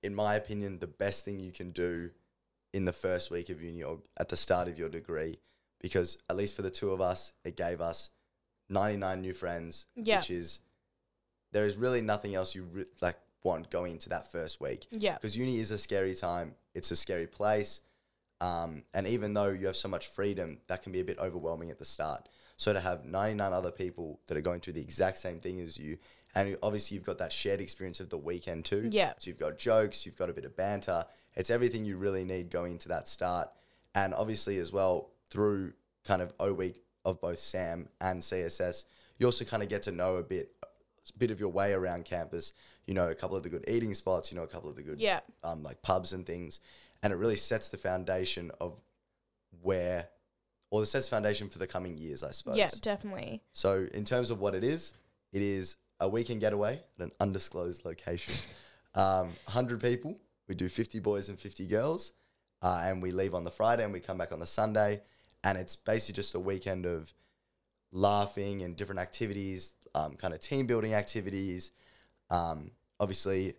in 0.04 0.14
my 0.14 0.34
opinion, 0.34 0.78
the 0.78 0.86
best 0.86 1.24
thing 1.24 1.40
you 1.40 1.50
can 1.52 1.70
do 1.70 2.10
in 2.72 2.84
the 2.84 2.92
first 2.92 3.30
week 3.30 3.48
of 3.48 3.62
uni 3.62 3.82
or 3.82 4.00
at 4.18 4.28
the 4.28 4.36
start 4.36 4.68
of 4.68 4.78
your 4.78 4.88
degree, 4.88 5.38
because 5.80 6.18
at 6.28 6.36
least 6.36 6.54
for 6.54 6.62
the 6.62 6.70
two 6.70 6.90
of 6.90 7.00
us, 7.00 7.32
it 7.44 7.56
gave 7.56 7.80
us 7.80 8.10
99 8.68 9.20
new 9.20 9.32
friends, 9.32 9.86
Yeah. 9.96 10.18
which 10.18 10.30
is, 10.30 10.60
there 11.52 11.64
is 11.66 11.76
really 11.76 12.00
nothing 12.00 12.34
else 12.34 12.54
you 12.54 12.64
re- 12.64 12.84
like 13.00 13.16
want 13.42 13.70
going 13.70 13.92
into 13.92 14.08
that 14.10 14.30
first 14.30 14.60
week. 14.60 14.86
Yeah. 14.90 15.14
because 15.14 15.36
uni 15.36 15.58
is 15.58 15.70
a 15.70 15.78
scary 15.78 16.14
time. 16.14 16.54
It's 16.74 16.90
a 16.90 16.96
scary 16.96 17.26
place, 17.26 17.80
um, 18.40 18.82
and 18.92 19.06
even 19.06 19.32
though 19.34 19.50
you 19.50 19.66
have 19.66 19.76
so 19.76 19.88
much 19.88 20.08
freedom, 20.08 20.58
that 20.66 20.82
can 20.82 20.92
be 20.92 21.00
a 21.00 21.04
bit 21.04 21.18
overwhelming 21.18 21.70
at 21.70 21.78
the 21.78 21.84
start. 21.84 22.28
So 22.56 22.72
to 22.72 22.80
have 22.80 23.04
ninety 23.04 23.34
nine 23.36 23.52
other 23.52 23.70
people 23.70 24.20
that 24.26 24.36
are 24.36 24.40
going 24.40 24.60
through 24.60 24.72
the 24.74 24.80
exact 24.80 25.18
same 25.18 25.38
thing 25.40 25.60
as 25.60 25.78
you, 25.78 25.98
and 26.34 26.56
obviously 26.62 26.96
you've 26.96 27.04
got 27.06 27.18
that 27.18 27.32
shared 27.32 27.60
experience 27.60 28.00
of 28.00 28.10
the 28.10 28.18
weekend 28.18 28.64
too. 28.64 28.88
Yeah. 28.90 29.12
So 29.18 29.28
you've 29.30 29.38
got 29.38 29.58
jokes, 29.58 30.04
you've 30.04 30.16
got 30.18 30.30
a 30.30 30.32
bit 30.32 30.44
of 30.44 30.56
banter. 30.56 31.04
It's 31.34 31.50
everything 31.50 31.84
you 31.84 31.96
really 31.96 32.24
need 32.24 32.50
going 32.50 32.72
into 32.72 32.88
that 32.88 33.08
start, 33.08 33.48
and 33.94 34.14
obviously 34.14 34.58
as 34.58 34.72
well 34.72 35.10
through 35.30 35.72
kind 36.04 36.22
of 36.22 36.32
O 36.38 36.52
week 36.52 36.82
of 37.04 37.20
both 37.20 37.38
SAMM 37.38 37.88
and 38.00 38.20
CSS, 38.22 38.84
you 39.18 39.26
also 39.26 39.44
kind 39.44 39.62
of 39.62 39.68
get 39.68 39.82
to 39.84 39.92
know 39.92 40.16
a 40.16 40.22
bit, 40.22 40.50
a 40.62 41.18
bit 41.18 41.30
of 41.30 41.40
your 41.40 41.50
way 41.50 41.72
around 41.72 42.04
campus. 42.04 42.52
You 42.86 42.94
know, 42.94 43.08
a 43.08 43.14
couple 43.14 43.36
of 43.36 43.42
the 43.42 43.48
good 43.48 43.64
eating 43.68 43.94
spots. 43.94 44.30
You 44.30 44.36
know, 44.36 44.44
a 44.44 44.46
couple 44.46 44.68
of 44.70 44.76
the 44.76 44.82
good 44.82 45.00
Yeah. 45.00 45.20
um, 45.42 45.62
like 45.62 45.82
pubs 45.82 46.12
and 46.12 46.24
things, 46.26 46.60
and 47.02 47.12
it 47.12 47.16
really 47.16 47.36
sets 47.36 47.68
the 47.68 47.78
foundation 47.78 48.50
of 48.60 48.78
where, 49.62 50.08
or 50.70 50.82
it 50.82 50.86
sets 50.86 51.06
the 51.06 51.10
foundation 51.16 51.48
for 51.48 51.58
the 51.58 51.66
coming 51.66 51.96
years, 51.96 52.22
I 52.22 52.30
suppose. 52.32 52.56
Yeah, 52.56 52.68
definitely. 52.80 53.42
So 53.52 53.86
in 53.94 54.04
terms 54.04 54.30
of 54.30 54.40
what 54.40 54.54
it 54.54 54.64
is, 54.64 54.92
it 55.32 55.42
is 55.42 55.76
a 56.00 56.08
weekend 56.08 56.40
getaway 56.40 56.80
at 56.98 57.04
an 57.04 57.12
undisclosed 57.20 57.84
location. 57.84 58.34
Um, 58.96 59.30
100 59.46 59.80
people. 59.82 60.14
We 60.46 60.54
do 60.54 60.68
50 60.68 61.00
boys 61.00 61.28
and 61.28 61.36
50 61.36 61.66
girls, 61.66 62.12
uh, 62.62 62.80
and 62.84 63.02
we 63.02 63.10
leave 63.10 63.34
on 63.34 63.42
the 63.42 63.50
Friday 63.50 63.82
and 63.82 63.92
we 63.92 63.98
come 63.98 64.16
back 64.18 64.30
on 64.30 64.38
the 64.38 64.46
Sunday, 64.46 65.00
and 65.42 65.58
it's 65.58 65.74
basically 65.74 66.14
just 66.14 66.32
a 66.36 66.38
weekend 66.38 66.86
of 66.86 67.12
laughing 67.90 68.62
and 68.62 68.76
different 68.76 69.00
activities, 69.00 69.74
um, 69.96 70.14
kind 70.14 70.32
of 70.32 70.38
team 70.38 70.68
building 70.68 70.94
activities, 70.94 71.72
um, 72.30 72.70
obviously 73.00 73.54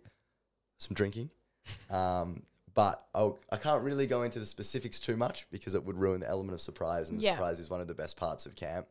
some 0.78 0.94
drinking. 0.94 1.28
Um, 1.90 2.44
but 2.74 3.06
I'll, 3.14 3.38
I 3.52 3.56
can't 3.56 3.82
really 3.82 4.06
go 4.06 4.22
into 4.22 4.38
the 4.38 4.46
specifics 4.46 5.00
too 5.00 5.16
much 5.18 5.46
because 5.50 5.74
it 5.74 5.84
would 5.84 5.98
ruin 5.98 6.20
the 6.20 6.28
element 6.28 6.54
of 6.54 6.60
surprise, 6.62 7.10
and 7.10 7.18
the 7.18 7.24
Yeah. 7.24 7.34
surprise 7.34 7.58
is 7.58 7.68
one 7.68 7.82
of 7.82 7.88
the 7.88 7.94
best 7.94 8.16
parts 8.16 8.46
of 8.46 8.54
camp. 8.54 8.86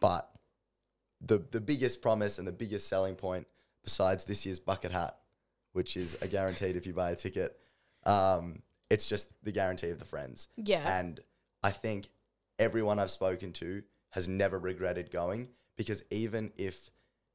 But 0.00 0.30
the 1.20 1.38
the 1.50 1.60
biggest 1.60 2.02
promise 2.02 2.38
and 2.38 2.46
the 2.46 2.52
biggest 2.52 2.88
selling 2.88 3.14
point, 3.14 3.46
besides 3.84 4.24
this 4.24 4.44
year's 4.46 4.60
bucket 4.60 4.92
hat, 4.92 5.16
which 5.72 5.96
is 5.96 6.16
a 6.20 6.28
guaranteed 6.28 6.76
if 6.76 6.86
you 6.86 6.92
buy 6.92 7.10
a 7.10 7.16
ticket, 7.16 7.58
um, 8.04 8.62
it's 8.90 9.08
just 9.08 9.32
the 9.44 9.52
guarantee 9.52 9.90
of 9.90 9.98
the 9.98 10.04
friends. 10.04 10.48
Yeah. 10.56 10.98
And 10.98 11.20
I 11.62 11.70
think 11.70 12.08
everyone 12.58 12.98
I've 12.98 13.10
spoken 13.10 13.52
to 13.54 13.82
has 14.10 14.28
never 14.28 14.58
regretted 14.58 15.10
going 15.10 15.48
because 15.76 16.02
even 16.10 16.52
if 16.56 16.90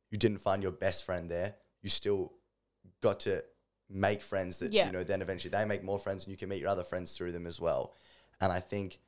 you 0.10 0.18
didn't 0.18 0.40
find 0.40 0.64
your 0.64 0.72
best 0.72 1.04
friend 1.06 1.30
there, 1.30 1.56
you 1.82 1.90
still 1.90 2.34
got 3.02 3.20
to 3.22 3.44
make 3.90 4.22
friends 4.22 4.58
that 4.60 4.72
Yeah. 4.72 4.86
you 4.86 4.92
know 4.94 5.04
then 5.04 5.22
eventually 5.22 5.52
they 5.52 5.66
make 5.66 5.84
more 5.84 6.00
friends 6.00 6.24
and 6.24 6.32
you 6.32 6.38
can 6.38 6.48
meet 6.50 6.62
your 6.62 6.70
other 6.70 6.84
friends 6.84 7.12
through 7.18 7.34
them 7.34 7.46
as 7.46 7.60
well. 7.60 7.94
And 8.40 8.52
I 8.52 8.60
think 8.62 9.00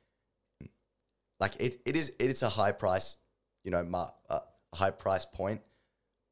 like 1.40 1.56
it, 1.58 1.80
it 1.84 1.96
is 1.96 2.12
it's 2.18 2.42
a 2.42 2.48
high 2.48 2.72
price, 2.72 3.16
you 3.64 3.70
know, 3.70 3.82
mar- 3.82 4.14
uh, 4.28 4.40
a 4.74 4.76
high 4.76 4.90
price 4.90 5.24
point, 5.24 5.60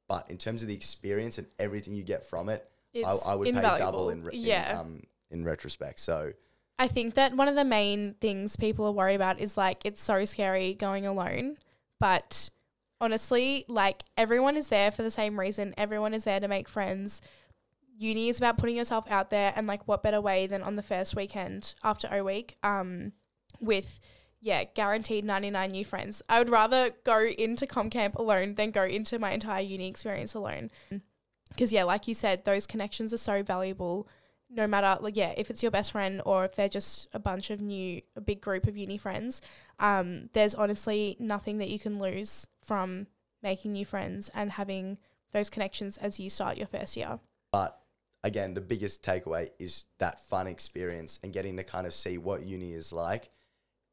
but 0.08 0.28
in 0.30 0.36
terms 0.36 0.62
of 0.62 0.68
the 0.68 0.74
experience 0.74 1.38
and 1.38 1.46
everything 1.58 1.94
you 1.94 2.02
get 2.02 2.24
from 2.26 2.48
it, 2.48 2.68
I, 2.94 3.18
I 3.28 3.34
would 3.34 3.52
pay 3.54 3.62
double 3.62 4.10
in, 4.10 4.22
re- 4.22 4.34
in 4.34 4.40
Yeah. 4.40 4.78
um 4.80 5.02
in 5.30 5.44
retrospect. 5.44 5.98
So 6.00 6.32
I 6.78 6.88
think 6.88 7.14
that 7.14 7.34
one 7.34 7.48
of 7.48 7.54
the 7.54 7.64
main 7.64 8.14
things 8.20 8.56
people 8.56 8.84
are 8.86 8.92
worried 8.92 9.14
about 9.14 9.40
is 9.40 9.56
like 9.56 9.86
it's 9.86 10.02
so 10.02 10.24
scary 10.26 10.74
going 10.74 11.06
alone. 11.06 11.56
But 12.00 12.50
honestly, 13.00 13.64
like 13.68 14.02
everyone 14.18 14.56
is 14.56 14.68
there 14.68 14.90
for 14.90 15.02
the 15.02 15.10
same 15.10 15.38
reason. 15.40 15.74
Everyone 15.78 16.12
is 16.14 16.24
there 16.24 16.40
to 16.40 16.48
make 16.48 16.68
friends. 16.68 17.22
uni 17.96 18.28
is 18.28 18.38
about 18.38 18.58
putting 18.58 18.76
yourself 18.76 19.04
out 19.10 19.30
there, 19.30 19.52
and 19.54 19.66
like, 19.66 19.86
what 19.86 20.02
better 20.02 20.20
way 20.20 20.46
than 20.46 20.62
on 20.62 20.76
the 20.76 20.82
first 20.82 21.14
weekend 21.14 21.74
after 21.84 22.08
O 22.12 22.24
week, 22.24 22.56
um, 22.62 23.12
with 23.60 24.00
yeah, 24.42 24.64
guaranteed 24.64 25.24
99 25.24 25.70
new 25.70 25.84
friends. 25.84 26.20
I 26.28 26.40
would 26.40 26.50
rather 26.50 26.90
go 27.04 27.24
into 27.24 27.64
Com 27.64 27.88
Camp 27.88 28.16
alone 28.16 28.56
than 28.56 28.72
go 28.72 28.82
into 28.82 29.20
my 29.20 29.30
entire 29.30 29.62
uni 29.62 29.88
experience 29.88 30.34
alone. 30.34 30.70
Because, 31.48 31.72
yeah, 31.72 31.84
like 31.84 32.08
you 32.08 32.14
said, 32.14 32.44
those 32.44 32.66
connections 32.66 33.14
are 33.14 33.18
so 33.18 33.44
valuable 33.44 34.08
no 34.50 34.66
matter, 34.66 35.00
like, 35.00 35.16
yeah, 35.16 35.32
if 35.36 35.48
it's 35.48 35.62
your 35.62 35.70
best 35.70 35.92
friend 35.92 36.20
or 36.26 36.44
if 36.44 36.56
they're 36.56 36.68
just 36.68 37.08
a 37.14 37.20
bunch 37.20 37.50
of 37.50 37.60
new, 37.60 38.02
a 38.16 38.20
big 38.20 38.40
group 38.40 38.66
of 38.66 38.76
uni 38.76 38.98
friends, 38.98 39.40
um, 39.78 40.28
there's 40.32 40.56
honestly 40.56 41.16
nothing 41.20 41.58
that 41.58 41.70
you 41.70 41.78
can 41.78 41.98
lose 41.98 42.46
from 42.64 43.06
making 43.42 43.72
new 43.72 43.84
friends 43.84 44.28
and 44.34 44.52
having 44.52 44.98
those 45.32 45.48
connections 45.48 45.96
as 45.98 46.18
you 46.18 46.28
start 46.28 46.58
your 46.58 46.66
first 46.66 46.96
year. 46.96 47.20
But 47.52 47.78
again, 48.24 48.54
the 48.54 48.60
biggest 48.60 49.02
takeaway 49.02 49.50
is 49.58 49.86
that 49.98 50.20
fun 50.28 50.48
experience 50.48 51.20
and 51.22 51.32
getting 51.32 51.56
to 51.58 51.64
kind 51.64 51.86
of 51.86 51.94
see 51.94 52.18
what 52.18 52.44
uni 52.44 52.72
is 52.72 52.92
like. 52.92 53.30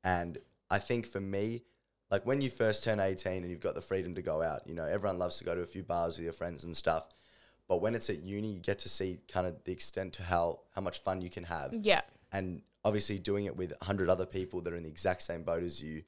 And 0.04 0.38
I 0.70 0.80
think 0.80 1.06
for 1.06 1.20
me, 1.20 1.64
like 2.12 2.26
when 2.26 2.42
you 2.42 2.50
first 2.50 2.84
turn 2.84 3.00
18 3.00 3.44
and 3.44 3.50
you've 3.52 3.60
got 3.60 3.76
the 3.76 3.82
freedom 3.82 4.16
to 4.16 4.22
go 4.22 4.42
out, 4.42 4.62
you 4.66 4.74
know, 4.74 4.86
everyone 4.86 5.20
loves 5.20 5.38
to 5.38 5.44
go 5.44 5.56
to 5.56 5.62
a 5.62 5.66
few 5.66 5.84
bars 5.84 6.18
with 6.18 6.24
your 6.24 6.34
friends 6.34 6.64
and 6.64 6.76
stuff. 6.76 7.08
But 7.68 7.82
when 7.82 7.94
it's 7.94 8.10
at 8.10 8.24
uni, 8.24 8.48
you 8.54 8.60
get 8.60 8.80
to 8.80 8.90
see 8.90 9.20
kind 9.32 9.46
of 9.46 9.64
the 9.64 9.72
extent 9.72 10.14
to 10.14 10.24
how, 10.24 10.62
how 10.74 10.82
much 10.82 11.02
fun 11.02 11.22
you 11.22 11.30
can 11.30 11.44
have. 11.44 11.70
Yeah. 11.72 12.02
And 12.32 12.64
obviously 12.84 13.20
doing 13.20 13.46
it 13.46 13.56
with 13.56 13.72
100 13.80 14.10
other 14.10 14.26
people 14.26 14.62
that 14.62 14.74
are 14.74 14.76
in 14.76 14.84
the 14.84 14.90
exact 14.90 15.22
same 15.22 15.44
boat 15.44 15.62
as 15.62 15.82
you 15.82 16.04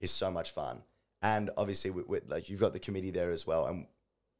is 0.00 0.10
so 0.10 0.30
much 0.30 0.50
fun. 0.50 0.82
And 1.22 1.50
obviously, 1.56 1.90
with, 1.90 2.06
with, 2.06 2.28
like 2.28 2.48
you've 2.48 2.60
got 2.60 2.72
the 2.72 2.78
committee 2.78 3.10
there 3.10 3.30
as 3.30 3.46
well. 3.46 3.66
And 3.66 3.86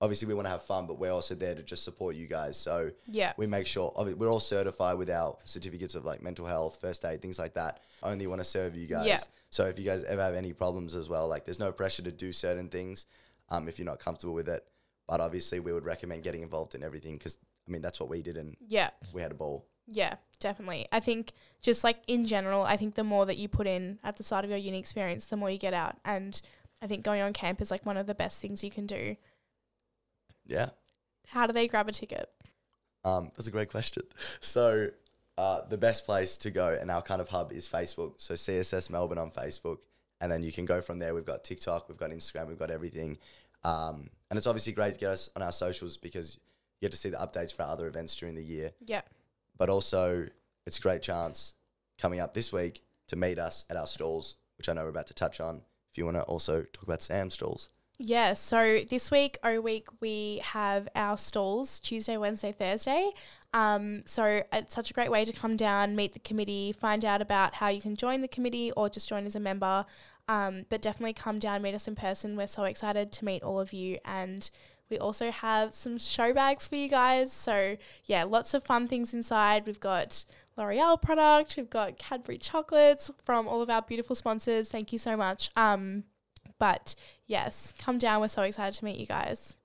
obviously, 0.00 0.26
we 0.28 0.34
want 0.34 0.46
to 0.46 0.50
have 0.50 0.62
fun, 0.62 0.86
but 0.86 0.98
we're 0.98 1.12
also 1.12 1.34
there 1.34 1.54
to 1.54 1.62
just 1.62 1.84
support 1.84 2.16
you 2.16 2.26
guys. 2.26 2.56
So 2.56 2.90
Yeah. 3.06 3.32
we 3.36 3.46
make 3.46 3.66
sure 3.66 3.92
we're 4.16 4.30
all 4.30 4.40
certified 4.40 4.98
with 4.98 5.10
our 5.10 5.36
certificates 5.44 5.94
of 5.94 6.04
like 6.04 6.22
mental 6.22 6.46
health, 6.46 6.78
first 6.80 7.04
aid, 7.04 7.20
things 7.22 7.38
like 7.38 7.54
that. 7.54 7.80
Only 8.02 8.26
want 8.26 8.40
to 8.40 8.44
serve 8.44 8.76
you 8.76 8.86
guys. 8.86 9.06
Yeah. 9.06 9.20
So 9.50 9.66
if 9.66 9.78
you 9.78 9.84
guys 9.84 10.02
ever 10.04 10.22
have 10.22 10.34
any 10.34 10.52
problems 10.52 10.94
as 10.94 11.08
well, 11.08 11.28
like 11.28 11.44
there's 11.44 11.58
no 11.58 11.72
pressure 11.72 12.02
to 12.02 12.12
do 12.12 12.32
certain 12.32 12.68
things 12.68 13.06
um, 13.50 13.68
if 13.68 13.78
you're 13.78 13.86
not 13.86 13.98
comfortable 13.98 14.34
with 14.34 14.48
it. 14.48 14.66
But 15.08 15.20
obviously, 15.20 15.58
we 15.60 15.72
would 15.72 15.84
recommend 15.84 16.22
getting 16.22 16.42
involved 16.42 16.74
in 16.74 16.82
everything 16.84 17.18
because 17.18 17.36
I 17.68 17.70
mean 17.72 17.82
that's 17.82 18.00
what 18.00 18.08
we 18.08 18.22
did 18.22 18.36
and 18.36 18.56
Yeah. 18.68 18.90
we 19.12 19.22
had 19.22 19.32
a 19.32 19.34
ball. 19.34 19.66
Yeah, 19.86 20.14
definitely. 20.38 20.86
I 20.92 21.00
think 21.00 21.32
just 21.62 21.82
like 21.82 21.98
in 22.06 22.24
general, 22.26 22.62
I 22.62 22.76
think 22.76 22.94
the 22.94 23.02
more 23.02 23.26
that 23.26 23.36
you 23.38 23.48
put 23.48 23.66
in 23.66 23.98
at 24.04 24.16
the 24.16 24.22
start 24.22 24.44
of 24.44 24.50
your 24.50 24.58
uni 24.58 24.78
experience, 24.78 25.26
the 25.26 25.36
more 25.36 25.50
you 25.50 25.58
get 25.58 25.74
out. 25.74 25.96
And 26.04 26.40
I 26.80 26.86
think 26.86 27.04
going 27.04 27.20
on 27.20 27.32
camp 27.32 27.60
is 27.60 27.72
like 27.72 27.84
one 27.84 27.96
of 27.96 28.06
the 28.06 28.14
best 28.14 28.40
things 28.40 28.62
you 28.62 28.70
can 28.70 28.86
do. 28.86 29.16
Yeah. 30.50 30.70
How 31.28 31.46
do 31.46 31.52
they 31.52 31.68
grab 31.68 31.88
a 31.88 31.92
ticket? 31.92 32.28
Um, 33.04 33.30
that's 33.36 33.46
a 33.46 33.50
great 33.50 33.70
question. 33.70 34.02
So, 34.40 34.90
uh, 35.38 35.60
the 35.70 35.78
best 35.78 36.04
place 36.04 36.36
to 36.38 36.50
go 36.50 36.76
and 36.78 36.90
our 36.90 37.00
kind 37.00 37.22
of 37.22 37.28
hub 37.28 37.52
is 37.52 37.66
Facebook. 37.66 38.14
So, 38.18 38.34
CSS 38.34 38.90
Melbourne 38.90 39.18
on 39.18 39.30
Facebook. 39.30 39.78
And 40.20 40.30
then 40.30 40.42
you 40.42 40.52
can 40.52 40.66
go 40.66 40.82
from 40.82 40.98
there. 40.98 41.14
We've 41.14 41.24
got 41.24 41.44
TikTok, 41.44 41.88
we've 41.88 41.96
got 41.96 42.10
Instagram, 42.10 42.48
we've 42.48 42.58
got 42.58 42.70
everything. 42.70 43.16
Um, 43.64 44.10
and 44.28 44.36
it's 44.36 44.46
obviously 44.46 44.72
great 44.72 44.94
to 44.94 45.00
get 45.00 45.10
us 45.10 45.30
on 45.34 45.42
our 45.42 45.52
socials 45.52 45.96
because 45.96 46.38
you 46.80 46.86
get 46.86 46.92
to 46.92 46.98
see 46.98 47.08
the 47.08 47.16
updates 47.16 47.54
for 47.54 47.62
our 47.62 47.70
other 47.70 47.86
events 47.86 48.16
during 48.16 48.34
the 48.34 48.42
year. 48.42 48.72
Yeah. 48.84 49.02
But 49.56 49.70
also, 49.70 50.26
it's 50.66 50.78
a 50.78 50.82
great 50.82 51.02
chance 51.02 51.54
coming 51.98 52.20
up 52.20 52.34
this 52.34 52.52
week 52.52 52.82
to 53.08 53.16
meet 53.16 53.38
us 53.38 53.64
at 53.70 53.76
our 53.76 53.86
stalls, 53.86 54.36
which 54.58 54.68
I 54.68 54.72
know 54.72 54.82
we're 54.82 54.90
about 54.90 55.06
to 55.08 55.14
touch 55.14 55.40
on. 55.40 55.62
If 55.90 55.98
you 55.98 56.04
want 56.04 56.16
to 56.16 56.22
also 56.22 56.62
talk 56.72 56.84
about 56.84 57.02
SAMM's 57.02 57.34
stalls. 57.34 57.70
Yeah, 58.02 58.32
so 58.32 58.80
this 58.88 59.10
week, 59.10 59.36
O 59.44 59.60
week, 59.60 59.86
we 60.00 60.40
have 60.42 60.88
our 60.94 61.18
stalls 61.18 61.78
Tuesday, 61.80 62.16
Wednesday, 62.16 62.50
Thursday. 62.50 63.10
Um, 63.52 64.04
so 64.06 64.42
it's 64.54 64.74
such 64.74 64.90
a 64.90 64.94
great 64.94 65.10
way 65.10 65.26
to 65.26 65.34
come 65.34 65.54
down, 65.54 65.94
meet 65.94 66.14
the 66.14 66.18
committee, 66.20 66.72
find 66.72 67.04
out 67.04 67.20
about 67.20 67.56
how 67.56 67.68
you 67.68 67.82
can 67.82 67.96
join 67.96 68.22
the 68.22 68.28
committee 68.28 68.72
or 68.72 68.88
just 68.88 69.06
join 69.06 69.26
as 69.26 69.36
a 69.36 69.40
member. 69.40 69.84
Um, 70.28 70.64
but 70.70 70.80
definitely 70.80 71.12
come 71.12 71.38
down, 71.38 71.60
meet 71.60 71.74
us 71.74 71.86
in 71.86 71.94
person. 71.94 72.38
We're 72.38 72.46
so 72.46 72.64
excited 72.64 73.12
to 73.12 73.24
meet 73.26 73.42
all 73.42 73.60
of 73.60 73.74
you. 73.74 73.98
And 74.06 74.50
we 74.88 74.96
also 74.96 75.30
have 75.30 75.74
some 75.74 75.98
show 75.98 76.32
bags 76.32 76.66
for 76.66 76.76
you 76.76 76.88
guys. 76.88 77.30
So 77.30 77.76
yeah, 78.06 78.24
lots 78.24 78.54
of 78.54 78.64
fun 78.64 78.86
things 78.86 79.12
inside. 79.12 79.66
We've 79.66 79.78
got 79.78 80.24
L'Oreal 80.56 81.02
product, 81.02 81.54
we've 81.58 81.68
got 81.68 81.98
Cadbury 81.98 82.38
chocolates 82.38 83.10
from 83.26 83.46
all 83.46 83.60
of 83.60 83.68
our 83.68 83.82
beautiful 83.82 84.16
sponsors. 84.16 84.70
Thank 84.70 84.90
you 84.90 84.98
so 84.98 85.18
much. 85.18 85.50
Um, 85.54 86.04
but 86.60 86.94
yes, 87.26 87.74
come 87.78 87.98
down. 87.98 88.20
We're 88.20 88.28
so 88.28 88.42
excited 88.42 88.78
to 88.78 88.84
meet 88.84 88.98
you 88.98 89.06
guys. 89.06 89.56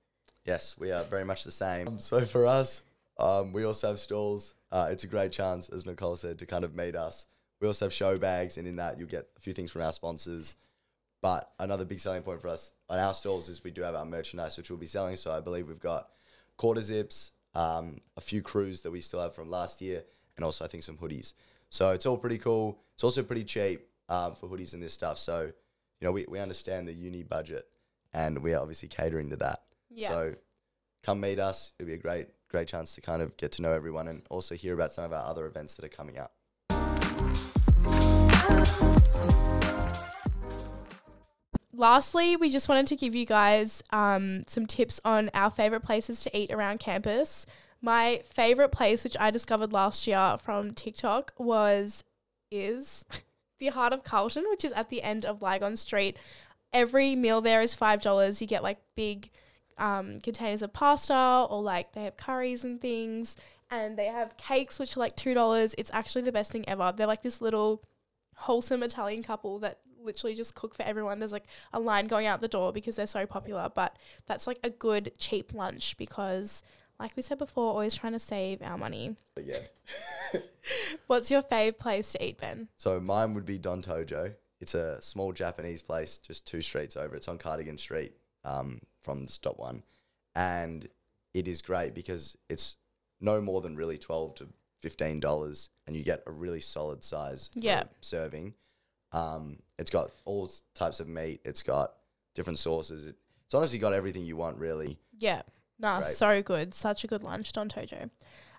Yes, 0.46 0.76
we 0.80 0.92
are 0.92 1.04
very 1.04 1.26
much 1.26 1.44
the 1.44 1.52
same. 1.52 2.00
So 2.00 2.26
for 2.26 2.48
us, 2.48 2.82
um, 3.20 3.54
we 3.54 3.64
also 3.66 3.90
have 3.90 4.00
stalls. 4.00 4.56
Uh, 4.72 4.88
it's 4.90 5.04
a 5.04 5.08
great 5.08 5.32
chance, 5.32 5.70
as 5.70 5.86
Nicole 5.86 6.16
said, 6.16 6.40
to 6.40 6.48
kind 6.48 6.64
of 6.64 6.76
meet 6.76 6.96
us. 6.96 7.28
We 7.62 7.68
also 7.68 7.86
have 7.86 7.94
show 7.94 8.18
bags, 8.18 8.58
and 8.58 8.68
in 8.68 8.78
that 8.78 8.98
you'll 8.98 9.08
get 9.08 9.28
a 9.38 9.40
few 9.40 9.54
things 9.54 9.72
from 9.72 9.84
our 9.84 9.94
sponsors. 9.94 10.56
But 11.22 11.52
another 11.60 11.86
big 11.86 12.00
selling 12.00 12.22
point 12.22 12.42
for 12.42 12.50
us 12.50 12.72
on 12.90 13.00
our 13.00 13.14
stalls 13.14 13.50
is 13.50 13.64
we 13.64 13.72
do 13.72 13.82
have 13.82 13.96
our 13.96 14.06
merchandise, 14.06 14.58
which 14.58 14.70
we'll 14.70 14.80
be 14.80 14.86
selling. 14.86 15.18
So 15.18 15.32
I 15.32 15.40
believe 15.40 15.68
we've 15.68 15.80
got 15.80 16.10
quarter 16.58 16.82
zips, 16.82 17.32
um, 17.54 17.98
a 18.16 18.22
few 18.22 18.42
crews 18.42 18.82
that 18.82 18.92
we 18.92 19.02
still 19.02 19.22
have 19.22 19.34
from 19.34 19.50
last 19.50 19.82
year, 19.82 20.04
and 20.36 20.46
also 20.46 20.66
I 20.66 20.68
think 20.68 20.84
some 20.84 20.98
hoodies. 20.98 21.34
So 21.70 21.92
it's 21.92 22.06
all 22.06 22.18
pretty 22.18 22.38
cool. 22.38 22.80
It's 22.94 23.04
also 23.04 23.24
pretty 23.24 23.44
cheap 23.44 23.88
um, 24.08 24.36
for 24.36 24.48
hoodies 24.48 24.74
and 24.74 24.84
this 24.84 24.94
stuff. 24.94 25.18
So 25.18 25.52
you 26.00 26.06
know 26.06 26.12
we, 26.12 26.26
we 26.28 26.40
understand 26.40 26.88
the 26.88 26.94
uni 26.94 27.24
budget, 27.24 27.66
and 28.14 28.40
we 28.40 28.54
are 28.54 28.62
obviously 28.62 28.90
catering 28.90 29.30
to 29.30 29.38
that. 29.38 29.62
Yeah. 29.90 30.10
So 30.10 30.36
come 31.04 31.22
meet 31.22 31.40
us. 31.40 31.74
It'll 31.80 31.88
be 31.88 31.94
a 31.94 31.98
great, 31.98 32.28
great 32.50 32.68
chance 32.68 32.96
to 32.96 33.02
kind 33.02 33.22
of 33.22 33.38
get 33.38 33.52
to 33.54 33.62
know 33.62 33.72
everyone 33.72 34.08
and 34.08 34.24
also 34.30 34.56
hear 34.56 34.74
about 34.74 34.92
some 34.92 35.06
of 35.06 35.14
our 35.14 35.30
other 35.30 35.46
events 35.46 35.76
that 35.76 35.86
are 35.86 35.90
coming 35.90 36.18
up. 36.18 36.34
Lastly, 41.78 42.38
we 42.38 42.50
just 42.50 42.70
wanted 42.70 42.88
to 42.88 42.96
give 42.96 43.14
you 43.14 43.26
guys 43.26 43.84
um, 43.92 44.44
some 44.48 44.66
tips 44.66 45.02
on 45.04 45.30
our 45.34 45.52
favorite 45.52 45.82
places 45.82 46.22
to 46.24 46.38
eat 46.38 46.52
around 46.52 46.80
campus. 46.80 47.46
My 47.82 48.22
favorite 48.24 48.72
place, 48.72 49.04
which 49.04 49.18
I 49.20 49.30
discovered 49.30 49.74
last 49.74 50.08
year 50.08 50.38
from 50.42 50.74
TikTok, 50.74 51.34
was 51.38 52.04
is 52.50 53.06
the 53.60 53.68
Heart 53.68 53.94
of 53.94 54.04
Carlton, 54.04 54.46
which 54.50 54.66
is 54.66 54.72
at 54.74 54.90
the 54.90 55.02
end 55.02 55.26
of 55.26 55.42
Lygon 55.42 55.78
Street. 55.78 56.18
Every 56.74 57.16
meal 57.16 57.42
there 57.42 57.62
is 57.62 57.76
five 57.76 58.02
dollars. 58.02 58.42
You 58.42 58.48
get 58.48 58.64
like 58.64 58.80
big 58.96 59.30
um, 59.78 60.20
containers 60.20 60.62
of 60.62 60.74
pasta, 60.74 61.48
or 61.50 61.62
like 61.62 61.94
they 61.94 62.04
have 62.04 62.18
curries 62.18 62.64
and 62.64 62.82
things, 62.82 63.38
and 63.72 63.98
they 63.98 64.08
have 64.08 64.38
cakes 64.38 64.80
which 64.80 64.96
are 64.96 65.00
like 65.00 65.16
two 65.16 65.34
dollars. 65.34 65.76
It's 65.78 65.92
actually 65.94 66.24
the 66.24 66.32
best 66.32 66.52
thing 66.52 66.68
ever. 66.68 66.94
They're 66.96 67.08
like 67.08 67.24
this 67.24 67.42
little 67.42 67.84
wholesome 68.36 68.84
Italian 68.84 69.24
couple 69.24 69.60
that 69.60 69.80
literally 70.02 70.36
just 70.36 70.56
cook 70.56 70.76
for 70.76 70.84
everyone. 70.84 71.20
There's 71.20 71.32
like 71.32 71.48
a 71.74 71.80
line 71.80 72.08
going 72.08 72.28
out 72.28 72.42
the 72.42 72.48
door 72.48 72.72
because 72.72 72.96
they're 72.96 73.08
so 73.08 73.26
popular, 73.26 73.70
but 73.74 73.98
that's 74.28 74.48
like 74.48 74.60
a 74.64 74.70
good 74.70 75.14
cheap 75.18 75.54
lunch 75.54 75.98
because 75.98 76.62
like 77.00 77.16
we 77.16 77.22
said 77.22 77.38
before, 77.38 77.70
always 77.72 77.94
trying 77.96 78.14
to 78.14 78.20
save 78.20 78.62
our 78.62 78.78
money. 78.78 79.16
But 79.36 79.46
yeah. 79.46 79.60
What's 81.08 81.30
your 81.30 81.42
fave 81.42 81.78
place 81.78 82.12
to 82.14 82.24
eat, 82.26 82.40
Ben? 82.40 82.68
So 82.78 83.00
mine 83.00 83.34
would 83.34 83.46
be 83.46 83.58
Don 83.58 83.82
Tojo. 83.82 84.34
It's 84.60 84.74
a 84.74 85.02
small 85.02 85.32
Japanese 85.34 85.82
place 85.82 86.18
just 86.18 86.48
two 86.48 86.62
streets 86.62 86.96
over. 86.98 87.16
It's 87.16 87.28
on 87.28 87.38
Cardigan 87.38 87.78
Street 87.78 88.14
um, 88.44 88.82
from 89.02 89.26
the 89.26 89.32
stop 89.32 89.60
one. 89.60 89.84
And 90.36 90.88
it 91.34 91.48
is 91.48 91.62
great 91.62 91.94
because 91.94 92.38
it's 92.50 92.76
no 93.22 93.42
more 93.42 93.62
than 93.62 93.76
really 93.76 93.98
12 93.98 94.36
to 94.36 94.48
$15 94.84 95.70
and 95.88 95.96
you 95.96 96.04
get 96.04 96.24
a 96.26 96.32
really 96.32 96.62
solid 96.62 97.04
size 97.04 97.50
Yeah. 97.54 97.84
serving. 98.02 98.54
Um, 99.12 99.60
it's 99.78 99.92
got 99.92 100.12
all 100.26 100.50
types 100.74 101.00
of 101.00 101.08
meat. 101.08 101.42
It's 101.46 101.64
got 101.64 101.94
different 102.34 102.60
sauces. 102.60 103.08
It, 103.08 103.16
it's 103.46 103.54
honestly 103.54 103.80
got 103.80 103.94
everything 103.94 104.26
you 104.26 104.36
want, 104.36 104.58
really. 104.58 104.98
Yeah. 105.18 105.44
Nah, 105.80 106.02
great. 106.02 106.08
so 106.14 106.42
good. 106.42 106.74
Such 106.74 107.04
a 107.04 107.08
good 107.08 107.24
lunch, 107.24 107.52
Don 107.54 107.70
Tojo. 107.70 108.10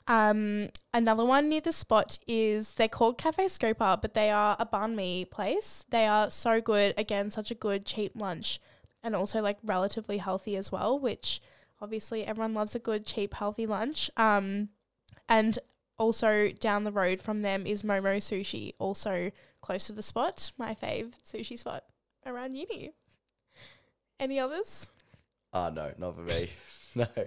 Um, 0.09 0.69
another 0.95 1.25
one 1.25 1.49
near 1.49 1.61
the 1.61 1.73
spot 1.73 2.19
is 2.27 2.75
they're 2.75 2.89
called 2.89 3.19
Cafe 3.19 3.47
Scopa, 3.47 4.01
but 4.01 4.15
they 4.15 4.31
are 4.31 4.57
a 4.59 4.67
banh 4.67 4.95
mi 4.95 5.25
place. 5.25 5.85
They 5.91 6.07
are 6.07 6.31
so 6.31 6.61
good. 6.61 6.95
Again, 6.97 7.31
such 7.31 7.51
a 7.51 7.55
good 7.55 7.85
cheap 7.85 8.13
lunch, 8.15 8.61
and 9.03 9.17
also 9.17 9.41
like 9.41 9.59
relatively 9.65 10.19
healthy 10.19 10.57
as 10.57 10.71
well. 10.71 10.99
Which 10.99 11.41
obviously 11.81 12.25
everyone 12.25 12.55
loves 12.55 12.75
a 12.75 12.79
good 12.79 13.05
cheap 13.05 13.35
healthy 13.35 13.67
lunch. 13.67 14.11
Um, 14.17 14.69
and 15.29 15.59
also 15.99 16.51
down 16.61 16.85
the 16.85 16.93
road 16.93 17.21
from 17.21 17.43
them 17.43 17.67
is 17.67 17.83
Momo 17.83 18.19
Sushi, 18.19 18.75
also 18.79 19.33
close 19.61 19.87
to 19.87 19.93
the 19.93 20.03
spot. 20.03 20.53
My 20.57 20.75
fave 20.75 21.15
sushi 21.25 21.59
spot 21.59 21.85
around 22.25 22.55
uni. 22.55 22.93
Any 24.21 24.39
others? 24.39 24.93
Ah, 25.53 25.71
no, 25.75 25.93
not 25.99 26.15
for 26.15 26.23
me. 26.23 26.51
no. 27.17 27.25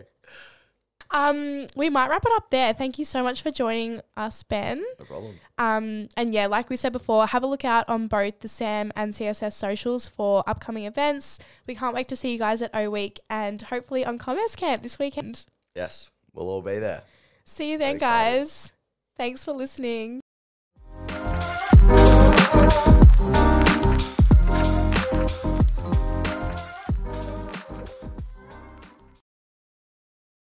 Um, 1.11 1.65
we 1.75 1.89
might 1.89 2.09
wrap 2.09 2.23
it 2.25 2.31
up 2.35 2.51
there. 2.51 2.73
Thank 2.73 2.99
you 2.99 3.05
so 3.05 3.23
much 3.23 3.41
for 3.41 3.49
joining 3.49 4.01
us, 4.15 4.43
Ben. 4.43 4.83
No 4.99 5.05
problem. 5.05 5.39
Um, 5.57 6.09
and 6.15 6.33
yeah, 6.33 6.45
like 6.45 6.69
we 6.69 6.77
said 6.77 6.91
before, 6.91 7.25
have 7.25 7.41
a 7.41 7.47
look 7.47 7.65
out 7.65 7.89
on 7.89 8.07
both 8.07 8.41
the 8.41 8.47
SAMM 8.47 8.91
and 8.95 9.13
CSS 9.13 9.53
socials 9.53 10.07
for 10.07 10.43
upcoming 10.45 10.85
events. 10.85 11.39
We 11.67 11.73
can't 11.73 11.95
wait 11.95 12.07
to 12.09 12.15
see 12.15 12.31
you 12.31 12.37
guys 12.37 12.61
at 12.61 12.71
O 12.75 12.89
Week 12.91 13.19
and 13.29 13.61
hopefully 13.61 14.05
on 14.05 14.19
Commerce 14.19 14.55
Camp 14.55 14.83
this 14.83 14.99
weekend. 14.99 15.45
Yes, 15.75 16.11
we'll 16.33 16.47
all 16.47 16.61
be 16.61 16.77
there. 16.77 17.01
See 17.45 17.71
you 17.71 17.79
then, 17.79 17.97
guys. 17.97 18.73
Thanks 19.17 19.43
for 19.43 19.53
listening. 19.53 20.21